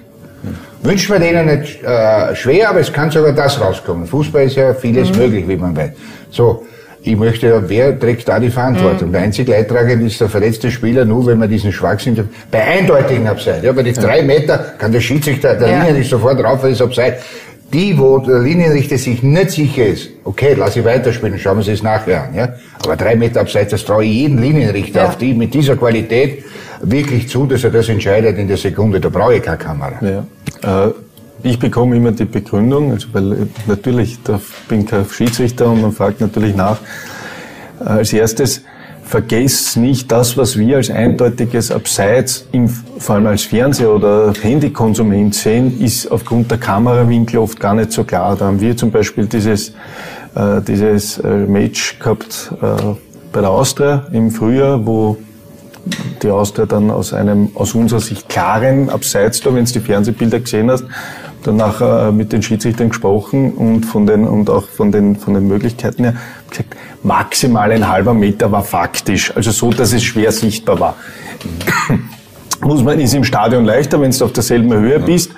Wünschen 0.82 1.12
wir 1.12 1.20
denen 1.20 1.46
nicht 1.60 1.82
äh, 1.82 2.34
schwer, 2.34 2.70
aber 2.70 2.80
es 2.80 2.92
kann 2.92 3.10
sogar 3.10 3.32
das 3.32 3.60
rauskommen. 3.60 4.06
Fußball 4.06 4.44
ist 4.44 4.56
ja 4.56 4.72
vieles 4.74 5.14
möglich, 5.14 5.46
wie 5.46 5.56
man 5.56 5.76
weiß. 5.76 5.90
So, 6.30 6.64
ich 7.02 7.16
möchte, 7.16 7.48
ja, 7.48 7.62
wer 7.68 7.98
trägt 7.98 8.28
da 8.28 8.38
die 8.38 8.50
Verantwortung? 8.50 9.12
Der 9.12 9.22
einzige 9.22 9.52
Leidtragende 9.52 10.06
ist 10.06 10.20
der 10.20 10.28
verletzte 10.28 10.70
Spieler, 10.70 11.04
nur 11.04 11.26
wenn 11.26 11.38
man 11.38 11.48
diesen 11.50 11.72
Schwachsinn 11.72 12.16
bei 12.50 12.62
eindeutigen 12.62 13.26
Abseits. 13.26 13.62
Ja, 13.64 13.72
bei 13.72 13.82
den 13.82 13.94
drei 13.94 14.22
Meter 14.22 14.58
kann 14.78 14.92
der 14.92 15.00
Schiedsrichter, 15.00 15.54
der 15.54 15.68
Ja. 15.68 15.78
Linienrichter 15.80 16.16
sofort 16.16 16.40
drauf, 16.40 16.62
weil 16.62 16.72
es 16.72 16.80
Abseits. 16.82 17.22
Die, 17.72 17.96
wo 17.96 18.18
der 18.18 18.40
Linienrichter 18.40 18.98
sich 18.98 19.22
nicht 19.22 19.50
sicher 19.52 19.86
ist, 19.86 20.10
okay, 20.24 20.54
lass 20.58 20.74
ich 20.76 20.84
weiterspielen, 20.84 21.38
schauen 21.38 21.54
wir 21.54 21.58
uns 21.58 21.66
das 21.68 21.82
nachher 21.84 22.24
an. 22.24 22.34
Ja? 22.34 22.48
Aber 22.84 22.96
drei 22.96 23.14
Meter 23.14 23.40
Abseits, 23.42 23.70
das 23.70 23.84
traue 23.84 24.04
ich 24.04 24.12
jedem 24.12 24.38
Linienrichter 24.38 25.02
Ja. 25.02 25.06
auf 25.08 25.18
die 25.18 25.32
mit 25.34 25.54
dieser 25.54 25.76
Qualität 25.76 26.42
wirklich 26.82 27.28
zu, 27.28 27.46
dass 27.46 27.62
er 27.62 27.70
das 27.70 27.88
entscheidet 27.88 28.38
in 28.38 28.48
der 28.48 28.56
Sekunde. 28.56 28.98
Da 28.98 29.08
brauche 29.08 29.36
ich 29.36 29.42
keine 29.42 29.58
Kamera. 29.58 29.92
Ja. 30.00 30.24
Äh, 30.62 30.90
ich 31.42 31.58
bekomme 31.58 31.96
immer 31.96 32.12
die 32.12 32.26
Begründung, 32.26 32.92
also 32.92 33.08
weil 33.12 33.32
äh, 33.32 33.36
natürlich, 33.66 34.18
da 34.22 34.40
bin 34.68 34.86
kein 34.86 35.06
Schiedsrichter 35.08 35.70
und 35.70 35.80
man 35.80 35.92
fragt 35.92 36.20
natürlich 36.20 36.54
nach. 36.54 36.78
Äh, 37.80 37.84
als 37.84 38.12
erstes, 38.12 38.62
vergesst 39.02 39.76
nicht 39.76 40.12
das, 40.12 40.36
was 40.36 40.56
wir 40.58 40.76
als 40.76 40.90
eindeutiges 40.90 41.72
Abseits, 41.72 42.46
im, 42.52 42.68
vor 42.68 43.16
allem 43.16 43.26
als 43.26 43.42
Fernseh- 43.42 43.86
oder 43.86 44.32
Handykonsument 44.40 45.34
sehen, 45.34 45.80
ist 45.80 46.10
aufgrund 46.12 46.50
der 46.50 46.58
Kamerawinkel 46.58 47.38
oft 47.40 47.58
gar 47.58 47.74
nicht 47.74 47.92
so 47.92 48.04
klar. 48.04 48.36
Da 48.36 48.46
haben 48.46 48.60
wir 48.60 48.76
zum 48.76 48.92
Beispiel 48.92 49.26
dieses, 49.26 49.72
dieses 50.68 51.20
Match 51.24 51.98
gehabt 51.98 52.52
bei 53.32 53.40
der 53.40 53.50
Austria 53.50 54.06
im 54.12 54.30
Frühjahr, 54.30 54.86
wo 54.86 55.16
die 56.22 56.30
Austria 56.30 56.66
dann 56.66 56.90
aus 56.90 57.12
einem 57.12 57.50
aus 57.54 57.74
unserer 57.74 58.00
Sicht 58.00 58.28
klaren 58.28 58.90
Abseits 58.90 59.40
da, 59.40 59.54
wenn 59.54 59.64
du 59.64 59.72
die 59.72 59.80
Fernsehbilder 59.80 60.40
gesehen 60.40 60.70
hast, 60.70 60.84
dann 61.42 61.56
nachher 61.56 62.12
mit 62.12 62.32
den 62.32 62.42
Schiedsrichtern 62.42 62.90
gesprochen 62.90 63.52
und 63.52 63.84
von 63.84 64.06
den 64.06 64.26
und 64.26 64.50
auch 64.50 64.68
von 64.68 64.92
den 64.92 65.16
von 65.16 65.34
den 65.34 65.48
Möglichkeiten 65.48 66.04
her 66.04 66.14
gesagt, 66.48 66.76
maximal 67.02 67.70
ein 67.72 67.88
halber 67.88 68.14
Meter 68.14 68.52
war 68.52 68.62
faktisch, 68.62 69.34
also 69.34 69.50
so, 69.50 69.72
dass 69.72 69.92
es 69.92 70.02
schwer 70.02 70.32
sichtbar 70.32 70.80
war. 70.80 70.96
Muss 72.60 72.82
man 72.82 73.00
ist 73.00 73.14
im 73.14 73.24
Stadion 73.24 73.64
leichter, 73.64 74.00
wenn 74.02 74.10
du 74.10 74.24
auf 74.24 74.32
derselben 74.32 74.70
Höhe 74.72 75.00
bist. 75.00 75.30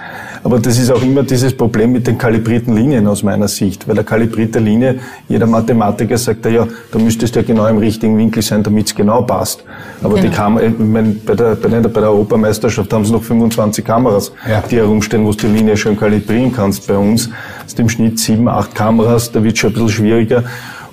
Aber 0.45 0.59
das 0.59 0.79
ist 0.79 0.91
auch 0.91 1.03
immer 1.03 1.23
dieses 1.23 1.57
Problem 1.57 1.93
mit 1.93 2.07
den 2.07 2.19
kalibrierten 2.19 2.75
Linien 2.75 3.07
aus 3.07 3.23
meiner 3.23 3.49
Sicht. 3.49 3.87
Weil 3.87 3.97
eine 3.97 4.05
kalibrierte 4.05 4.59
Linie, 4.59 4.99
jeder 5.29 5.47
Mathematiker 5.47 6.19
sagt 6.19 6.45
ja, 6.47 6.67
da 6.91 6.99
müsstest 6.99 7.37
du 7.37 7.41
ja 7.41 7.47
genau 7.47 7.67
im 7.67 7.79
richtigen 7.79 8.19
Winkel 8.19 8.43
sein, 8.43 8.63
damit 8.63 8.87
es 8.89 8.95
genau 8.95 9.23
passt. 9.23 9.63
Aber 10.03 10.19
die 10.19 10.29
Kam 10.31 10.59
ich 10.59 10.73
mein, 10.79 11.21
bei, 11.25 11.35
der, 11.35 11.55
bei, 11.55 11.69
der, 11.69 11.81
bei 11.89 12.01
der 12.01 12.11
Europameisterschaft 12.11 12.93
haben 12.93 13.05
sie 13.05 13.13
noch 13.13 13.23
25 13.23 13.85
Kameras, 13.85 14.33
Ja. 14.49 14.63
die 14.69 14.77
herumstehen, 14.77 15.25
wo 15.25 15.31
du 15.31 15.47
die 15.47 15.47
Linie 15.47 15.77
schön 15.77 15.97
kalibrieren 15.97 16.53
kannst. 16.53 16.89
Bei 16.89 16.97
uns 16.97 17.31
ist 17.67 17.79
im 17.79 17.89
Schnitt 17.89 18.19
sieben, 18.19 18.49
acht 18.49 18.75
Kameras, 18.75 19.31
da 19.31 19.45
wird 19.45 19.57
schon 19.59 19.71
ein 19.71 19.75
bisschen 19.75 19.89
schwieriger. 19.91 20.45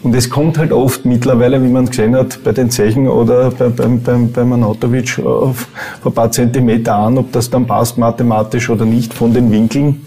Und 0.01 0.15
es 0.15 0.29
kommt 0.29 0.57
halt 0.57 0.71
oft 0.71 1.05
mittlerweile, 1.05 1.61
wie 1.61 1.67
man 1.67 1.85
gesehen 1.85 2.15
hat, 2.15 2.41
bei 2.43 2.53
den 2.53 2.69
Zechen 2.69 3.07
oder 3.07 3.51
bei, 3.51 3.67
beim, 3.67 4.01
beim, 4.01 4.31
beim 4.31 4.53
Anatovic 4.53 5.19
auf 5.25 5.67
ein 6.05 6.11
paar 6.13 6.31
Zentimeter 6.31 6.95
an, 6.95 7.17
ob 7.17 7.31
das 7.33 7.49
dann 7.49 7.67
passt 7.67 7.97
mathematisch 7.97 8.69
oder 8.69 8.85
nicht 8.85 9.13
von 9.13 9.33
den 9.33 9.51
Winkeln. 9.51 10.05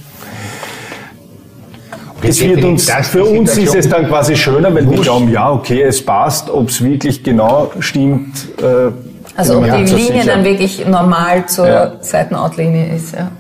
Es 2.23 2.41
wird 2.41 2.65
uns, 2.65 2.87
Das 2.87 3.09
für 3.09 3.25
uns 3.25 3.57
ist 3.59 3.75
es 3.75 3.89
dann 3.89 4.07
quasi 4.07 4.37
schöner, 4.37 4.73
weil 4.75 4.89
wir 4.89 5.01
glauben, 5.01 5.29
ja, 5.31 5.51
okay, 5.51 5.83
es 5.83 6.05
passt, 6.05 6.49
ob 6.49 6.69
es 6.69 6.83
wirklich 6.83 7.23
genau 7.23 7.71
stimmt. 7.81 8.33
Äh, 8.63 8.93
Also 9.35 9.59
ob 9.59 9.65
die 9.65 9.71
Linie 9.71 9.87
sicher. 9.89 10.25
dann 10.27 10.45
wirklich 10.45 10.87
normal 10.87 11.47
zur 11.47 11.67
Ja. 11.67 11.93
Seitenoutlinie 12.01 12.95
ist. 12.95 13.15
Ja. 13.15 13.31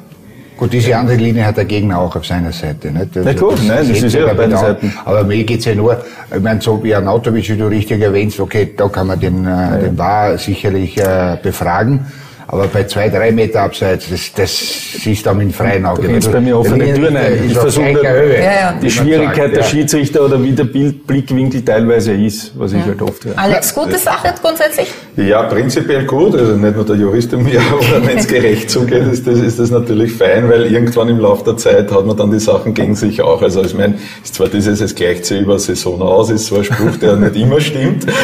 Gut, 0.63 0.73
diese 0.75 0.97
andere 0.97 1.17
Linie 1.17 1.45
hat 1.45 1.57
der 1.57 1.65
Gegner 1.65 1.99
auch 1.99 2.15
auf 2.15 2.25
seiner 2.25 2.53
Seite. 2.53 2.93
Nicht? 2.93 3.17
Na 3.17 3.33
gut, 3.33 3.59
nein, 3.67 3.89
das 3.89 4.01
ist 4.01 4.15
ja 4.15 4.27
bei 4.27 4.31
auf 4.31 4.37
beiden 4.37 4.51
den 4.51 4.59
Augen. 4.59 4.67
Seiten. 4.67 4.95
Aber 5.05 5.25
mir 5.25 5.43
geht's 5.43 5.65
ja 5.65 5.75
nur, 5.75 6.05
ich 6.33 6.41
meine, 6.41 6.61
so 6.61 6.85
wie 6.85 6.95
Anatovic, 6.95 7.49
wie 7.49 7.57
du 7.57 7.67
richtig 7.67 8.01
erwähnst, 8.01 8.39
okay, 8.39 8.73
da 8.77 8.87
kann 8.87 9.09
man 9.09 9.19
den, 9.19 9.45
äh, 9.45 9.81
den 9.81 9.99
Wahr 9.99 10.39
sicherlich 10.39 10.97
äh, 10.99 11.37
befragen. 11.43 12.07
Aber 12.47 12.67
bei 12.67 12.85
zwei, 12.85 13.09
drei 13.09 13.33
Meter 13.33 13.61
abseits, 13.63 14.09
das, 14.11 14.33
das 14.35 14.59
siehst 15.03 15.27
du 15.27 15.31
am 15.31 15.41
in 15.41 15.53
freien 15.53 15.85
Auge. 15.87 16.09
Du 16.09 16.31
bei 16.31 16.41
mir 16.41 16.59
offene 16.59 16.93
Türen 16.93 17.17
ein. 17.17 17.45
Ich 17.45 17.53
ist 17.53 17.59
versuche 17.59 18.03
Ja, 18.03 18.43
ja. 18.43 18.75
die 18.81 18.91
Schwierigkeit 18.91 19.37
sagt, 19.37 19.57
der 19.57 19.63
ja. 19.63 19.69
Schiedsrichter 19.69 20.25
oder 20.25 20.43
wie 20.43 20.53
der 20.53 20.65
Bild 20.65 21.07
Blickwinkel 21.07 21.65
teilweise 21.65 22.13
ist, 22.13 22.53
was 22.59 22.73
ich 22.73 22.85
halt 22.85 23.01
oft 23.03 23.25
höre. 23.25 23.39
Alex, 23.39 23.75
gute 23.75 23.99
Sache 23.99 24.35
grundsätzlich? 24.41 24.89
Ja, 25.17 25.43
prinzipiell 25.45 26.05
gut. 26.05 26.35
Also 26.35 26.57
nicht 26.57 26.77
nur 26.77 26.85
der 26.85 26.97
Jurist 26.97 27.33
in 27.33 27.45
mir, 27.45 27.61
aber 27.73 28.07
wenn 28.07 28.19
es 28.19 28.27
gerecht 28.27 28.71
zugeht, 28.71 29.07
ist 29.13 29.27
das, 29.27 29.39
ist 29.39 29.59
das 29.59 29.71
natürlich 29.71 30.13
fein, 30.13 30.49
weil 30.49 30.67
irgendwann 30.73 31.09
im 31.09 31.19
Laufe 31.19 31.45
der 31.45 31.57
Zeit 31.57 31.91
hat 31.91 32.07
man 32.07 32.17
dann 32.17 32.31
die 32.31 32.41
Sachen 32.41 32.75
gegen 32.75 32.95
sich 32.95 33.21
auch. 33.23 33.43
Also 33.43 33.63
ich 33.63 33.75
meine, 33.75 33.95
ist 34.23 34.35
zwar 34.35 34.49
dieses, 34.49 34.81
es 34.81 34.95
gleicht 34.95 35.27
sich 35.27 35.43
über 35.43 35.59
Saison 35.59 36.01
aus, 36.01 36.31
ist 36.31 36.47
zwar 36.47 36.59
ein 36.59 36.65
Spruch, 36.65 36.97
der 37.01 37.17
nicht 37.17 37.37
immer 37.37 37.61
stimmt. 37.61 38.07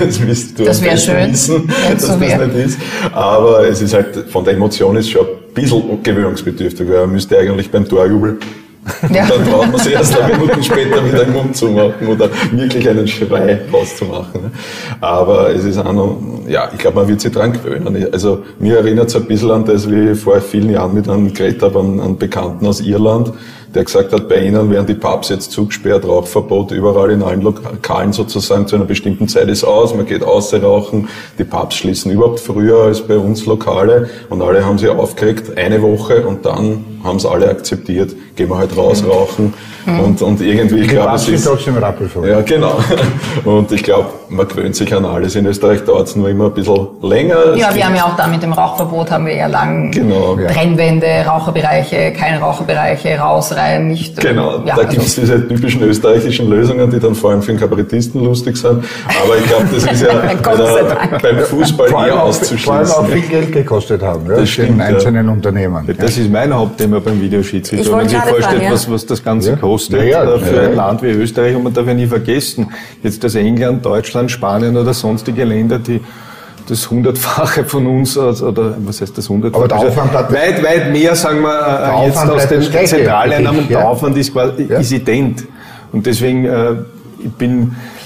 Das, 0.00 0.24
wirst 0.26 0.58
du 0.58 0.64
Das 0.64 0.78
am 0.80 0.88
besten 0.88 1.10
schön, 1.10 1.32
wissen, 1.32 1.72
dass 1.90 2.02
so 2.02 2.08
das 2.08 2.20
wär. 2.20 2.46
nicht 2.46 2.66
ist. 2.66 2.78
Aber 3.12 3.55
es 3.64 3.82
ist 3.82 3.94
halt, 3.94 4.24
von 4.30 4.44
der 4.44 4.54
Emotion 4.54 4.96
ist 4.96 5.10
schon 5.10 5.26
ein 5.26 5.54
bisschen 5.54 6.02
gewöhnungsbedürftig, 6.02 6.88
weil 6.88 7.00
man 7.02 7.12
müsste 7.12 7.38
eigentlich 7.38 7.70
beim 7.70 7.88
Torjubel 7.88 8.38
Ja. 9.12 9.24
und 9.24 9.30
dann 9.30 9.44
traut 9.50 9.72
man 9.72 9.80
sich 9.80 9.92
erst 9.94 10.16
eine 10.20 10.32
Minuten 10.38 10.62
später 10.62 11.04
wieder 11.04 11.24
den 11.24 11.32
Mund 11.32 11.56
zu 11.56 11.66
machen 11.70 12.06
oder 12.08 12.28
wirklich 12.52 12.88
einen 12.88 13.08
Schrei 13.08 13.58
rauszumachen. 13.72 14.42
ne? 14.42 14.50
Aber 15.00 15.50
es 15.52 15.64
ist 15.64 15.78
auch 15.78 15.92
noch, 15.92 16.18
ja, 16.48 16.70
ich 16.72 16.78
glaube, 16.78 16.98
man 17.00 17.08
wird 17.08 17.20
sich 17.20 17.32
dran 17.32 17.52
gewöhnen. 17.52 18.06
Also 18.12 18.44
mir 18.60 18.76
erinnert 18.78 19.08
es 19.08 19.16
ein 19.16 19.24
bisschen 19.24 19.50
an 19.50 19.64
das, 19.64 19.90
wie 19.90 20.10
ich 20.10 20.18
vor 20.20 20.40
vielen 20.40 20.70
Jahren 20.70 20.94
mit 20.94 21.08
einem 21.08 21.32
geredet 21.34 21.62
habe, 21.62 21.80
einen, 21.80 22.00
einen 22.00 22.16
Bekannten 22.16 22.64
aus 22.66 22.80
Irland, 22.80 23.32
der 23.76 23.84
gesagt 23.84 24.12
hat, 24.12 24.28
bei 24.28 24.40
ihnen 24.40 24.70
werden 24.70 24.86
die 24.86 24.94
Pubs 24.94 25.28
jetzt 25.28 25.52
zugesperrt, 25.52 26.04
Rauchverbot 26.04 26.72
überall 26.72 27.10
in 27.10 27.22
allen 27.22 27.42
Lokalen 27.42 28.12
sozusagen 28.12 28.66
zu 28.66 28.76
einer 28.76 28.86
bestimmten 28.86 29.28
Zeit 29.28 29.48
ist 29.48 29.64
aus, 29.64 29.94
man 29.94 30.06
geht 30.06 30.24
außer 30.24 30.62
rauchen, 30.62 31.08
die 31.38 31.44
Pubs 31.44 31.76
schließen 31.76 32.10
überhaupt 32.10 32.40
früher 32.40 32.84
als 32.84 33.02
bei 33.02 33.18
uns 33.18 33.44
Lokale 33.46 34.08
und 34.30 34.42
alle 34.42 34.64
haben 34.64 34.78
sich 34.78 34.88
aufgeregt, 34.88 35.56
eine 35.56 35.82
Woche 35.82 36.26
und 36.26 36.46
dann 36.46 36.95
haben 37.06 37.16
es 37.16 37.24
alle 37.26 37.48
akzeptiert, 37.48 38.14
gehen 38.34 38.48
wir 38.50 38.58
halt 38.58 38.76
raus 38.76 39.02
rauchen 39.08 39.54
und, 39.86 40.20
und 40.20 40.40
irgendwie, 40.40 40.80
ich 40.80 40.88
glaube, 40.88 41.14
es 41.14 41.24
sind 41.26 41.34
ist, 41.36 41.44
trotzdem 41.46 41.76
rappelvoll. 41.76 42.28
ja, 42.28 42.40
genau. 42.40 42.78
Und 43.44 43.70
ich 43.70 43.84
glaube, 43.84 44.08
man 44.28 44.48
gewöhnt 44.48 44.74
sich 44.74 44.92
an 44.92 45.04
alles. 45.04 45.36
In 45.36 45.46
Österreich 45.46 45.84
dauert 45.84 46.08
es 46.08 46.16
nur 46.16 46.28
immer 46.28 46.46
ein 46.46 46.54
bisschen 46.54 46.88
länger. 47.02 47.36
Es 47.52 47.60
Ja, 47.60 47.66
gibt- 47.68 47.76
wir 47.76 47.86
haben 47.86 47.94
ja 47.94 48.04
auch 48.06 48.16
da 48.16 48.26
mit 48.26 48.42
dem 48.42 48.52
Rauchverbot 48.52 49.12
haben 49.12 49.26
wir 49.26 49.36
ja 49.36 49.46
lang 49.46 49.92
Genau. 49.92 50.36
Ja. 50.40 50.48
Trennwände, 50.50 51.06
Raucherbereiche, 51.24 52.12
keine 52.18 52.40
Raucherbereiche, 52.40 53.16
raus, 53.18 53.54
rein, 53.54 53.86
nicht. 53.86 54.20
Genau, 54.20 54.58
ja, 54.66 54.74
da 54.74 54.82
also- 54.82 54.88
gibt's 54.88 55.14
diese 55.14 55.46
typischen 55.46 55.82
österreichischen 55.82 56.50
Lösungen, 56.50 56.90
die 56.90 56.98
dann 56.98 57.14
vor 57.14 57.30
allem 57.30 57.42
für 57.42 57.52
den 57.52 57.60
Kabarettisten 57.60 58.24
lustig 58.24 58.56
sind. 58.56 58.82
Aber 59.22 59.36
ich 59.38 59.46
glaube, 59.46 59.66
das 59.72 59.84
ist 59.84 60.02
ja 60.02 60.14
Dank. 60.14 61.22
beim 61.22 61.38
Fußball 61.38 61.88
eher 61.88 61.94
auch, 61.94 61.98
vor 61.98 62.00
allem 62.02 62.18
auch 62.18 62.22
auszuschließen. 62.24 63.06
viel 63.06 63.22
Geld 63.28 63.52
gekostet 63.52 64.02
haben, 64.02 64.22
ja, 64.24 64.30
Das 64.30 64.38
den 64.40 64.46
stimmt, 64.48 64.78
ja. 64.80 64.84
einzelnen 64.86 65.28
Unternehmen. 65.28 65.86
Das 65.96 66.18
ist 66.18 66.28
mein 66.30 66.52
Hauptthema 66.52 66.95
beim 67.00 67.20
Videoschiedsrichter. 67.20 67.84
Ich 67.84 67.90
Wenn 67.90 67.98
man 67.98 68.08
sich 68.08 68.18
vorstellt, 68.18 68.44
fragen, 68.44 68.62
ja. 68.62 68.72
was, 68.72 68.90
was 68.90 69.06
das 69.06 69.22
Ganze 69.24 69.50
Ja. 69.50 69.56
kostet 69.56 70.00
Ja, 70.00 70.24
ja, 70.24 70.34
äh, 70.34 70.38
für 70.38 70.56
ja. 70.56 70.62
ein 70.62 70.76
Land 70.76 71.02
wie 71.02 71.10
Österreich. 71.10 71.54
Und 71.56 71.64
man 71.64 71.72
darf 71.74 71.86
ja 71.86 71.94
nie 71.94 72.06
vergessen, 72.06 72.68
jetzt 73.02 73.22
das 73.24 73.34
England, 73.34 73.84
Deutschland, 73.84 74.30
Spanien 74.30 74.76
oder 74.76 74.92
sonstige 74.94 75.44
Länder, 75.44 75.78
die 75.78 76.00
das 76.68 76.90
Hundertfache 76.90 77.64
von 77.64 77.86
uns, 77.86 78.18
oder 78.18 78.74
was 78.84 79.00
heißt 79.00 79.16
das 79.16 79.28
Hundertfache? 79.28 79.60
Aber 79.64 79.68
der 79.68 79.76
Also 79.78 79.88
Aufwand 79.88 80.10
bleibt- 80.10 80.32
weit, 80.32 80.64
weit 80.64 80.92
mehr, 80.92 81.14
sagen 81.14 81.40
wir, 81.42 81.48
Der 81.52 81.92
äh, 82.02 82.06
jetzt 82.06 82.16
Aufwand 82.18 82.30
aus 82.32 82.48
den 82.48 82.62
Zentraleinnahmen. 82.62 83.68
Der. 83.68 83.88
Aufwand 83.88 84.16
ist 84.18 84.32
quasi 84.32 84.64
Ja. 84.68 84.78
ist 84.78 84.90
ident. 84.92 85.44
Und 85.92 86.04
deswegen, 86.06 86.44
äh, 86.44 86.72
ich 87.20 87.30
bin, 87.32 87.74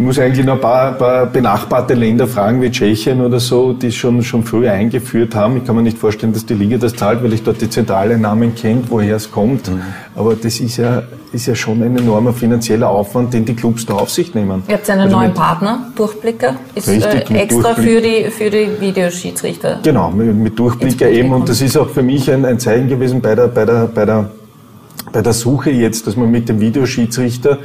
muss 0.00 0.18
eigentlich 0.18 0.46
noch 0.46 0.54
ein 0.54 0.60
paar, 0.60 0.92
paar 0.92 1.26
benachbarte 1.26 1.94
Länder 1.94 2.26
fragen, 2.26 2.62
wie 2.62 2.70
Tschechien 2.70 3.20
oder 3.20 3.40
so, 3.40 3.72
die 3.72 3.92
schon, 3.92 4.22
schon 4.22 4.44
früher 4.44 4.72
eingeführt 4.72 5.34
haben. 5.34 5.56
Ich 5.56 5.64
kann 5.64 5.76
mir 5.76 5.82
nicht 5.82 5.98
vorstellen, 5.98 6.32
dass 6.32 6.46
die 6.46 6.54
Liga 6.54 6.78
das 6.78 6.94
zahlt, 6.94 7.22
weil 7.22 7.32
ich 7.32 7.42
dort 7.42 7.60
die 7.60 7.68
Zentraleinnahmen 7.68 8.54
kennt, 8.54 8.90
woher 8.90 9.16
es 9.16 9.30
kommt. 9.30 9.68
Mhm. 9.68 9.82
Aber 10.14 10.34
das 10.34 10.60
ist 10.60 10.76
ja, 10.76 11.02
ist 11.32 11.46
ja 11.46 11.54
schon 11.54 11.82
ein 11.82 11.96
enormer 11.96 12.32
finanzieller 12.32 12.88
Aufwand, 12.88 13.34
den 13.34 13.44
die 13.44 13.54
Clubs 13.54 13.86
da 13.86 13.94
auf 13.94 14.10
sich 14.10 14.34
nehmen. 14.34 14.62
Ihr 14.68 14.74
habt 14.74 14.88
einen 14.90 15.00
Also 15.02 15.16
neuen 15.16 15.34
Partner, 15.34 15.92
Durchblicker, 15.96 16.54
ist 16.74 16.88
Richtig, 16.88 17.30
äh, 17.30 17.38
extra 17.38 17.74
Durchblick. 17.74 17.86
für 17.86 18.00
die, 18.00 18.30
für 18.30 18.50
die 18.50 18.80
Videoschiedsrichter. 18.80 19.80
Genau, 19.82 20.10
mit, 20.10 20.34
mit 20.34 20.58
Durchblicker 20.58 21.08
eben. 21.08 21.32
Und 21.32 21.48
das 21.48 21.60
ist 21.60 21.76
auch 21.76 21.88
für 21.88 22.02
mich 22.02 22.30
ein, 22.30 22.44
ein 22.44 22.58
Zeichen 22.58 22.88
gewesen 22.88 23.20
bei 23.20 23.34
der, 23.34 23.48
bei 23.48 23.64
der, 23.64 23.86
bei 23.86 24.04
der, 24.04 24.30
bei 25.12 25.22
der 25.22 25.32
Suche 25.32 25.70
jetzt, 25.70 26.06
dass 26.06 26.16
man 26.16 26.30
mit 26.30 26.48
dem 26.48 26.60
Videoschiedsrichter, 26.60 27.58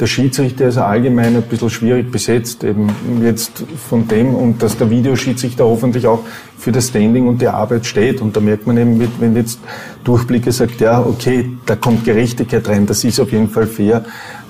der 0.00 0.06
Schiedsrichter 0.06 0.66
ist 0.66 0.78
allgemein 0.78 1.36
ein 1.36 1.42
bisschen 1.42 1.68
schwierig 1.68 2.10
besetzt, 2.10 2.64
eben 2.64 2.88
jetzt 3.22 3.62
von 3.88 4.08
dem, 4.08 4.34
und 4.34 4.62
dass 4.62 4.78
der 4.78 4.88
Videoschiedsrichter 4.88 5.64
hoffentlich 5.64 6.06
auch 6.06 6.20
für 6.56 6.72
das 6.72 6.88
Standing 6.88 7.28
und 7.28 7.42
die 7.42 7.48
Arbeit 7.48 7.84
steht. 7.84 8.22
Und 8.22 8.34
da 8.34 8.40
merkt 8.40 8.66
man 8.66 8.78
eben, 8.78 9.06
wenn 9.18 9.36
jetzt 9.36 9.60
Durchblicker 10.04 10.52
sagt, 10.52 10.80
ja, 10.80 11.00
okay, 11.00 11.50
da 11.66 11.76
kommt 11.76 12.04
Gerechtigkeit 12.04 12.66
rein, 12.68 12.86
das 12.86 13.04
ist 13.04 13.20
auf 13.20 13.30
jeden 13.30 13.48
Fall 13.50 13.66
fair, 13.66 14.04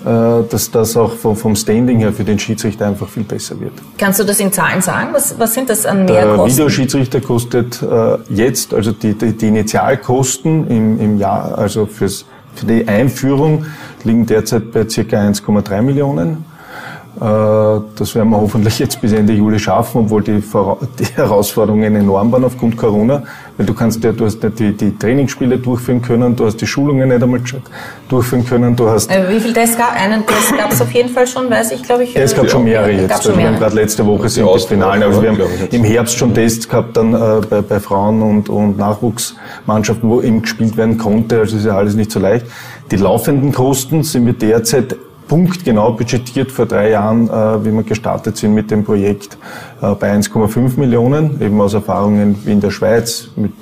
äh, 0.04 0.48
dass 0.48 0.70
das 0.70 0.96
auch 0.96 1.14
vom, 1.14 1.56
Standing 1.56 1.98
her 1.98 2.12
für 2.12 2.24
den 2.24 2.38
Schiedsrichter 2.38 2.86
einfach 2.86 3.08
viel 3.08 3.24
besser 3.24 3.58
wird. 3.60 3.72
Kannst 3.98 4.20
du 4.20 4.24
das 4.24 4.38
in 4.38 4.52
Zahlen 4.52 4.80
sagen? 4.80 5.08
Was, 5.12 5.36
was 5.38 5.52
sind 5.52 5.68
das 5.68 5.84
an 5.84 6.06
Der 6.06 6.26
Mehrkosten? 6.26 6.52
Videoschiedsrichter 6.52 7.20
kostet 7.20 7.82
äh, 7.82 8.18
jetzt, 8.28 8.72
also 8.72 8.92
die, 8.92 9.14
die, 9.14 9.32
die 9.32 9.48
Initialkosten 9.48 10.68
im, 10.68 11.00
im 11.00 11.18
Jahr, 11.18 11.58
also 11.58 11.86
fürs, 11.86 12.24
für 12.54 12.66
die 12.66 12.86
Einführung 12.86 13.66
liegen 14.04 14.26
derzeit 14.26 14.72
bei 14.72 14.84
ca. 14.84 14.88
1,3 14.88 15.82
Millionen. 15.82 16.44
Äh, 17.16 17.80
Das 17.96 18.14
werden 18.14 18.30
wir 18.30 18.40
hoffentlich 18.40 18.78
jetzt 18.78 19.00
bis 19.00 19.12
Ende 19.12 19.32
Juli 19.32 19.58
schaffen, 19.58 20.02
obwohl 20.02 20.22
die, 20.22 20.42
die 20.98 21.04
Herausforderungen 21.16 21.96
enorm 21.96 22.30
waren 22.32 22.44
aufgrund 22.44 22.76
Corona. 22.76 23.22
Weil 23.56 23.66
du 23.66 23.74
kannst 23.74 24.02
ja, 24.04 24.12
du 24.12 24.24
hast 24.24 24.42
nicht 24.42 24.58
die, 24.58 24.72
die 24.72 24.96
Trainingsspiele 24.96 25.58
durchführen 25.58 26.00
können, 26.00 26.34
du 26.34 26.46
hast 26.46 26.58
die 26.58 26.66
Schulungen 26.66 27.08
nicht 27.08 27.22
einmal 27.22 27.40
durchführen 28.08 28.46
können, 28.46 28.74
du 28.76 28.88
hast 28.88 29.10
Äh, 29.10 29.28
Wie 29.28 29.40
viel 29.40 29.52
Tests 29.52 29.76
gab 29.76 30.00
Einen 30.00 30.24
Test 30.24 30.56
gab 30.56 30.72
es 30.72 30.80
auf 30.80 30.90
jeden 30.92 31.10
Fall 31.10 31.26
schon, 31.26 31.50
weiß 31.50 31.72
ich, 31.72 31.82
glaube 31.82 32.04
ich. 32.04 32.14
ja, 32.14 32.22
es 32.22 32.34
gab 32.34 32.46
äh, 32.46 32.48
schon 32.48 32.64
mehrere 32.64 32.90
jetzt. 32.90 33.22
schon 33.22 33.32
Also 33.32 33.36
wir 33.36 33.48
haben 33.48 33.58
gerade 33.58 33.74
letzte 33.74 34.06
Woche 34.06 34.28
sind 34.28 34.46
das 34.46 34.64
Finale. 34.64 35.04
Also 35.04 35.20
wir 35.20 35.32
ja, 35.32 35.38
haben 35.38 35.68
im 35.72 35.84
Herbst 35.84 36.16
schon 36.16 36.32
Tests 36.32 36.68
gehabt 36.68 36.96
dann 36.96 37.12
äh, 37.12 37.40
bei, 37.50 37.60
bei 37.60 37.80
Frauen 37.80 38.22
und, 38.22 38.48
und 38.48 38.78
Nachwuchsmannschaften, 38.78 40.08
wo 40.08 40.22
eben 40.22 40.40
gespielt 40.42 40.76
werden 40.76 40.96
konnte. 40.96 41.40
Also 41.40 41.56
ist 41.56 41.66
ja 41.66 41.76
alles 41.76 41.94
nicht 41.96 42.12
so 42.12 42.20
leicht. 42.20 42.46
Die 42.90 42.96
laufenden 42.96 43.52
Kosten 43.52 44.02
sind 44.02 44.26
wir 44.26 44.32
derzeit 44.32 44.96
punktgenau 45.28 45.92
budgetiert 45.92 46.50
vor 46.50 46.66
drei 46.66 46.90
Jahren, 46.90 47.28
äh, 47.28 47.64
wie 47.64 47.70
wir 47.70 47.84
gestartet 47.84 48.36
sind 48.36 48.52
mit 48.52 48.72
dem 48.72 48.82
Projekt, 48.82 49.38
äh, 49.80 49.94
bei 49.94 50.12
1,5 50.12 50.76
Millionen, 50.76 51.40
eben 51.40 51.60
aus 51.60 51.72
Erfahrungen 51.72 52.36
wie 52.44 52.50
in 52.50 52.60
der 52.60 52.72
Schweiz, 52.72 53.28
mit, 53.36 53.52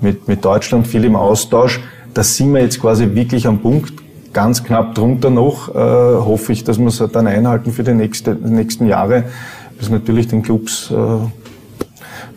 mit, 0.00 0.26
mit 0.26 0.44
Deutschland 0.44 0.88
viel 0.88 1.04
im 1.04 1.14
Austausch. 1.14 1.80
Da 2.12 2.24
sind 2.24 2.52
wir 2.52 2.60
jetzt 2.60 2.80
quasi 2.80 3.14
wirklich 3.14 3.46
am 3.46 3.60
Punkt, 3.60 3.92
ganz 4.32 4.64
knapp 4.64 4.96
drunter 4.96 5.30
noch, 5.30 5.72
äh, 5.72 5.78
hoffe 5.78 6.52
ich, 6.52 6.64
dass 6.64 6.80
wir 6.80 6.88
es 6.88 7.00
dann 7.12 7.28
einhalten 7.28 7.70
für 7.70 7.84
die 7.84 7.94
nächste, 7.94 8.34
nächsten 8.34 8.88
Jahre, 8.88 9.26
bis 9.78 9.90
natürlich 9.90 10.26
den 10.26 10.42
Clubs, 10.42 10.90
äh, 10.90 10.94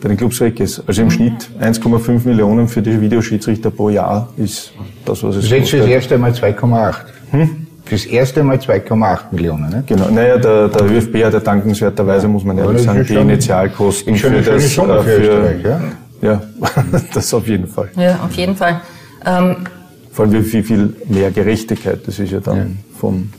bei 0.00 0.08
den 0.08 0.16
Clubs 0.16 0.40
weg 0.40 0.60
ist. 0.60 0.82
Also 0.86 1.02
im 1.02 1.10
Schnitt 1.10 1.48
1,5 1.60 2.26
Millionen 2.26 2.68
für 2.68 2.82
die 2.82 3.00
Videoschiedsrichter 3.00 3.70
pro 3.70 3.88
Jahr 3.90 4.28
ist 4.36 4.72
das, 5.04 5.22
was 5.22 5.36
es 5.36 5.42
Das 5.42 5.44
ist 5.44 5.50
jetzt 5.50 5.70
fürs 5.70 5.82
kostet. 5.82 5.94
erste 5.94 6.18
Mal 6.18 6.32
2,8. 6.32 6.94
Hm? 7.30 7.66
Fürs 7.84 8.04
erste 8.06 8.42
Mal 8.42 8.56
2,8 8.56 9.18
Millionen. 9.32 9.70
Ne? 9.70 9.84
Genau, 9.86 10.08
naja, 10.10 10.38
der, 10.38 10.68
der 10.68 10.84
ÖFB 10.90 11.24
hat 11.24 11.34
ja 11.34 11.40
dankenswerterweise, 11.40 12.26
muss 12.26 12.44
man 12.44 12.58
ehrlich 12.58 12.76
das 12.78 12.84
sagen, 12.84 13.00
ist 13.00 13.10
die 13.10 13.14
Initialkosten 13.14 14.14
ist 14.14 14.20
für 14.22 14.30
das, 14.30 14.46
äh, 14.48 15.02
für 15.02 15.16
Österreich, 15.20 15.64
ja? 15.64 15.80
ja, 16.22 16.42
das 17.14 17.32
auf 17.32 17.46
jeden 17.46 17.68
Fall. 17.68 17.88
Ja, 17.96 18.20
auf 18.24 18.32
jeden 18.32 18.56
Fall. 18.56 18.80
Ähm, 19.24 19.56
Vor 20.10 20.24
allem 20.24 20.34
wie 20.34 20.42
viel, 20.42 20.64
viel 20.64 20.96
mehr 21.08 21.30
Gerechtigkeit, 21.30 22.00
das 22.06 22.18
ist 22.18 22.32
ja 22.32 22.40
dann 22.40 22.78
vom, 22.98 23.30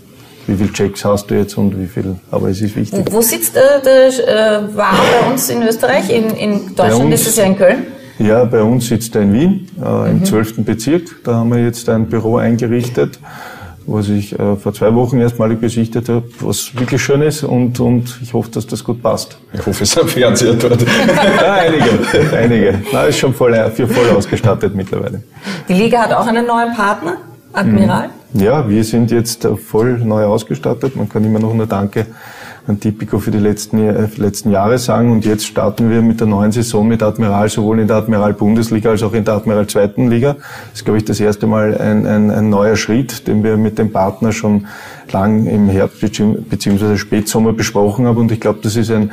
wie 0.48 0.56
viel 0.56 0.72
Checks 0.74 1.04
hast 1.06 1.28
du 1.30 1.36
jetzt 1.36 1.58
und 1.58 1.80
wie 1.80 1.88
viel, 1.88 2.16
aber 2.32 2.50
es 2.50 2.62
ist 2.62 2.76
wichtig. 2.76 3.06
wo 3.12 3.22
sitzt 3.22 3.56
äh, 3.56 3.60
der 3.84 4.08
äh, 4.08 4.76
war 4.78 4.94
bei 5.22 5.30
uns 5.32 5.50
in 5.50 5.62
Österreich? 5.64 6.10
In, 6.10 6.30
in 6.32 6.76
Deutschland 6.76 7.06
uns- 7.06 7.22
ist 7.22 7.28
es 7.28 7.36
ja 7.38 7.44
in 7.44 7.58
Köln. 7.58 7.86
Ja, 8.20 8.44
bei 8.46 8.64
uns 8.64 8.88
sitzt 8.88 9.16
er 9.16 9.22
in 9.22 9.34
Wien, 9.34 9.68
äh, 9.80 9.88
Mhm. 9.88 10.08
im 10.18 10.26
12. 10.26 10.64
Bezirk. 10.66 11.24
Da 11.24 11.36
haben 11.36 11.52
wir 11.52 11.64
jetzt 11.64 11.88
ein 11.90 12.08
Büro 12.08 12.38
eingerichtet, 12.38 13.20
was 13.86 14.10
ich 14.10 14.34
äh, 14.40 14.56
vor 14.56 14.74
zwei 14.74 14.94
Wochen 14.96 15.20
erstmalig 15.22 15.62
besichtet 15.62 16.10
habe, 16.10 16.24
was 16.40 16.72
wirklich 16.76 17.00
schön 17.02 17.22
ist 17.22 17.44
und, 17.44 17.80
und 17.80 18.18
ich 18.24 18.34
hoffe, 18.34 18.50
dass 18.52 18.66
das 18.66 18.84
gut 18.84 19.04
passt. 19.04 19.38
Ich 19.54 19.60
hoffe, 19.60 19.84
es 19.84 19.92
ist 19.92 20.00
ein 20.02 20.08
Fernseher 20.08 20.54
dort. 20.56 20.82
Ja, 20.82 21.54
einige, 21.62 22.38
einige. 22.38 22.82
Na, 22.92 23.04
ist 23.04 23.18
schon 23.20 23.34
voll, 23.36 23.54
für 23.76 23.88
voll 23.88 24.10
ausgestattet 24.10 24.74
mittlerweile. 24.76 25.22
Die 25.70 25.74
Liga 25.74 26.00
hat 26.02 26.12
auch 26.14 26.26
einen 26.26 26.48
neuen 26.48 26.74
Partner, 26.74 27.18
Admiral. 27.54 28.10
Ja, 28.40 28.70
wir 28.70 28.84
sind 28.84 29.10
jetzt 29.10 29.46
äh, 29.46 29.56
voll 29.56 29.98
neu 29.98 30.26
ausgestattet. 30.26 30.96
Man 30.96 31.10
kann 31.10 31.24
immer 31.24 31.40
noch 31.40 31.56
nur 31.56 31.66
Danke 31.66 32.06
an 32.68 32.80
Tipico 32.80 33.18
für 33.18 33.32
die 33.32 33.40
letzten, 33.40 33.80
äh, 33.80 34.08
letzten 34.18 34.52
Jahre 34.52 34.78
sagen. 34.78 35.12
Und 35.12 35.26
jetzt 35.26 35.48
starten 35.48 35.90
wir 35.90 36.04
mit 36.04 36.20
der 36.20 36.28
neuen 36.28 36.52
Saison 36.52 36.88
mit 36.88 37.02
Admiral, 37.02 37.50
sowohl 37.50 37.80
in 37.80 37.88
der 37.88 37.98
Admiral 37.98 38.34
Bundesliga 38.34 38.92
als 38.92 39.02
auch 39.02 39.14
in 39.14 39.26
der 39.26 39.34
Admiral 39.34 39.66
Zweiten 39.66 40.10
Liga. 40.10 40.34
Das 40.34 40.82
ist, 40.82 40.86
glaube 40.86 41.00
ich, 41.00 41.06
das 41.06 41.20
erste 41.20 41.48
Mal 41.48 41.78
ein, 41.80 42.06
ein, 42.06 42.30
ein 42.30 42.50
neuer 42.50 42.76
Schritt, 42.76 43.28
den 43.28 43.44
wir 43.44 43.58
mit 43.58 43.80
dem 43.80 43.92
Partner 43.92 44.32
schon 44.32 44.68
lang 45.12 45.48
im 45.48 45.68
Herbst 45.68 46.02
beziehungsweise 46.02 47.00
Spätsommer 47.00 47.54
besprochen 47.54 48.06
haben. 48.06 48.18
Und 48.18 48.32
ich 48.32 48.40
glaube, 48.40 48.60
das 48.62 48.76
ist 48.76 48.92
ein, 48.92 49.12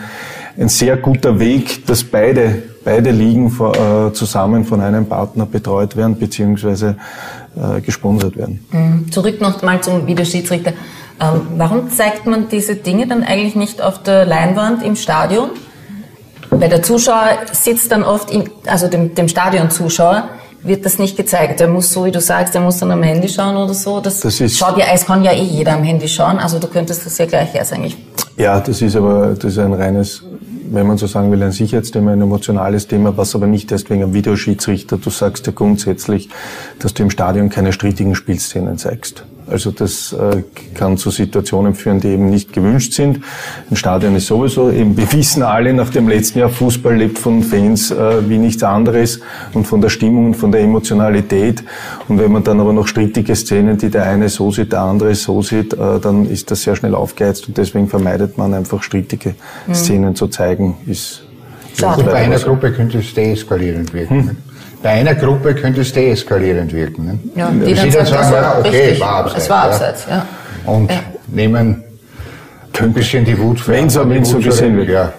ein 0.59 0.69
sehr 0.69 0.97
guter 0.97 1.39
Weg, 1.39 1.87
dass 1.87 2.05
beide, 2.05 2.63
beide 2.85 3.11
Ligen 3.11 3.51
vor, 3.51 3.75
äh, 4.09 4.13
zusammen 4.13 4.65
von 4.65 4.81
einem 4.81 5.07
Partner 5.07 5.47
betreut 5.47 5.97
werden, 5.97 6.19
beziehungsweise 6.19 6.97
äh, 7.57 7.81
gesponsert 7.81 8.37
werden. 8.37 8.65
Mhm. 8.71 9.11
Zurück 9.11 9.41
noch 9.41 9.63
mal 9.63 9.81
zum 9.81 10.07
Videoschiedsrichter. 10.07 10.73
Ähm, 11.21 11.41
warum 11.57 11.91
zeigt 11.91 12.27
man 12.27 12.49
diese 12.49 12.77
Dinge 12.77 13.07
dann 13.07 13.23
eigentlich 13.23 13.55
nicht 13.57 13.81
auf 13.83 14.03
der 14.03 14.25
Leinwand 14.27 14.83
im 14.83 14.97
Stadion? 14.97 15.51
Weil 16.51 16.69
der 16.69 16.83
Zuschauer 16.83 17.31
sitzt 17.53 17.91
dann 17.91 18.05
oft, 18.05 18.31
in, 18.31 18.49
also 18.67 18.87
dem, 18.89 19.15
dem 19.15 19.27
Stadionzuschauer, 19.29 20.29
wird 20.63 20.85
das 20.87 20.99
nicht 20.99 21.17
gezeigt. 21.17 21.61
Der 21.61 21.69
muss, 21.69 21.93
so 21.93 22.05
wie 22.07 22.11
du 22.11 22.21
sagst, 22.21 22.55
der 22.55 22.61
muss 22.63 22.79
dann 22.79 22.91
am 22.91 23.03
Handy 23.03 23.29
schauen 23.29 23.57
oder 23.57 23.75
so. 23.75 24.01
Das, 24.01 24.21
Das 24.21 24.41
ist- 24.41 24.57
schaut 24.57 24.79
ja, 24.79 24.87
es 24.95 25.05
kann 25.05 25.23
ja 25.25 25.33
eh 25.33 25.43
jeder 25.43 25.75
am 25.75 25.83
Handy 25.83 26.09
schauen. 26.09 26.39
Also 26.39 26.59
du 26.59 26.69
könntest 26.69 27.05
das 27.05 27.19
ja 27.19 27.27
gleich 27.27 27.55
erst 27.55 27.73
eigentlich. 27.73 27.97
Ja, 28.37 28.59
das 28.61 28.81
ist 28.83 28.97
aber 28.97 29.35
das 29.35 29.45
ist 29.53 29.59
ein 29.59 29.73
reines, 29.75 30.23
wenn 30.71 30.87
man 30.87 30.99
so 30.99 31.07
sagen 31.07 31.31
will, 31.31 31.43
ein 31.43 31.53
Sicherheitsthema, 31.53 32.13
ein 32.13 32.21
emotionales 32.21 32.89
Thema, 32.89 33.17
was 33.17 33.35
aber 33.35 33.47
nicht 33.47 33.71
erst 33.73 33.91
wegen 33.91 34.03
einem 34.03 34.15
Videoschiedsrichter. 34.15 34.99
Du 34.99 35.11
sagst 35.11 35.47
ja 35.47 35.53
grundsätzlich, 35.55 36.29
dass 36.79 36.95
du 36.95 37.03
im 37.03 37.11
Stadion 37.11 37.49
keine 37.51 37.73
strittigen 37.73 38.15
Spielszenen 38.15 38.79
zeigst. 38.79 39.25
Also 39.47 39.71
das 39.71 40.13
äh, 40.13 40.43
kann 40.75 40.97
zu 40.97 41.11
Situationen 41.11 41.75
führen, 41.75 42.01
die 42.01 42.09
eben 42.09 42.31
nicht 42.31 42.53
gewünscht 42.53 42.93
sind. 42.95 43.21
Ein 43.71 43.77
Stadion 43.77 44.17
ist 44.17 44.27
sowieso, 44.27 44.71
eben 44.71 44.97
wir 44.97 45.13
wissen 45.13 45.43
alle 45.43 45.75
nach 45.75 45.91
dem 45.91 46.09
letzten 46.09 46.39
Jahr, 46.39 46.49
Fußball 46.49 46.97
lebt 46.97 47.19
von 47.19 47.43
Fans 47.43 47.91
äh, 47.91 48.29
wie 48.29 48.39
nichts 48.39 48.63
anderes 48.63 49.21
und 49.53 49.67
von 49.67 49.81
der 49.81 49.91
Stimmung 49.91 50.27
und 50.27 50.35
von 50.35 50.51
der 50.51 50.63
Emotionalität. 50.63 51.63
Und 52.09 52.19
wenn 52.19 52.33
man 52.33 52.43
dann 52.43 52.61
aber 52.61 52.73
noch 52.73 52.87
strittige 52.87 53.37
Szenen, 53.37 53.77
die 53.77 53.91
der 53.91 54.05
eine 54.05 54.29
so 54.29 54.51
sieht, 54.51 54.73
der 54.73 54.81
andere 54.81 55.15
so 55.15 55.43
sieht, 55.43 55.75
äh, 55.75 56.01
dann 56.01 56.27
ist 56.27 56.51
das 56.51 56.63
sehr 56.63 56.77
schnell 56.77 56.95
aufgeheizt 56.95 57.49
und 57.49 57.57
deswegen 57.59 57.89
vermeidet 57.89 58.39
man 58.39 58.55
einfach 58.55 58.83
strittige 58.83 59.35
Szenen 59.73 60.15
zu 60.15 60.29
zeigen. 60.29 60.77
Ist 60.87 61.25
Schade. 61.79 62.05
Bei 62.05 62.15
einer 62.15 62.39
Gruppe 62.39 62.73
könnte 62.73 62.99
es 62.99 63.13
deeskalierend 63.15 63.93
wirken. 63.93 64.29
Hm. 64.29 64.37
Bei 64.85 64.91
einer 64.91 65.15
Gruppe 65.15 65.55
könnte 65.55 65.81
es 65.81 65.95
deeskalierend 65.95 66.71
wirken. 66.75 67.07
ne? 67.07 67.19
Ja, 67.35 67.51
Die 67.51 67.75
dann 67.75 67.91
dann 67.91 68.05
sagen, 68.05 68.21
das 68.21 68.31
ja, 68.33 68.59
okay, 68.59 68.69
richtig. 68.69 69.01
war 69.01 69.15
abseits. 69.17 69.43
Es 69.45 69.49
war 69.51 69.57
ja. 69.67 69.73
abseits, 69.73 70.07
ja. 70.11 70.27
Und 70.67 70.91
Ja. 70.91 70.97
nehmen 71.27 71.83
ein 72.85 72.93
bisschen 72.93 73.25
die 73.25 73.39
Wut 73.39 73.67
Wenn 73.67 73.89
wenn 74.11 74.27
so 74.27 74.39
gesehen 74.39 74.77
wird. 74.77 74.91
Ja. 74.91 75.11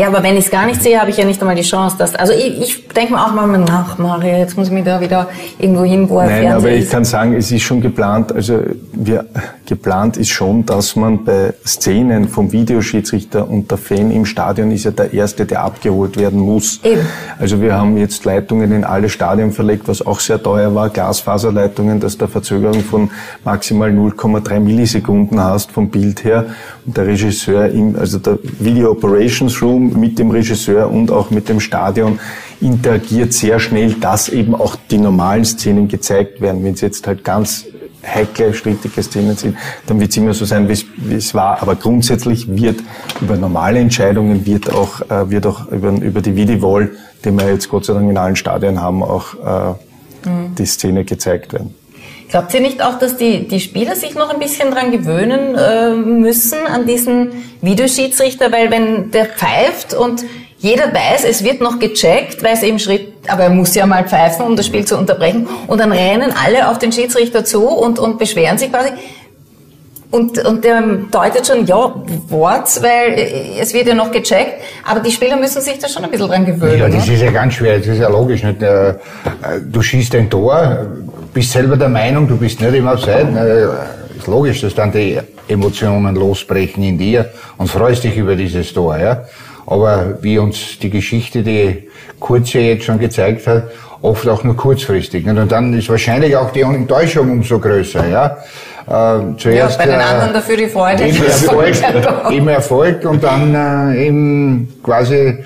Ja, 0.00 0.06
aber 0.06 0.22
wenn 0.22 0.38
ich 0.38 0.46
es 0.46 0.50
gar 0.50 0.64
nicht 0.64 0.82
sehe, 0.82 0.98
habe 0.98 1.10
ich 1.10 1.18
ja 1.18 1.26
nicht 1.26 1.42
einmal 1.42 1.54
die 1.54 1.60
Chance, 1.62 1.96
dass. 1.98 2.14
Also 2.14 2.32
ich, 2.32 2.58
ich 2.58 2.88
denke 2.88 3.12
mir 3.12 3.20
auch 3.22 3.34
mal 3.34 3.46
nach, 3.46 3.98
Maria, 3.98 4.38
jetzt 4.38 4.56
muss 4.56 4.68
ich 4.68 4.72
mich 4.72 4.84
da 4.84 4.98
wieder 4.98 5.28
irgendwo 5.58 5.84
hin, 5.84 6.08
wo 6.08 6.20
er 6.20 6.26
Nein, 6.26 6.40
Fernseher 6.40 6.56
aber 6.56 6.70
ich 6.70 6.84
ist. 6.84 6.90
kann 6.90 7.04
sagen, 7.04 7.34
es 7.34 7.52
ist 7.52 7.62
schon 7.62 7.82
geplant, 7.82 8.32
also 8.32 8.60
wir, 8.94 9.26
geplant 9.66 10.16
ist 10.16 10.30
schon, 10.30 10.64
dass 10.64 10.96
man 10.96 11.22
bei 11.22 11.52
Szenen 11.66 12.28
vom 12.28 12.50
Videoschiedsrichter 12.50 13.46
und 13.46 13.70
der 13.70 13.76
Fan 13.76 14.10
im 14.10 14.24
Stadion 14.24 14.70
ist 14.70 14.84
ja 14.84 14.90
der 14.90 15.12
Erste, 15.12 15.44
der 15.44 15.64
abgeholt 15.64 16.16
werden 16.16 16.40
muss. 16.40 16.80
Eben. 16.82 17.02
Also 17.38 17.60
wir 17.60 17.74
haben 17.74 17.98
jetzt 17.98 18.24
Leitungen 18.24 18.72
in 18.72 18.84
alle 18.84 19.10
Stadien 19.10 19.52
verlegt, 19.52 19.86
was 19.86 20.00
auch 20.06 20.20
sehr 20.20 20.42
teuer 20.42 20.74
war, 20.74 20.88
Glasfaserleitungen, 20.88 22.00
dass 22.00 22.18
eine 22.18 22.28
Verzögerung 22.28 22.80
von 22.80 23.10
maximal 23.44 23.90
0,3 23.90 24.60
Millisekunden 24.60 25.38
hast 25.38 25.72
vom 25.72 25.90
Bild 25.90 26.24
her 26.24 26.46
der 26.84 27.06
Regisseur 27.06 27.68
im, 27.68 27.96
also 27.96 28.18
der 28.18 28.38
Video 28.58 28.90
Operations 28.92 29.60
Room 29.62 29.98
mit 29.98 30.18
dem 30.18 30.30
Regisseur 30.30 30.90
und 30.90 31.10
auch 31.10 31.30
mit 31.30 31.48
dem 31.48 31.60
Stadion 31.60 32.18
interagiert 32.60 33.32
sehr 33.32 33.58
schnell, 33.58 33.94
dass 33.94 34.28
eben 34.28 34.54
auch 34.54 34.76
die 34.90 34.98
normalen 34.98 35.44
Szenen 35.44 35.88
gezeigt 35.88 36.40
werden. 36.40 36.62
Wenn 36.64 36.74
es 36.74 36.80
jetzt 36.80 37.06
halt 37.06 37.24
ganz 37.24 37.64
heikle, 38.06 38.54
strittige 38.54 39.02
Szenen 39.02 39.36
sind, 39.36 39.56
dann 39.86 40.00
wird 40.00 40.10
es 40.10 40.16
immer 40.16 40.32
so 40.34 40.44
sein, 40.44 40.68
wie 40.68 41.14
es- 41.14 41.34
war. 41.34 41.60
Aber 41.62 41.74
grundsätzlich 41.76 42.48
wird 42.48 42.80
über 43.20 43.36
normale 43.36 43.78
Entscheidungen, 43.78 44.46
wird 44.46 44.72
auch, 44.72 45.02
äh, 45.10 45.30
wird 45.30 45.46
auch 45.46 45.70
über, 45.70 45.90
über 45.90 46.20
die 46.22 46.34
Videowall, 46.34 46.90
die 47.24 47.30
wir 47.30 47.48
jetzt 47.50 47.68
Gott 47.68 47.84
sei 47.84 47.92
Dank 47.94 48.08
in 48.10 48.16
allen 48.16 48.36
Stadien 48.36 48.80
haben, 48.80 49.02
auch 49.02 49.34
äh, 49.34 49.74
die 50.58 50.66
Szene 50.66 51.04
gezeigt 51.04 51.52
werden. 51.52 51.74
Glaubt 52.30 52.54
ihr 52.54 52.60
nicht 52.60 52.80
auch, 52.80 52.96
dass 52.96 53.16
die, 53.16 53.48
die 53.48 53.58
Spieler 53.58 53.96
sich 53.96 54.14
noch 54.14 54.30
ein 54.30 54.38
bisschen 54.38 54.70
dran 54.70 54.92
gewöhnen 54.92 55.56
äh, 55.56 55.94
müssen 55.94 56.58
an 56.72 56.86
diesen 56.86 57.32
Videoschiedsrichter? 57.60 58.52
Weil 58.52 58.70
wenn 58.70 59.10
der 59.10 59.26
pfeift 59.26 59.94
und 59.94 60.24
jeder 60.58 60.94
weiß, 60.94 61.24
es 61.24 61.42
wird 61.42 61.60
noch 61.60 61.80
gecheckt, 61.80 62.44
weil 62.44 62.54
es 62.54 62.62
eben 62.62 62.78
Schritt, 62.78 63.12
aber 63.26 63.44
er 63.44 63.50
muss 63.50 63.74
ja 63.74 63.84
mal 63.84 64.06
pfeifen, 64.06 64.46
um 64.46 64.54
das 64.54 64.66
Spiel 64.66 64.84
zu 64.84 64.96
unterbrechen. 64.96 65.48
Und 65.66 65.80
dann 65.80 65.90
rennen 65.90 66.32
alle 66.44 66.68
auf 66.68 66.78
den 66.78 66.92
Schiedsrichter 66.92 67.44
zu 67.44 67.66
und, 67.66 67.98
und 67.98 68.18
beschweren 68.18 68.58
sich 68.58 68.70
quasi. 68.70 68.90
Und, 70.12 70.44
und 70.44 70.64
der 70.64 70.82
deutet 71.10 71.46
schon, 71.46 71.66
ja, 71.66 71.94
Wort, 72.28 72.82
weil 72.82 73.12
äh, 73.12 73.58
es 73.60 73.74
wird 73.74 73.88
ja 73.88 73.94
noch 73.94 74.12
gecheckt. 74.12 74.60
Aber 74.84 75.00
die 75.00 75.10
Spieler 75.10 75.36
müssen 75.36 75.62
sich 75.62 75.78
da 75.78 75.88
schon 75.88 76.04
ein 76.04 76.10
bisschen 76.10 76.28
dran 76.28 76.44
gewöhnen. 76.44 76.78
Ja, 76.78 76.88
das 76.88 77.06
ne? 77.06 77.14
ist 77.14 77.22
ja 77.22 77.30
ganz 77.30 77.54
schwer, 77.54 77.78
das 77.78 77.86
ist 77.86 77.98
ja 77.98 78.08
logisch. 78.08 78.42
Nicht? 78.44 78.62
Äh, 78.62 78.94
Du 79.64 79.82
schießt 79.82 80.14
ein 80.16 80.28
Tor, 80.28 80.86
bist 81.32 81.52
selber 81.52 81.76
der 81.76 81.88
Meinung, 81.88 82.26
du 82.26 82.36
bist 82.36 82.60
nicht 82.60 82.74
immer 82.74 82.94
auf 82.94 83.00
Seiten. 83.00 83.36
Äh, 83.36 83.66
Ist 84.18 84.26
logisch, 84.26 84.60
dass 84.60 84.74
dann 84.74 84.92
die 84.92 85.18
Emotionen 85.48 86.14
losbrechen 86.14 86.82
in 86.82 86.98
dir 86.98 87.30
und 87.56 87.68
freust 87.68 88.04
dich 88.04 88.16
über 88.16 88.36
dieses 88.36 88.72
Tor. 88.72 88.98
Ja? 88.98 89.24
Aber 89.66 90.18
wie 90.20 90.38
uns 90.38 90.78
die 90.78 90.90
Geschichte, 90.90 91.42
die 91.42 91.88
Kurze 92.18 92.58
jetzt 92.58 92.84
schon 92.84 92.98
gezeigt 92.98 93.46
hat, 93.46 93.70
oft 94.02 94.28
auch 94.28 94.44
nur 94.44 94.56
kurzfristig. 94.56 95.26
Und 95.26 95.50
dann 95.50 95.74
ist 95.74 95.88
wahrscheinlich 95.88 96.36
auch 96.36 96.50
die 96.50 96.62
Enttäuschung 96.62 97.30
umso 97.30 97.58
größer. 97.58 98.08
Ja? 98.08 98.38
Äh, 98.86 98.92
ja, 98.92 99.34
zuerst, 99.38 99.78
bei 99.78 99.86
den 99.86 100.00
äh, 100.00 100.02
anderen 100.02 100.32
dafür 100.32 100.56
die 100.56 100.66
Freude. 100.66 101.04
Im 101.04 101.22
Erfolg, 101.22 101.74
im 102.30 102.48
Erfolg 102.48 103.04
und 103.04 103.22
dann 103.22 103.54
äh, 103.94 104.06
eben 104.06 104.74
quasi 104.82 105.38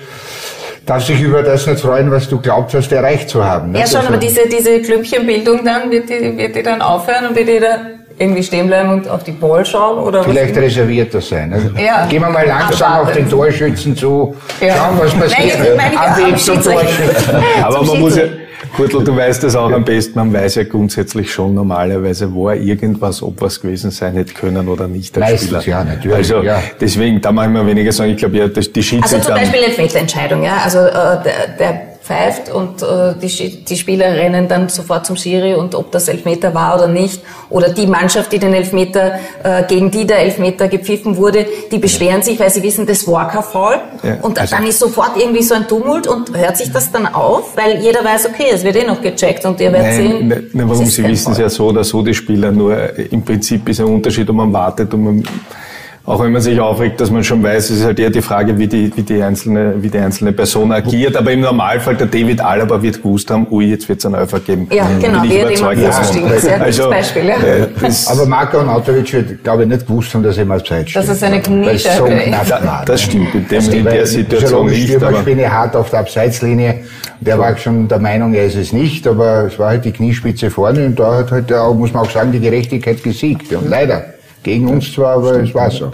darf 0.85 1.03
sich 1.05 1.19
über 1.21 1.41
das 1.43 1.65
nicht 1.67 1.79
freuen, 1.79 2.11
was 2.11 2.29
du 2.29 2.39
glaubt 2.39 2.73
hast, 2.73 2.91
erreicht 2.91 3.29
zu 3.29 3.43
haben. 3.43 3.73
Ja, 3.73 3.79
nicht? 3.81 3.89
schon, 3.89 3.97
Also- 4.01 4.09
aber 4.09 4.17
diese, 4.17 4.47
diese 4.47 4.81
Klümpchenbildung 4.81 5.63
dann, 5.65 5.89
wird 5.91 6.09
die, 6.09 6.37
wird 6.37 6.55
die 6.55 6.63
dann 6.63 6.81
aufhören 6.81 7.27
und 7.29 7.35
wird 7.35 7.47
die 7.47 7.59
da 7.59 7.77
irgendwie 8.17 8.43
stehen 8.43 8.67
bleiben 8.67 8.89
und 8.91 9.09
auf 9.09 9.23
die 9.23 9.31
Ball 9.33 9.65
schauen? 9.65 9.97
Oder 9.99 10.23
Vielleicht 10.23 10.55
was? 10.55 10.63
reserviert 10.63 11.13
das 11.13 11.27
sein. 11.27 11.51
Also 11.51 11.67
Ja. 11.77 12.05
Gehen 12.05 12.21
wir 12.21 12.29
mal 12.29 12.45
langsam 12.47 12.87
Abwarten. 12.93 13.07
auf 13.09 13.13
den 13.13 13.29
Torschützen 13.29 13.95
zu, 13.97 14.35
Ja. 14.61 14.75
schauen, 14.75 14.99
was 14.99 15.11
Nein, 15.13 15.21
passiert. 15.23 15.57
jetzt 15.59 15.77
meine 15.77 15.93
ich 15.93 15.99
Am 15.99 16.13
am 16.13 16.17
Weg 16.31 16.39
zum. 16.39 16.61
Torschützen. 16.63 17.35
Aber 17.63 17.83
man 17.83 17.99
muss 17.99 18.15
ja. 18.15 18.23
Kurtl, 18.75 19.03
du 19.03 19.15
weißt 19.15 19.43
das 19.43 19.55
auch 19.55 19.71
am 19.71 19.83
besten, 19.85 20.19
man 20.19 20.33
weiß 20.33 20.55
ja 20.55 20.63
grundsätzlich 20.63 21.31
schon 21.31 21.53
normalerweise, 21.53 22.33
war 22.33 22.55
irgendwas, 22.55 23.21
ob 23.23 23.41
was 23.41 23.61
gewesen 23.61 23.91
sein 23.91 24.13
hätte 24.13 24.33
können 24.33 24.67
oder 24.67 24.87
nicht 24.87 25.17
als 25.17 25.31
Meistens, 25.31 25.61
Spieler. 25.63 25.77
ja, 25.79 25.83
natürlich, 25.83 26.17
Also 26.17 26.41
ja. 26.43 26.61
deswegen, 26.79 27.21
da 27.21 27.31
mache 27.31 27.47
ich 27.47 27.51
mir 27.53 27.65
weniger 27.65 27.91
sagen, 27.91 28.11
ich 28.11 28.17
glaube 28.17 28.37
ja, 28.37 28.47
die 28.47 28.57
Also 28.59 28.81
Schiedsrichter... 28.81 29.21
zum 29.21 29.35
Beispiel 29.35 29.63
Elfmeterentscheidung, 29.63 30.43
ja. 30.43 30.57
Also 30.63 30.79
äh, 30.79 30.91
der, 30.91 31.47
der 31.59 31.81
pfeift 32.05 32.53
und 32.53 32.83
äh, 32.83 33.15
die, 33.19 33.63
die 33.63 33.75
Spieler 33.75 34.05
rennen 34.05 34.47
dann 34.47 34.69
sofort 34.69 35.05
zum 35.07 35.15
Schiri 35.15 35.55
und 35.55 35.73
ob 35.73 35.91
das 35.91 36.07
Elfmeter 36.07 36.53
war 36.53 36.75
oder 36.75 36.87
nicht. 36.87 37.21
Oder 37.49 37.69
die 37.69 37.87
Mannschaft, 37.87 38.31
die 38.31 38.37
den 38.37 38.53
Elfmeter, 38.53 39.13
äh, 39.43 39.63
gegen 39.67 39.89
die 39.89 40.05
der 40.05 40.19
Elfmeter 40.19 40.67
gepfiffen 40.67 41.17
wurde, 41.17 41.47
die 41.71 41.79
beschweren 41.79 42.21
sich, 42.21 42.39
weil 42.39 42.51
sie 42.51 42.61
wissen, 42.61 42.85
das 42.85 43.07
war 43.07 43.27
kein 43.27 43.41
Foul. 43.43 43.79
Ja, 44.03 44.17
und 44.21 44.37
also- 44.37 44.55
dann 44.55 44.67
ist 44.67 44.79
sofort 44.79 45.11
irgendwie 45.17 45.41
so 45.41 45.55
ein 45.55 45.67
Tumult 45.67 46.05
und 46.05 46.35
hört 46.37 46.57
sich 46.57 46.71
das 46.71 46.91
dann 46.91 47.07
auf, 47.07 47.57
weil 47.57 47.79
jeder 47.81 48.03
weiß, 48.05 48.27
okay, 48.27 48.47
es 48.53 48.63
wird 48.63 48.75
eh 48.75 48.85
noch 48.85 49.01
gecheckt 49.01 49.43
und 49.45 49.59
ihr 49.59 49.73
werdet 49.73 49.93
sehen. 49.93 50.27
nein, 50.27 50.49
nein, 50.53 50.69
warum? 50.69 50.85
Sie 50.85 51.03
wissen 51.07 51.31
es 51.31 51.39
ja 51.39 51.49
so 51.49 51.67
oder 51.67 51.83
so, 51.83 52.03
die 52.03 52.13
Spieler, 52.13 52.51
nur 52.51 52.77
äh, 52.77 53.07
im 53.09 53.23
Prinzip 53.23 53.67
ist 53.69 53.79
ein 53.79 53.87
Unterschied, 53.87 54.29
ob 54.29 54.35
man 54.35 54.53
wartet 54.53 54.93
und 54.93 55.03
man, 55.03 55.23
auch 56.05 56.23
wenn 56.23 56.31
man 56.31 56.41
sich 56.41 56.59
aufregt, 56.59 57.01
dass 57.01 57.09
man 57.09 57.23
schon 57.23 57.41
weiß, 57.41 57.71
es 57.71 57.79
ist 57.79 57.85
halt 57.85 57.99
eher 57.99 58.11
die 58.11 58.21
Frage, 58.21 58.57
wie 58.59 58.67
die, 58.67 58.95
wie 58.95 59.01
die 59.01 59.23
einzelne, 59.23 59.73
wie 59.81 59.89
die 59.89 59.97
einzelne 59.97 60.33
Person 60.33 60.71
agiert. 60.71 61.17
Aber 61.17 61.31
im 61.31 61.41
Normalfall, 61.41 61.95
der 61.95 62.05
David 62.05 62.41
Alaba 62.41 62.79
wird 62.79 63.01
gewusst 63.01 63.31
haben, 63.31 63.47
ui, 63.49 63.65
jetzt 63.65 63.89
wird 63.89 63.99
es 63.99 64.05
einen 64.05 64.13
Alpha 64.13 64.37
geben. 64.37 64.67
Ja, 64.71 64.87
genau, 65.01 65.21
Bin 65.21 65.31
ich 65.31 65.31
wie 65.31 65.37
er 65.37 65.47
dem 65.47 65.59
davon. 65.59 66.05
stieg. 66.05 66.39
Sehr 66.39 66.59
gutes 66.59 66.89
Beispiel, 66.89 67.25
ja. 67.25 67.35
äh, 67.37 67.67
das, 67.81 68.07
Aber 68.07 68.27
Marco 68.27 68.59
Arnautovic 68.59 69.13
wird, 69.13 69.43
glaube 69.43 69.63
ich, 69.63 69.69
nicht 69.69 69.87
gewusst 69.87 70.13
haben, 70.13 70.21
dass 70.21 70.37
er 70.37 70.45
mal 70.45 70.63
Zeit 70.63 70.89
steht. 70.89 71.01
Dass 71.01 71.09
er 71.09 71.15
seine 71.15 71.41
Knie 71.41 71.65
so 71.77 72.05
ist. 72.05 72.49
da, 72.49 72.83
das 72.85 73.01
stimmt, 73.01 73.33
in, 73.33 73.47
dem, 73.47 73.71
in 73.71 73.85
Weil 73.85 73.93
der 73.93 74.05
Situation 74.05 74.67
nicht. 74.67 74.89
Stürmer 74.89 75.07
Aber, 75.07 75.17
spielen 75.21 75.51
hart 75.51 75.75
auf 75.75 75.89
der 75.89 75.99
Abseitslinie. 76.01 76.83
Der 77.19 77.39
war 77.39 77.57
schon 77.57 77.87
der 77.87 77.99
Meinung, 77.99 78.35
er 78.35 78.45
ist 78.45 78.55
es 78.55 78.71
nicht, 78.73 79.07
aber 79.07 79.45
es 79.45 79.57
war 79.57 79.69
halt 79.69 79.85
die 79.85 79.91
Kniespitze 79.91 80.51
vorne 80.51 80.85
und 80.85 80.99
da 80.99 81.15
hat 81.17 81.31
halt, 81.31 81.51
auch, 81.51 81.73
muss 81.73 81.93
man 81.93 82.03
auch 82.05 82.11
sagen, 82.11 82.31
die 82.31 82.39
Gerechtigkeit 82.39 83.01
gesiegt. 83.01 83.51
Und 83.53 83.69
leider. 83.69 84.14
Gegen 84.45 84.67
uns 84.67 84.93
zwar, 84.93 85.15
aber 85.15 85.39
es 85.41 85.55
war 85.55 85.71
so. 85.71 85.89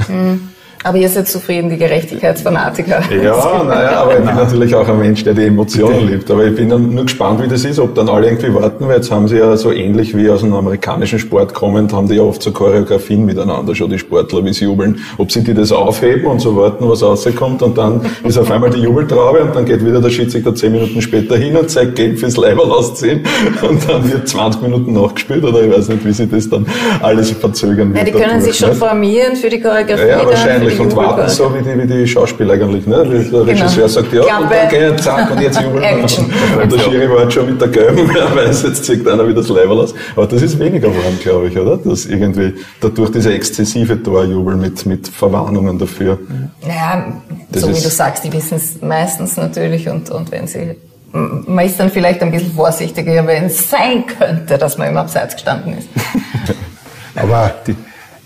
Aber 0.84 0.98
ihr 0.98 1.10
seid 1.10 1.28
zufrieden, 1.28 1.70
die 1.70 1.78
Gerechtigkeitsfanatiker. 1.78 3.02
Ja, 3.24 3.64
naja, 3.64 4.02
aber 4.02 4.18
ich 4.20 4.26
bin 4.26 4.36
natürlich 4.36 4.74
auch 4.76 4.88
ein 4.88 5.00
Mensch, 5.00 5.24
der 5.24 5.34
die 5.34 5.46
Emotionen 5.46 6.08
liebt. 6.08 6.30
Aber 6.32 6.46
ich 6.46 6.56
bin 6.56 6.70
dann 6.70 6.94
nur 6.94 7.04
gespannt, 7.04 7.42
wie 7.44 7.48
das 7.48 7.64
ist, 7.66 7.80
ob 7.80 7.94
dann 7.96 8.10
alle 8.10 8.28
irgendwie 8.28 8.54
warten, 8.54 8.88
weil 8.88 8.98
jetzt 8.98 9.12
haben 9.12 9.28
sie 9.28 9.38
ja 9.38 9.56
so 9.58 9.72
ähnlich 9.72 10.16
wie 10.16 10.30
aus 10.30 10.44
einem 10.44 10.54
amerikanischen 10.54 11.20
Sport 11.20 11.54
kommend, 11.54 11.94
haben 11.94 12.08
die 12.08 12.16
ja 12.16 12.24
oft 12.24 12.42
so 12.42 12.52
Choreografien 12.52 13.26
miteinander 13.26 13.76
schon, 13.76 13.90
die 13.90 14.00
Sportler, 14.00 14.44
wie 14.44 14.54
sie 14.54 14.66
jubeln. 14.66 15.00
Ob 15.18 15.32
sie 15.32 15.44
die 15.44 15.54
das 15.54 15.72
aufheben 15.72 16.26
und 16.26 16.40
so 16.40 16.56
warten, 16.56 16.90
was 16.90 17.04
rauskommt 17.04 17.62
und 17.62 17.78
dann 17.78 18.02
ist 18.24 18.38
auf 18.38 18.50
einmal 18.50 18.70
die 18.70 18.80
Jubeltraube 18.80 19.42
und 19.44 19.56
dann 19.56 19.66
geht 19.66 19.86
wieder 19.86 20.02
der 20.02 20.10
Schiedsrichter 20.10 20.54
zehn 20.56 20.72
Minuten 20.72 21.02
später 21.02 21.38
hin 21.38 21.56
und 21.56 21.70
zeigt 21.70 21.96
Gelb 21.96 22.18
fürs 22.20 22.38
Leiber 22.38 22.68
rausziehen 22.68 23.22
und 23.62 23.88
dann 23.90 24.12
wird 24.12 24.28
20 24.28 24.62
Minuten 24.64 24.94
nachgespielt 24.94 25.44
oder 25.44 25.62
ich 25.64 25.72
weiß 25.72 25.90
nicht, 25.90 26.06
wie 26.06 26.12
sie 26.14 26.28
das 26.28 26.50
dann 26.50 26.66
alles 27.02 27.32
verzögern 27.32 27.90
Ja, 27.92 27.98
wird. 27.98 28.08
die 28.08 28.12
können 28.12 28.24
dadurch, 28.30 28.44
sich 28.46 28.58
schon 28.58 28.70
nicht? 28.70 28.80
formieren 28.80 29.36
für 29.36 29.50
die 29.50 29.60
Choreografie. 29.60 30.08
Ja, 30.08 30.18
dann, 30.18 30.28
wahrscheinlich 30.28 30.71
Natürlich, 30.80 30.98
und 30.98 31.04
warten 31.04 31.30
so 31.30 31.54
wie 31.54 31.62
die, 31.62 31.78
wie 31.78 31.88
die 31.88 32.08
Schauspieler 32.08 32.54
eigentlich. 32.54 32.86
Ne? 32.88 33.04
Der 33.04 33.20
Genau. 33.22 33.44
Regisseur 33.44 33.90
sagt, 33.90 34.12
ja, 34.14 34.24
Klappe. 34.24 34.44
und 34.44 34.52
dann 34.52 34.70
gehen, 34.70 34.98
zack, 34.98 35.32
und 35.32 35.42
jetzt 35.42 35.62
jubeln 35.62 35.84
wir. 35.84 36.62
Und 36.64 36.72
der 36.72 36.80
Schiri 36.80 37.10
war 37.10 37.30
schon 37.32 37.46
mit 37.50 37.62
der 37.62 37.68
Gelben, 37.68 38.10
wer 38.14 38.36
weiß, 38.36 38.64
jetzt 38.64 38.86
zieht 38.86 39.08
einer 39.08 39.28
wieder 39.28 39.42
das 39.42 39.50
Level 39.50 39.80
aus. 39.80 39.94
Aber 40.16 40.28
das 40.28 40.42
ist 40.42 40.60
weniger 40.60 40.90
geworden, 40.90 41.20
glaube 41.22 41.48
ich, 41.48 41.58
oder? 41.58 41.78
Dass 41.78 42.06
irgendwie 42.06 42.54
dadurch 42.80 43.12
dieser 43.12 43.34
exzessive 43.34 44.02
Torjubel 44.02 44.56
mit, 44.56 44.86
mit 44.86 45.08
Verwarnungen 45.08 45.78
dafür. 45.80 46.20
Naja, 46.68 47.06
Das 47.52 47.62
so 47.64 47.70
wie 47.70 47.74
du 47.82 47.90
sagst, 47.90 48.24
die 48.24 48.34
wissen 48.34 48.56
es 48.58 48.82
meistens 48.82 49.38
natürlich 49.38 49.88
und, 49.90 50.10
und 50.10 50.32
wenn 50.32 50.48
sie, 50.48 50.76
man 51.14 51.66
ist 51.66 51.80
dann 51.80 51.90
vielleicht 51.90 52.22
ein 52.22 52.32
bisschen 52.32 52.54
vorsichtiger, 52.54 53.26
wenn 53.28 53.46
es 53.46 53.70
sein 53.70 54.06
könnte, 54.08 54.58
dass 54.58 54.78
man 54.78 54.88
im 54.90 54.98
Abseits 54.98 55.36
gestanden 55.36 55.78
ist. 55.78 55.88
Aber 57.16 57.52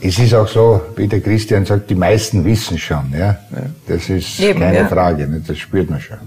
es 0.01 0.19
ist 0.19 0.33
auch 0.33 0.47
so, 0.47 0.81
wie 0.95 1.07
der 1.07 1.21
Christian 1.21 1.65
sagt, 1.65 1.89
die 1.89 1.95
meisten 1.95 2.43
wissen 2.45 2.77
schon. 2.77 3.13
Ja? 3.17 3.37
Das 3.87 4.09
ist 4.09 4.39
Eben, 4.39 4.59
keine 4.59 4.79
ja. 4.79 4.87
Frage, 4.87 5.27
ne? 5.27 5.41
das 5.45 5.57
spürt 5.57 5.89
man 5.89 5.99
schon. 5.99 6.17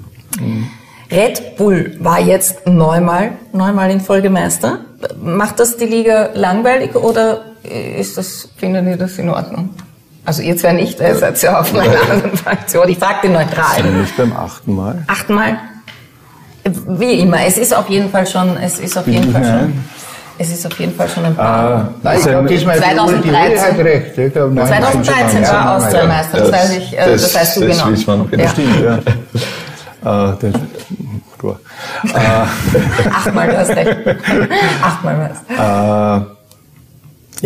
Red 1.10 1.56
Bull 1.56 1.96
war 2.00 2.20
jetzt 2.20 2.66
neunmal, 2.66 3.32
neunmal 3.52 3.90
in 3.90 4.00
Folge 4.00 4.30
Meister. 4.30 4.80
Macht 5.22 5.58
das 5.60 5.76
die 5.76 5.86
Liga 5.86 6.30
langweilig 6.34 6.94
oder 6.94 7.44
ist 7.62 8.18
das, 8.18 8.48
finden 8.56 8.86
ihr 8.88 8.96
das 8.96 9.18
in 9.18 9.28
Ordnung? 9.28 9.70
Also 10.24 10.42
ihr 10.42 10.56
zwar 10.58 10.74
nicht, 10.74 11.00
ihr 11.00 11.14
seid 11.14 11.40
ja 11.40 11.60
auf 11.60 11.74
einer 11.74 12.00
anderen 12.02 12.36
Fraktion. 12.36 12.88
Ich 12.88 12.98
frage 12.98 13.20
den 13.22 13.32
neutral. 13.32 13.82
Nicht 13.82 14.16
beim 14.16 14.32
achten 14.34 14.74
Mal. 14.74 15.02
Achtmal? 15.06 15.58
Wie 16.86 17.20
immer, 17.20 17.46
es 17.46 17.56
ist 17.56 17.74
auf 17.74 17.88
jeden 17.88 18.10
Fall 18.10 18.26
schon, 18.26 18.58
es 18.58 18.78
ist 18.78 18.98
auf 18.98 19.06
jeden 19.06 19.32
Fall 19.32 19.44
schon, 19.44 19.72
es 20.38 20.52
ist 20.52 20.66
auf 20.66 20.78
jeden 20.78 20.94
Fall 20.94 21.08
schon 21.08 21.24
ein 21.24 21.34
paar. 21.34 21.46
Ah, 21.48 21.88
Nein, 22.02 22.18
ich 22.18 22.24
glaube, 22.26 22.48
diesmal 22.48 22.80
hat 22.80 22.92
die 22.92 22.98
Uli- 22.98 23.22
die 23.22 23.28
Uli 23.28 23.30
2013. 23.30 23.78
hat 23.78 23.84
recht. 23.84 24.18
Ich 24.18 24.32
glaub, 24.32 24.52
neun- 24.52 24.66
2013 24.66 25.42
Ja, 25.42 25.52
war 25.52 25.64
nein, 25.64 25.68
Austria 25.82 25.98
nein. 26.06 26.08
Meister, 26.08 26.38
das, 26.40 26.52
weiß 26.52 26.76
ich, 26.78 26.92
äh, 26.98 27.06
das, 27.12 27.34
weißt 27.34 27.56
du 27.56 27.66
das 27.66 27.78
genau. 27.84 28.06
wir 28.06 28.16
noch. 28.16 28.32
Ja. 28.32 28.48
Stimmt, 28.48 28.80
ja. 28.82 30.30
Äh, 30.32 30.36
der, 30.38 30.52
klar. 31.38 31.60
Achtmal, 33.12 33.48
du 33.48 33.58
hast 33.58 33.70
recht. 33.70 33.96
Achtmal 34.82 35.16
Meister. 35.16 36.26
Äh, 36.26 36.36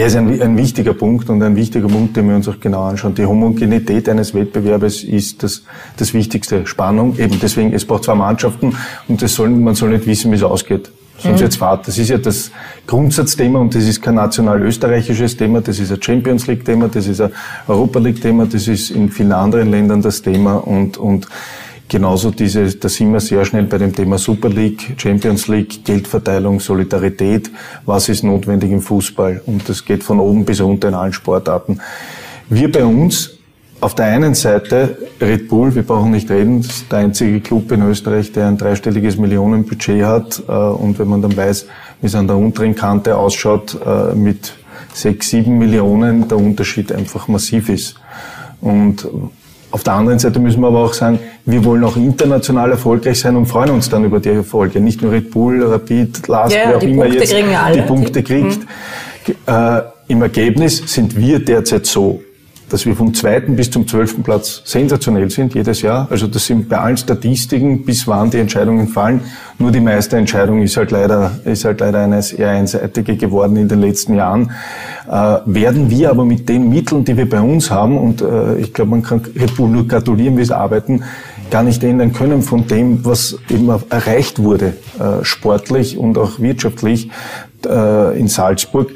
ja, 0.00 0.06
ist 0.06 0.16
ein, 0.16 0.40
ein 0.40 0.56
wichtiger 0.56 0.94
Punkt 0.94 1.28
und 1.28 1.42
ein 1.42 1.54
wichtiger 1.54 1.86
Punkt, 1.88 2.16
den 2.16 2.28
wir 2.28 2.34
uns 2.36 2.48
auch 2.48 2.58
genau 2.60 2.84
anschauen. 2.84 3.14
Die 3.14 3.26
Homogenität 3.26 4.08
eines 4.08 4.32
Wettbewerbes 4.34 5.02
ist 5.04 5.42
das, 5.42 5.62
das 5.98 6.14
Wichtigste. 6.14 6.66
Spannung, 6.66 7.18
eben 7.18 7.38
deswegen, 7.40 7.72
es 7.74 7.84
braucht 7.86 8.04
zwei 8.04 8.14
Mannschaften 8.14 8.74
und 9.08 9.20
das 9.20 9.34
soll, 9.34 9.50
man 9.50 9.74
soll 9.74 9.90
nicht 9.90 10.06
wissen, 10.06 10.30
wie 10.32 10.36
es 10.36 10.42
ausgeht. 10.42 10.90
Sonst 11.22 11.40
jetzt 11.40 11.56
fahrt. 11.56 11.86
Das 11.86 11.98
ist 11.98 12.08
ja 12.08 12.18
das 12.18 12.50
Grundsatzthema 12.86 13.58
und 13.58 13.74
das 13.74 13.84
ist 13.84 14.02
kein 14.02 14.16
national-österreichisches 14.16 15.36
Thema, 15.36 15.60
das 15.60 15.78
ist 15.78 15.92
ein 15.92 16.02
Champions 16.02 16.46
League-Thema, 16.46 16.88
das 16.88 17.06
ist 17.06 17.20
ein 17.20 17.30
Europa 17.68 17.98
League-Thema, 17.98 18.46
das 18.46 18.68
ist 18.68 18.90
in 18.90 19.08
vielen 19.10 19.32
anderen 19.32 19.70
Ländern 19.70 20.02
das 20.02 20.22
Thema 20.22 20.56
und, 20.56 20.98
und 20.98 21.28
Genauso 21.92 22.30
diese, 22.30 22.74
da 22.74 22.88
sind 22.88 23.12
wir 23.12 23.20
sehr 23.20 23.44
schnell 23.44 23.64
bei 23.64 23.76
dem 23.76 23.94
Thema 23.94 24.16
Super 24.16 24.48
League, 24.48 24.94
Champions 24.96 25.46
League, 25.48 25.84
Geldverteilung, 25.84 26.58
Solidarität. 26.58 27.50
Was 27.84 28.08
ist 28.08 28.24
notwendig 28.24 28.70
im 28.70 28.80
Fußball? 28.80 29.42
Und 29.44 29.68
das 29.68 29.84
geht 29.84 30.02
von 30.02 30.18
oben 30.18 30.46
bis 30.46 30.60
unten 30.62 30.86
in 30.86 30.94
allen 30.94 31.12
Sportarten. 31.12 31.82
Wir 32.48 32.72
bei 32.72 32.82
uns, 32.82 33.36
auf 33.82 33.94
der 33.96 34.06
einen 34.06 34.34
Seite 34.34 34.96
Red 35.20 35.48
Bull, 35.48 35.74
wir 35.74 35.82
brauchen 35.82 36.12
nicht 36.12 36.30
reden, 36.30 36.62
das 36.62 36.70
ist 36.76 36.92
der 36.92 37.00
einzige 37.00 37.40
Club 37.40 37.72
in 37.72 37.82
Österreich, 37.82 38.30
der 38.30 38.46
ein 38.46 38.56
dreistelliges 38.56 39.16
Millionenbudget 39.16 40.04
hat. 40.04 40.42
Äh, 40.48 40.52
Und 40.52 40.98
wenn 40.98 41.08
man 41.08 41.20
dann 41.20 41.36
weiß, 41.36 41.66
wie 42.00 42.06
es 42.06 42.14
an 42.14 42.28
der 42.28 42.36
unteren 42.36 42.74
Kante 42.76 43.16
ausschaut, 43.16 43.76
äh, 43.84 44.14
mit 44.14 44.54
sechs, 44.94 45.30
sieben 45.30 45.58
Millionen, 45.58 46.28
der 46.28 46.38
Unterschied 46.38 46.92
einfach 46.92 47.26
massiv 47.26 47.68
ist. 47.68 47.96
Und 48.60 49.08
auf 49.72 49.82
der 49.82 49.94
anderen 49.94 50.18
Seite 50.20 50.38
müssen 50.38 50.60
wir 50.60 50.68
aber 50.68 50.84
auch 50.84 50.92
sagen, 50.92 51.18
wir 51.44 51.64
wollen 51.64 51.82
auch 51.82 51.96
international 51.96 52.70
erfolgreich 52.70 53.18
sein 53.18 53.34
und 53.36 53.46
freuen 53.46 53.70
uns 53.70 53.88
dann 53.88 54.04
über 54.04 54.20
die 54.20 54.28
Erfolge. 54.28 54.80
Nicht 54.80 55.02
nur 55.02 55.10
Red 55.10 55.30
Bull, 55.32 55.60
Rapid, 55.64 56.28
Last, 56.28 56.54
Ja, 56.54 56.68
wer 56.68 56.76
auch 56.76 56.82
immer 56.82 57.04
Punkte 57.04 57.18
jetzt 57.18 57.34
alle. 57.34 57.74
die 57.74 57.82
Punkte 57.82 58.22
kriegt. 58.22 58.58
Äh, 59.46 59.80
Im 60.08 60.22
Ergebnis 60.22 60.82
sind 60.86 61.16
wir 61.16 61.38
derzeit 61.44 61.86
so, 61.86 62.20
dass 62.72 62.86
wir 62.86 62.96
vom 62.96 63.12
zweiten 63.12 63.54
bis 63.54 63.70
zum 63.70 63.86
zwölften 63.86 64.22
Platz 64.22 64.62
sensationell 64.64 65.28
sind 65.28 65.54
jedes 65.54 65.82
Jahr. 65.82 66.06
Also 66.10 66.26
das 66.26 66.46
sind 66.46 66.70
bei 66.70 66.78
allen 66.78 66.96
Statistiken, 66.96 67.84
bis 67.84 68.08
wann 68.08 68.30
die 68.30 68.38
Entscheidungen 68.38 68.88
fallen. 68.88 69.20
Nur 69.58 69.70
die 69.70 69.80
meiste 69.80 70.16
Entscheidung 70.16 70.62
ist 70.62 70.78
halt 70.78 70.90
leider, 70.90 71.32
ist 71.44 71.66
halt 71.66 71.80
leider 71.80 72.00
eine 72.00 72.22
eher 72.34 72.48
einseitige 72.48 73.16
geworden 73.18 73.56
in 73.56 73.68
den 73.68 73.82
letzten 73.82 74.14
Jahren. 74.14 74.52
Äh, 75.06 75.38
werden 75.44 75.90
wir 75.90 76.10
aber 76.10 76.24
mit 76.24 76.48
den 76.48 76.70
Mitteln, 76.70 77.04
die 77.04 77.14
wir 77.14 77.28
bei 77.28 77.42
uns 77.42 77.70
haben, 77.70 77.98
und 77.98 78.22
äh, 78.22 78.56
ich 78.56 78.72
glaube, 78.72 78.92
man 78.92 79.02
kann 79.02 79.20
Red 79.38 79.54
Bull 79.54 79.68
nur 79.68 79.86
gratulieren, 79.86 80.38
wie 80.38 80.44
sie 80.44 80.56
arbeiten, 80.56 81.04
gar 81.50 81.62
nicht 81.62 81.84
ändern 81.84 82.14
können 82.14 82.40
von 82.40 82.66
dem, 82.66 83.04
was 83.04 83.36
eben 83.50 83.68
erreicht 83.90 84.38
wurde, 84.38 84.72
äh, 84.98 85.22
sportlich 85.22 85.98
und 85.98 86.16
auch 86.16 86.40
wirtschaftlich 86.40 87.10
äh, 87.66 88.18
in 88.18 88.28
Salzburg, 88.28 88.92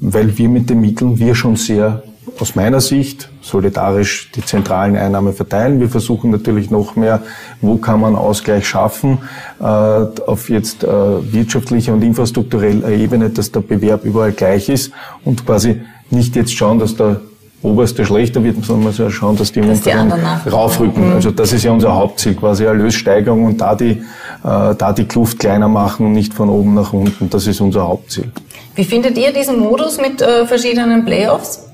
weil 0.00 0.36
wir 0.36 0.48
mit 0.48 0.68
den 0.68 0.80
Mitteln 0.80 1.20
wir 1.20 1.36
schon 1.36 1.54
sehr 1.54 2.02
aus 2.40 2.54
meiner 2.54 2.80
Sicht 2.80 3.28
solidarisch 3.42 4.30
die 4.34 4.44
zentralen 4.44 4.96
Einnahmen 4.96 5.32
verteilen. 5.32 5.80
Wir 5.80 5.88
versuchen 5.88 6.30
natürlich 6.30 6.70
noch 6.70 6.96
mehr, 6.96 7.22
wo 7.60 7.76
kann 7.76 8.00
man 8.00 8.16
Ausgleich 8.16 8.66
schaffen 8.66 9.18
äh, 9.60 9.64
auf 9.64 10.48
jetzt 10.48 10.84
äh, 10.84 10.88
wirtschaftlicher 11.32 11.92
und 11.92 12.02
infrastruktureller 12.02 12.88
Ebene, 12.90 13.30
dass 13.30 13.52
der 13.52 13.60
Bewerb 13.60 14.04
überall 14.04 14.32
gleich 14.32 14.68
ist 14.68 14.92
und 15.24 15.44
quasi 15.46 15.80
nicht 16.10 16.36
jetzt 16.36 16.54
schauen, 16.54 16.78
dass 16.78 16.96
der 16.96 17.20
oberste 17.62 18.06
schlechter 18.06 18.42
wird, 18.42 18.64
sondern 18.64 18.84
man 18.84 18.92
soll 18.92 19.10
schauen, 19.10 19.36
dass 19.36 19.52
die 19.52 19.60
Dass 19.60 19.82
die 19.82 19.92
anderen 19.92 20.22
nachrücken. 20.22 20.58
raufrücken. 20.58 21.12
Also 21.12 21.30
das 21.30 21.52
ist 21.52 21.62
ja 21.64 21.72
unser 21.72 21.94
Hauptziel, 21.94 22.34
quasi 22.34 22.64
Erlössteigerung 22.64 23.44
und 23.44 23.60
da 23.60 23.74
die, 23.74 23.90
äh, 23.90 24.00
da 24.42 24.92
die 24.96 25.04
Kluft 25.04 25.38
kleiner 25.38 25.68
machen 25.68 26.06
und 26.06 26.12
nicht 26.12 26.32
von 26.32 26.48
oben 26.48 26.74
nach 26.74 26.92
unten. 26.92 27.28
Das 27.28 27.46
ist 27.46 27.60
unser 27.60 27.86
Hauptziel. 27.86 28.32
Wie 28.74 28.84
findet 28.84 29.18
ihr 29.18 29.32
diesen 29.32 29.58
Modus 29.58 30.00
mit 30.00 30.22
äh, 30.22 30.46
verschiedenen 30.46 31.04
Playoffs? 31.04 31.69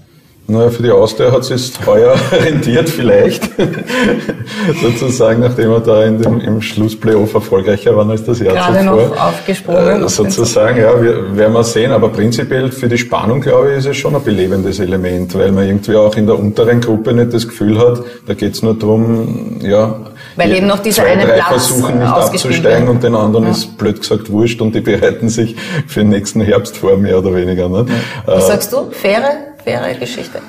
Naja, 0.49 0.71
für 0.71 0.83
die 0.85 0.91
Austria 0.93 1.33
hat 1.33 1.41
es 1.41 1.49
jetzt 1.49 1.85
heuer 1.87 2.15
rentiert, 2.33 2.89
vielleicht. 2.89 3.43
sozusagen, 4.81 5.41
nachdem 5.41 5.71
wir 5.71 5.81
da 5.81 6.05
in 6.05 6.23
dem, 6.23 6.41
im 6.41 6.63
Schlussplayoff 6.63 7.35
erfolgreicher 7.35 7.97
waren 7.97 8.11
als 8.11 8.25
das 8.25 8.39
Jahr 8.39 8.55
Gerade 8.55 8.79
zuvor. 8.79 8.97
noch 9.09 9.21
aufgesprungen. 9.29 10.05
Äh, 10.05 10.09
sozusagen, 10.09 10.79
ja, 10.79 11.03
wir, 11.03 11.37
werden 11.37 11.53
wir 11.53 11.65
sehen. 11.65 11.91
Aber 11.91 12.11
prinzipiell 12.11 12.71
für 12.71 12.89
die 12.89 12.99
Spannung, 12.99 13.41
glaube 13.41 13.73
ich, 13.73 13.79
ist 13.79 13.87
es 13.87 13.97
schon 13.97 14.15
ein 14.15 14.23
belebendes 14.23 14.79
Element, 14.79 15.35
weil 15.37 15.51
man 15.51 15.67
irgendwie 15.67 15.97
auch 15.97 16.15
in 16.17 16.27
der 16.27 16.39
unteren 16.39 16.81
Gruppe 16.81 17.13
nicht 17.13 17.35
das 17.35 17.49
Gefühl 17.49 17.79
hat, 17.79 18.03
da 18.27 18.35
geht 18.35 18.55
es 18.55 18.63
nur 18.63 18.75
darum, 18.79 19.59
ja, 19.63 19.97
Weil 20.37 20.53
eben 20.53 20.69
noch 20.69 20.79
dieser 20.79 21.03
zwei, 21.03 21.11
eine 21.11 21.25
drei 21.25 21.35
Platz 21.41 21.67
versuchen 21.67 21.99
nicht 21.99 22.07
abzusteigen 22.09 22.89
und 22.89 23.03
den 23.03 23.15
anderen 23.17 23.47
Ja. 23.47 23.51
ist 23.51 23.77
blöd 23.79 23.99
gesagt 24.01 24.31
wurscht 24.31 24.61
und 24.61 24.75
die 24.77 24.81
bereiten 24.81 25.29
sich 25.29 25.57
für 25.89 26.01
den 26.01 26.11
nächsten 26.11 26.41
Herbst 26.41 26.77
vor, 26.77 26.97
mehr 26.97 27.19
oder 27.19 27.35
weniger. 27.35 27.69
Ne? 27.69 27.87
Was 28.27 28.47
sagst 28.47 28.73
du? 28.73 28.91
Faire, 28.93 29.33
faire 29.67 29.95
Geschichte? 29.99 30.41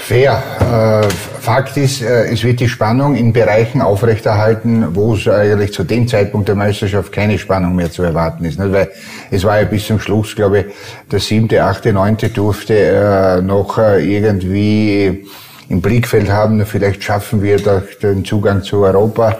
Fair. 0.00 0.42
Äh, 0.60 1.08
Fakt 1.40 1.76
ist, 1.76 2.02
äh, 2.02 2.32
es 2.32 2.44
wird 2.44 2.60
die 2.60 2.68
Spannung 2.68 3.16
in 3.16 3.32
Bereichen 3.32 3.80
aufrechterhalten, 3.80 4.94
wo 4.94 5.14
es 5.14 5.26
eigentlich 5.26 5.72
zu 5.72 5.82
dem 5.84 6.06
Zeitpunkt 6.06 6.48
der 6.48 6.54
Meisterschaft 6.54 7.10
keine 7.12 7.38
Spannung 7.38 7.74
mehr 7.74 7.90
zu 7.90 8.02
erwarten 8.02 8.44
ist. 8.44 8.58
Weil 8.58 8.90
es 9.30 9.42
war 9.42 9.60
ja 9.60 9.64
bis 9.64 9.86
zum 9.86 9.98
Schluss, 9.98 10.36
glaube 10.36 10.58
ich, 10.58 10.66
der 11.10 11.18
siebte, 11.18 11.62
achte, 11.64 11.92
neunte 11.92 12.28
durfte 12.28 12.74
äh, 12.74 13.42
noch 13.42 13.78
irgendwie 13.78 15.24
im 15.68 15.80
Blickfeld 15.80 16.30
haben, 16.30 16.64
vielleicht 16.66 17.02
schaffen 17.02 17.42
wir 17.42 17.56
da 17.58 17.82
den 18.02 18.24
Zugang 18.24 18.62
zu 18.62 18.82
Europa. 18.82 19.38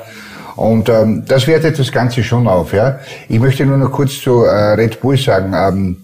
Und 0.57 0.89
ähm, 0.89 1.25
das 1.27 1.47
wertet 1.47 1.79
das 1.79 1.93
Ganze 1.93 2.25
schon 2.25 2.49
auf. 2.49 2.73
Ja? 2.73 2.99
Ich 3.29 3.39
möchte 3.39 3.65
nur 3.67 3.77
noch 3.79 3.93
kurz 3.93 4.21
zu 4.21 4.45
äh, 4.45 4.75
Red 4.75 5.01
Bull 5.01 5.17
sagen. 5.17 5.53
Ähm, 5.55 5.97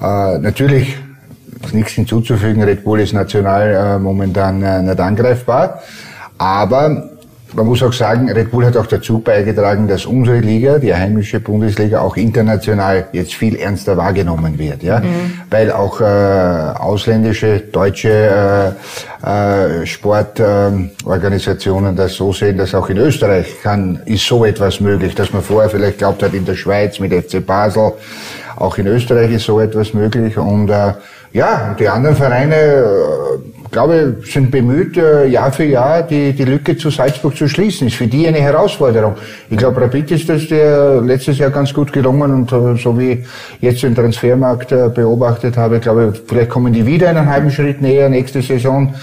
äh, 0.00 0.38
natürlich 0.38 0.96
ist 1.64 1.74
nichts 1.74 1.92
hinzuzufügen. 1.92 2.62
Red 2.62 2.84
Bull 2.84 3.00
ist 3.00 3.12
national 3.12 3.74
äh, 3.74 3.98
momentan 3.98 4.62
äh, 4.62 4.82
nicht 4.82 5.00
angreifbar. 5.00 5.82
Aber 6.38 7.10
man 7.56 7.66
muss 7.66 7.82
auch 7.82 7.92
sagen, 7.92 8.30
Red 8.30 8.50
Bull 8.50 8.64
hat 8.66 8.76
auch 8.76 8.86
dazu 8.86 9.20
beigetragen, 9.20 9.86
dass 9.88 10.04
unsere 10.04 10.40
Liga, 10.40 10.78
die 10.78 10.94
heimische 10.94 11.40
Bundesliga, 11.40 12.00
auch 12.00 12.16
international 12.16 13.06
jetzt 13.12 13.34
viel 13.34 13.56
ernster 13.56 13.96
wahrgenommen 13.96 14.58
wird. 14.58 14.82
Ja? 14.82 15.00
Weil 15.50 15.72
auch 15.72 16.00
äh, 16.00 16.04
ausländische, 16.04 17.60
deutsche 17.60 18.76
äh, 19.22 19.26
äh, 19.26 19.86
Sportorganisationen 19.86 21.96
das 21.96 22.14
so 22.14 22.32
sehen, 22.32 22.58
dass 22.58 22.74
auch 22.74 22.90
in 22.90 22.98
Österreich 22.98 23.62
kann, 23.62 24.00
ist 24.04 24.26
so 24.26 24.44
etwas 24.44 24.80
möglich, 24.80 25.14
dass 25.14 25.32
man 25.32 25.42
vorher 25.42 25.70
vielleicht 25.70 25.98
glaubt 25.98 26.22
hat, 26.22 26.34
in 26.34 26.44
der 26.44 26.56
Schweiz 26.56 26.98
mit 26.98 27.14
FC 27.14 27.44
Basel, 27.44 27.92
auch 28.56 28.78
in 28.78 28.86
Österreich 28.86 29.30
ist 29.30 29.44
so 29.44 29.60
etwas 29.60 29.94
möglich. 29.94 30.36
Und 30.36 30.70
äh, 30.70 30.94
ja, 31.36 31.76
die 31.78 31.86
anderen 31.86 32.16
Vereine, 32.16 32.54
äh, 32.54 33.70
glaube 33.70 34.16
ich, 34.22 34.32
sind 34.32 34.50
bemüht, 34.50 34.96
äh, 34.96 35.26
Jahr 35.26 35.52
für 35.52 35.64
Jahr 35.64 36.02
die, 36.02 36.32
die 36.32 36.44
Lücke 36.44 36.78
zu 36.78 36.88
Salzburg 36.88 37.36
zu 37.36 37.46
schließen. 37.46 37.88
Ist 37.88 37.96
für 37.96 38.06
die 38.06 38.26
eine 38.26 38.38
Herausforderung. 38.38 39.16
Ich 39.50 39.58
glaube, 39.58 39.82
Rapid 39.82 40.12
ist 40.12 40.28
das 40.30 40.48
der 40.48 41.02
letztes 41.02 41.36
Jahr 41.36 41.50
ganz 41.50 41.74
gut 41.74 41.92
gelungen 41.92 42.32
und 42.32 42.52
äh, 42.52 42.82
so 42.82 42.98
wie 42.98 43.10
ich 43.12 43.26
jetzt 43.60 43.82
den 43.82 43.94
Transfermarkt 43.94 44.70
beobachtet 44.94 45.58
habe, 45.58 45.78
glaube 45.78 46.12
ich, 46.14 46.22
vielleicht 46.26 46.48
kommen 46.48 46.72
die 46.72 46.86
wieder 46.86 47.10
einen 47.10 47.28
halben 47.28 47.50
Schritt 47.50 47.82
näher 47.82 48.08
nächste 48.08 48.40
Saison. 48.40 48.94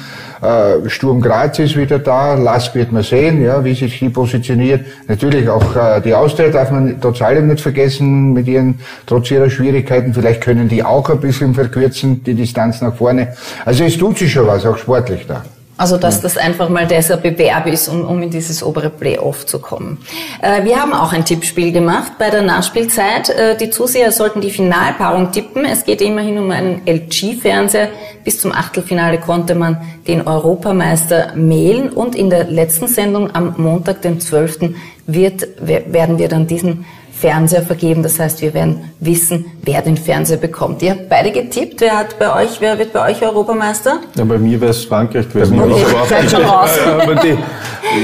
Äh, 0.41 0.89
Sturm 0.89 1.21
Graz 1.21 1.59
ist 1.59 1.75
wieder 1.75 1.99
da, 1.99 2.33
Lask 2.35 2.75
wird 2.75 2.91
man 2.91 3.03
sehen, 3.03 3.43
ja, 3.43 3.63
wie 3.63 3.73
sich 3.73 3.99
die 3.99 4.09
positioniert. 4.09 4.85
Natürlich 5.07 5.47
auch 5.49 5.75
äh, 5.75 6.01
die 6.01 6.13
Austria 6.13 6.49
darf 6.49 6.71
man 6.71 6.99
trotz 6.99 7.21
allem 7.21 7.47
nicht 7.47 7.61
vergessen, 7.61 8.33
mit 8.33 8.47
ihren, 8.47 8.79
trotz 9.05 9.31
ihrer 9.31 9.49
Schwierigkeiten. 9.49 10.13
Vielleicht 10.13 10.41
können 10.41 10.67
die 10.67 10.83
auch 10.83 11.09
ein 11.09 11.19
bisschen 11.19 11.53
verkürzen, 11.53 12.23
die 12.23 12.33
Distanz 12.33 12.81
nach 12.81 12.95
vorne. 12.95 13.33
Also 13.65 13.83
es 13.83 13.97
tut 13.97 14.17
sich 14.17 14.31
schon 14.31 14.47
was, 14.47 14.65
auch 14.65 14.77
sportlich 14.77 15.25
da. 15.27 15.43
Also 15.75 15.97
dass 15.97 16.21
das 16.21 16.37
einfach 16.37 16.69
mal 16.69 16.85
dieser 16.85 17.17
Bewerb 17.17 17.65
ist, 17.65 17.87
um, 17.87 18.05
um 18.05 18.21
in 18.21 18.29
dieses 18.29 18.61
obere 18.61 18.91
Playoff 18.91 19.45
zu 19.47 19.59
kommen. 19.59 19.97
Äh, 20.41 20.63
wir 20.65 20.79
haben 20.79 20.93
auch 20.93 21.13
ein 21.13 21.25
Tippspiel 21.25 21.71
gemacht 21.71 22.13
bei 22.19 22.29
der 22.29 22.43
Nachspielzeit. 22.43 23.29
Äh, 23.29 23.57
die 23.57 23.71
Zuseher 23.71 24.11
sollten 24.11 24.39
die 24.39 24.51
Finalpaarung 24.51 25.31
tippen. 25.31 25.65
Es 25.65 25.83
geht 25.83 26.01
immerhin 26.01 26.37
um 26.37 26.51
einen 26.51 26.81
LG-Fernseher. 26.85 27.89
Bis 28.23 28.39
zum 28.39 28.51
Achtelfinale 28.51 29.19
konnte 29.19 29.55
man 29.55 29.81
den 30.07 30.27
Europameister 30.27 31.33
mailen 31.35 31.89
und 31.89 32.15
in 32.15 32.29
der 32.29 32.43
letzten 32.45 32.87
Sendung 32.87 33.33
am 33.33 33.55
Montag, 33.57 34.03
den 34.03 34.19
12. 34.19 34.75
Wird, 35.05 35.47
werden 35.59 36.17
wir 36.19 36.29
dann 36.29 36.47
diesen 36.47 36.85
Fernseher 37.15 37.61
vergeben. 37.61 38.03
Das 38.03 38.19
heißt, 38.19 38.41
wir 38.41 38.53
werden 38.53 38.91
wissen, 38.99 39.45
wer 39.61 39.81
den 39.81 39.97
Fernseher 39.97 40.37
bekommt. 40.37 40.81
Ihr 40.81 40.91
habt 40.91 41.09
beide 41.09 41.31
getippt. 41.31 41.79
Wer 41.81 41.97
hat 41.97 42.19
bei 42.19 42.43
euch, 42.43 42.59
wer 42.59 42.77
wird 42.77 42.91
bei 42.91 43.11
euch 43.11 43.21
Europameister? 43.21 43.99
Ja, 44.15 44.25
bei 44.25 44.37
mir 44.37 44.59
wäre 44.59 44.71
es 44.71 44.83
Frankreich 44.83 45.29
gewesen. 45.29 45.59
Okay, 45.59 45.85
seid 46.09 46.31
schon 46.31 46.43
raus. 46.43 46.71
Aber 47.01 47.15
die, 47.15 47.37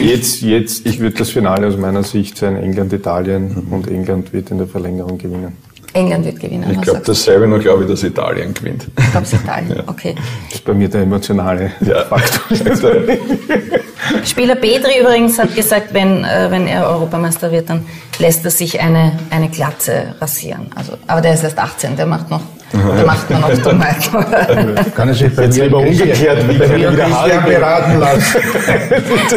jetzt, 0.01 0.41
jetzt, 0.41 0.85
ich 0.85 0.99
würde 0.99 1.17
das 1.17 1.29
Finale 1.31 1.67
aus 1.67 1.77
meiner 1.77 2.03
Sicht 2.03 2.37
sein, 2.37 2.55
England, 2.55 2.93
Italien 2.93 3.67
und 3.71 3.89
England 3.89 4.31
wird 4.31 4.51
in 4.51 4.59
der 4.59 4.67
Verlängerung 4.67 5.17
gewinnen. 5.17 5.57
England 5.93 6.25
wird 6.25 6.39
gewinnen. 6.39 6.69
Ich 6.71 6.81
glaube 6.81 7.01
dasselbe, 7.05 7.47
nur 7.47 7.59
glaube 7.59 7.83
ich, 7.83 7.89
dass 7.89 8.03
Italien 8.03 8.53
gewinnt. 8.53 8.87
Ich 8.97 9.11
glaube, 9.11 9.27
Italien. 9.31 9.83
Okay. 9.87 10.15
Das 10.49 10.55
ist 10.55 10.65
bei 10.65 10.73
mir 10.73 10.87
der 10.87 11.01
emotionale 11.01 11.71
Ja. 11.81 12.05
Faktor. 12.05 12.57
Spieler 14.25 14.55
Petri 14.55 14.99
übrigens 15.01 15.37
hat 15.39 15.55
gesagt, 15.55 15.93
wenn, 15.93 16.23
äh, 16.23 16.47
wenn 16.49 16.67
er 16.67 16.87
Europameister 16.87 17.51
wird, 17.51 17.69
dann 17.69 17.85
lässt 18.19 18.45
er 18.45 18.51
sich 18.51 18.79
eine, 18.79 19.17
eine 19.29 19.49
Glatze 19.49 20.15
rasieren. 20.19 20.67
Also, 20.75 20.93
aber 21.07 21.21
der 21.21 21.33
ist 21.33 21.43
erst 21.43 21.57
18, 21.59 21.95
der 21.95 22.05
macht 22.05 22.29
noch, 22.29 22.41
der 22.71 23.05
macht 23.05 23.29
nur 23.29 23.39
noch 23.39 23.57
Dummheiten. 23.57 24.93
Kann 24.95 25.07
er 25.07 25.13
sich 25.13 25.35
bei 25.35 25.43
Jetzt 25.43 25.57
lieber 25.57 25.77
umgekehrt, 25.79 26.47
wie 26.47 26.57
bei 26.57 26.67
kann 26.67 26.77
mir 26.77 26.87
er 26.87 26.91
wieder 26.91 27.03
Christian 27.05 27.13
Haare 27.13 27.41
beraten 27.41 27.99
lassen. 27.99 28.39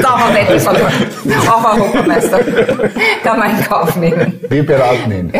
da 0.03 0.19
haben 0.19 0.35
wir 0.35 0.41
Wette 0.41 0.61
verloren. 0.61 0.93
Auch 1.49 1.79
Europameister. 1.79 2.41
Kann 3.25 3.39
man 3.39 3.51
in 3.59 3.65
Kauf 3.65 3.97
nehmen. 3.97 4.41
Wir 4.49 4.67
beraten 4.67 5.13
ihn. 5.13 5.33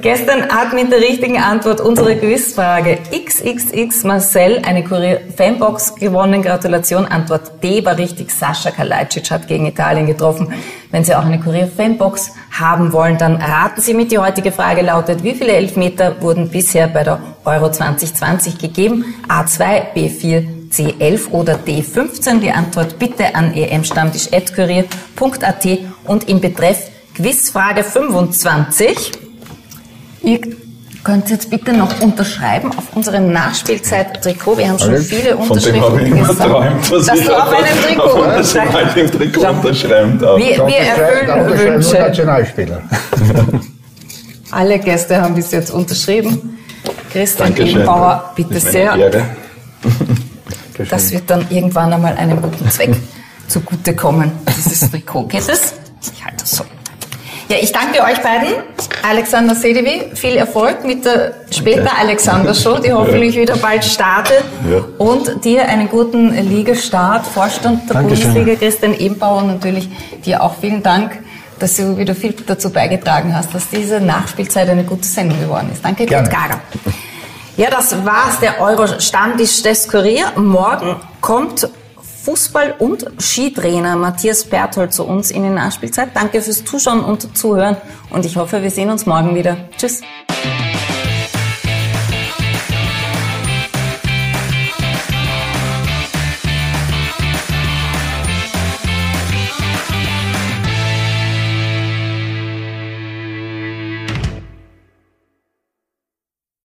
Gestern 0.00 0.48
hat 0.48 0.72
mit 0.72 0.90
der 0.90 1.00
richtigen 1.00 1.38
Antwort 1.38 1.80
unsere 1.80 2.16
Quizfrage 2.16 2.98
XXX 3.12 4.04
Marcel 4.04 4.62
eine 4.64 4.82
Kurier-Fanbox 4.82 5.96
gewonnen. 5.96 6.40
Gratulation. 6.42 7.04
Antwort 7.04 7.62
D 7.62 7.84
war 7.84 7.98
richtig. 7.98 8.30
Sascha 8.30 8.70
Kalajdzic 8.70 9.30
hat 9.30 9.46
gegen 9.46 9.66
Italien 9.66 10.06
getroffen. 10.06 10.54
Wenn 10.90 11.04
Sie 11.04 11.14
auch 11.14 11.24
eine 11.24 11.38
Kurier-Fanbox 11.38 12.32
haben 12.50 12.92
wollen, 12.92 13.16
dann 13.16 13.36
raten 13.36 13.80
Sie 13.80 13.94
mit. 13.94 14.10
Die 14.10 14.18
heutige 14.18 14.50
Frage 14.50 14.82
lautet, 14.82 15.22
wie 15.22 15.34
viele 15.34 15.52
Elfmeter 15.52 16.20
wurden 16.20 16.50
bisher 16.50 16.88
bei 16.88 17.04
der 17.04 17.20
Euro 17.44 17.70
2020 17.70 18.58
gegeben? 18.58 19.04
A2, 19.28 19.94
B4, 19.94 20.68
C11 20.70 21.30
oder 21.30 21.54
D15? 21.54 22.40
Die 22.40 22.50
Antwort 22.50 22.98
bitte 22.98 23.36
an 23.36 23.54
emstammtisch.kurier.at 23.54 25.68
und 26.04 26.28
im 26.28 26.40
Betreff 26.40 26.90
Quizfrage 27.14 27.84
25. 27.84 29.12
Ihr 30.22 30.40
könnt 31.04 31.30
jetzt 31.30 31.50
bitte 31.50 31.72
noch 31.72 32.00
unterschreiben 32.00 32.70
auf 32.76 32.94
unserem 32.94 33.32
Nachspielzeit-Trikot. 33.32 34.58
Wir 34.58 34.68
haben 34.68 34.78
schon 34.78 34.90
Alex, 34.90 35.06
viele 35.08 35.36
Von 35.36 35.58
dem 35.58 35.80
habe 35.80 36.02
ich 36.02 36.12
Unterschriften 36.12 36.36
geträumt, 36.38 36.92
dass, 36.92 37.06
Dass 37.06 37.18
ich 37.18 37.26
du 37.26 37.42
auf 37.42 37.48
einem 37.52 37.82
Trikot 37.86 38.02
auf 38.02 38.14
unterschreibst. 38.14 38.96
einem 38.96 39.10
Trikot 39.10 39.46
unterschreiben 39.48 40.18
darf. 40.18 40.38
Wir, 40.38 40.46
wir 40.46 40.60
unterschreiben 40.60 41.28
erfüllen 41.28 41.74
Wünsche. 41.74 41.98
Nationalspieler. 41.98 42.82
Alle 44.50 44.78
Gäste 44.78 45.20
haben 45.20 45.34
bis 45.34 45.50
jetzt 45.52 45.70
unterschrieben. 45.70 46.58
Christian. 47.12 47.56
Ebenbauer, 47.56 48.32
bitte 48.34 48.54
Das 48.54 48.62
sehr. 48.64 48.94
Ehre. 48.94 49.22
Das 50.88 51.12
wird 51.12 51.28
dann 51.28 51.44
irgendwann 51.50 51.92
einmal 51.92 52.16
einem 52.16 52.40
guten 52.40 52.70
Zweck 52.70 52.96
zugutekommen, 53.48 54.32
dieses 54.56 54.90
Trikot. 54.90 55.24
Geht 55.26 55.46
es? 55.46 55.74
Ich 56.14 56.24
halte 56.24 56.38
das 56.38 56.52
so. 56.52 56.64
Ja, 57.50 57.56
ich 57.60 57.72
danke 57.72 58.00
euch 58.04 58.22
beiden. 58.22 58.54
Alexander 59.02 59.56
Sedevi, 59.56 60.14
viel 60.14 60.36
Erfolg 60.36 60.84
mit 60.84 61.04
der 61.04 61.32
später 61.50 61.90
Alexander 61.98 62.54
Show, 62.54 62.78
die 62.78 62.92
hoffentlich 62.92 63.34
wieder 63.34 63.56
bald 63.56 63.84
startet. 63.84 64.44
Ja. 64.70 64.84
Und 64.98 65.44
dir 65.44 65.66
einen 65.66 65.88
guten 65.88 66.32
Ligastart, 66.48 67.26
Vorstand 67.26 67.88
der 67.88 67.94
Dankeschön. 67.94 68.34
Bundesliga, 68.34 68.56
Christian 68.56 68.94
Ebenbauer, 68.96 69.38
und 69.38 69.48
natürlich 69.48 69.88
dir 70.24 70.44
auch 70.44 70.54
vielen 70.60 70.84
Dank, 70.84 71.18
dass 71.58 71.74
du 71.74 71.98
wieder 71.98 72.14
viel 72.14 72.36
dazu 72.46 72.70
beigetragen 72.70 73.34
hast, 73.34 73.52
dass 73.52 73.68
diese 73.68 74.00
Nachspielzeit 74.00 74.68
eine 74.68 74.84
gute 74.84 75.08
Sendung 75.08 75.40
geworden 75.40 75.70
ist. 75.72 75.84
Danke, 75.84 76.06
Gerne. 76.06 76.28
Kurt 76.28 76.40
Gager. 76.40 76.60
Ja, 77.56 77.68
das 77.68 77.96
war's, 78.04 78.38
der 78.40 78.60
Euro-Stammtisch 78.60 79.64
des 79.64 79.88
Kurier. 79.88 80.26
Morgen 80.36 81.00
kommt 81.20 81.68
Fußball- 82.24 82.76
und 82.78 83.06
Skitrainer 83.18 83.96
Matthias 83.96 84.44
Berthold 84.44 84.92
zu 84.92 85.04
uns 85.04 85.30
in 85.30 85.42
die 85.42 85.50
Nachspielzeit. 85.50 86.10
Danke 86.14 86.42
fürs 86.42 86.64
Zuschauen 86.64 87.02
und 87.04 87.36
Zuhören 87.36 87.76
und 88.10 88.24
ich 88.26 88.36
hoffe, 88.36 88.62
wir 88.62 88.70
sehen 88.70 88.90
uns 88.90 89.06
morgen 89.06 89.34
wieder. 89.34 89.56
Tschüss. 89.76 90.02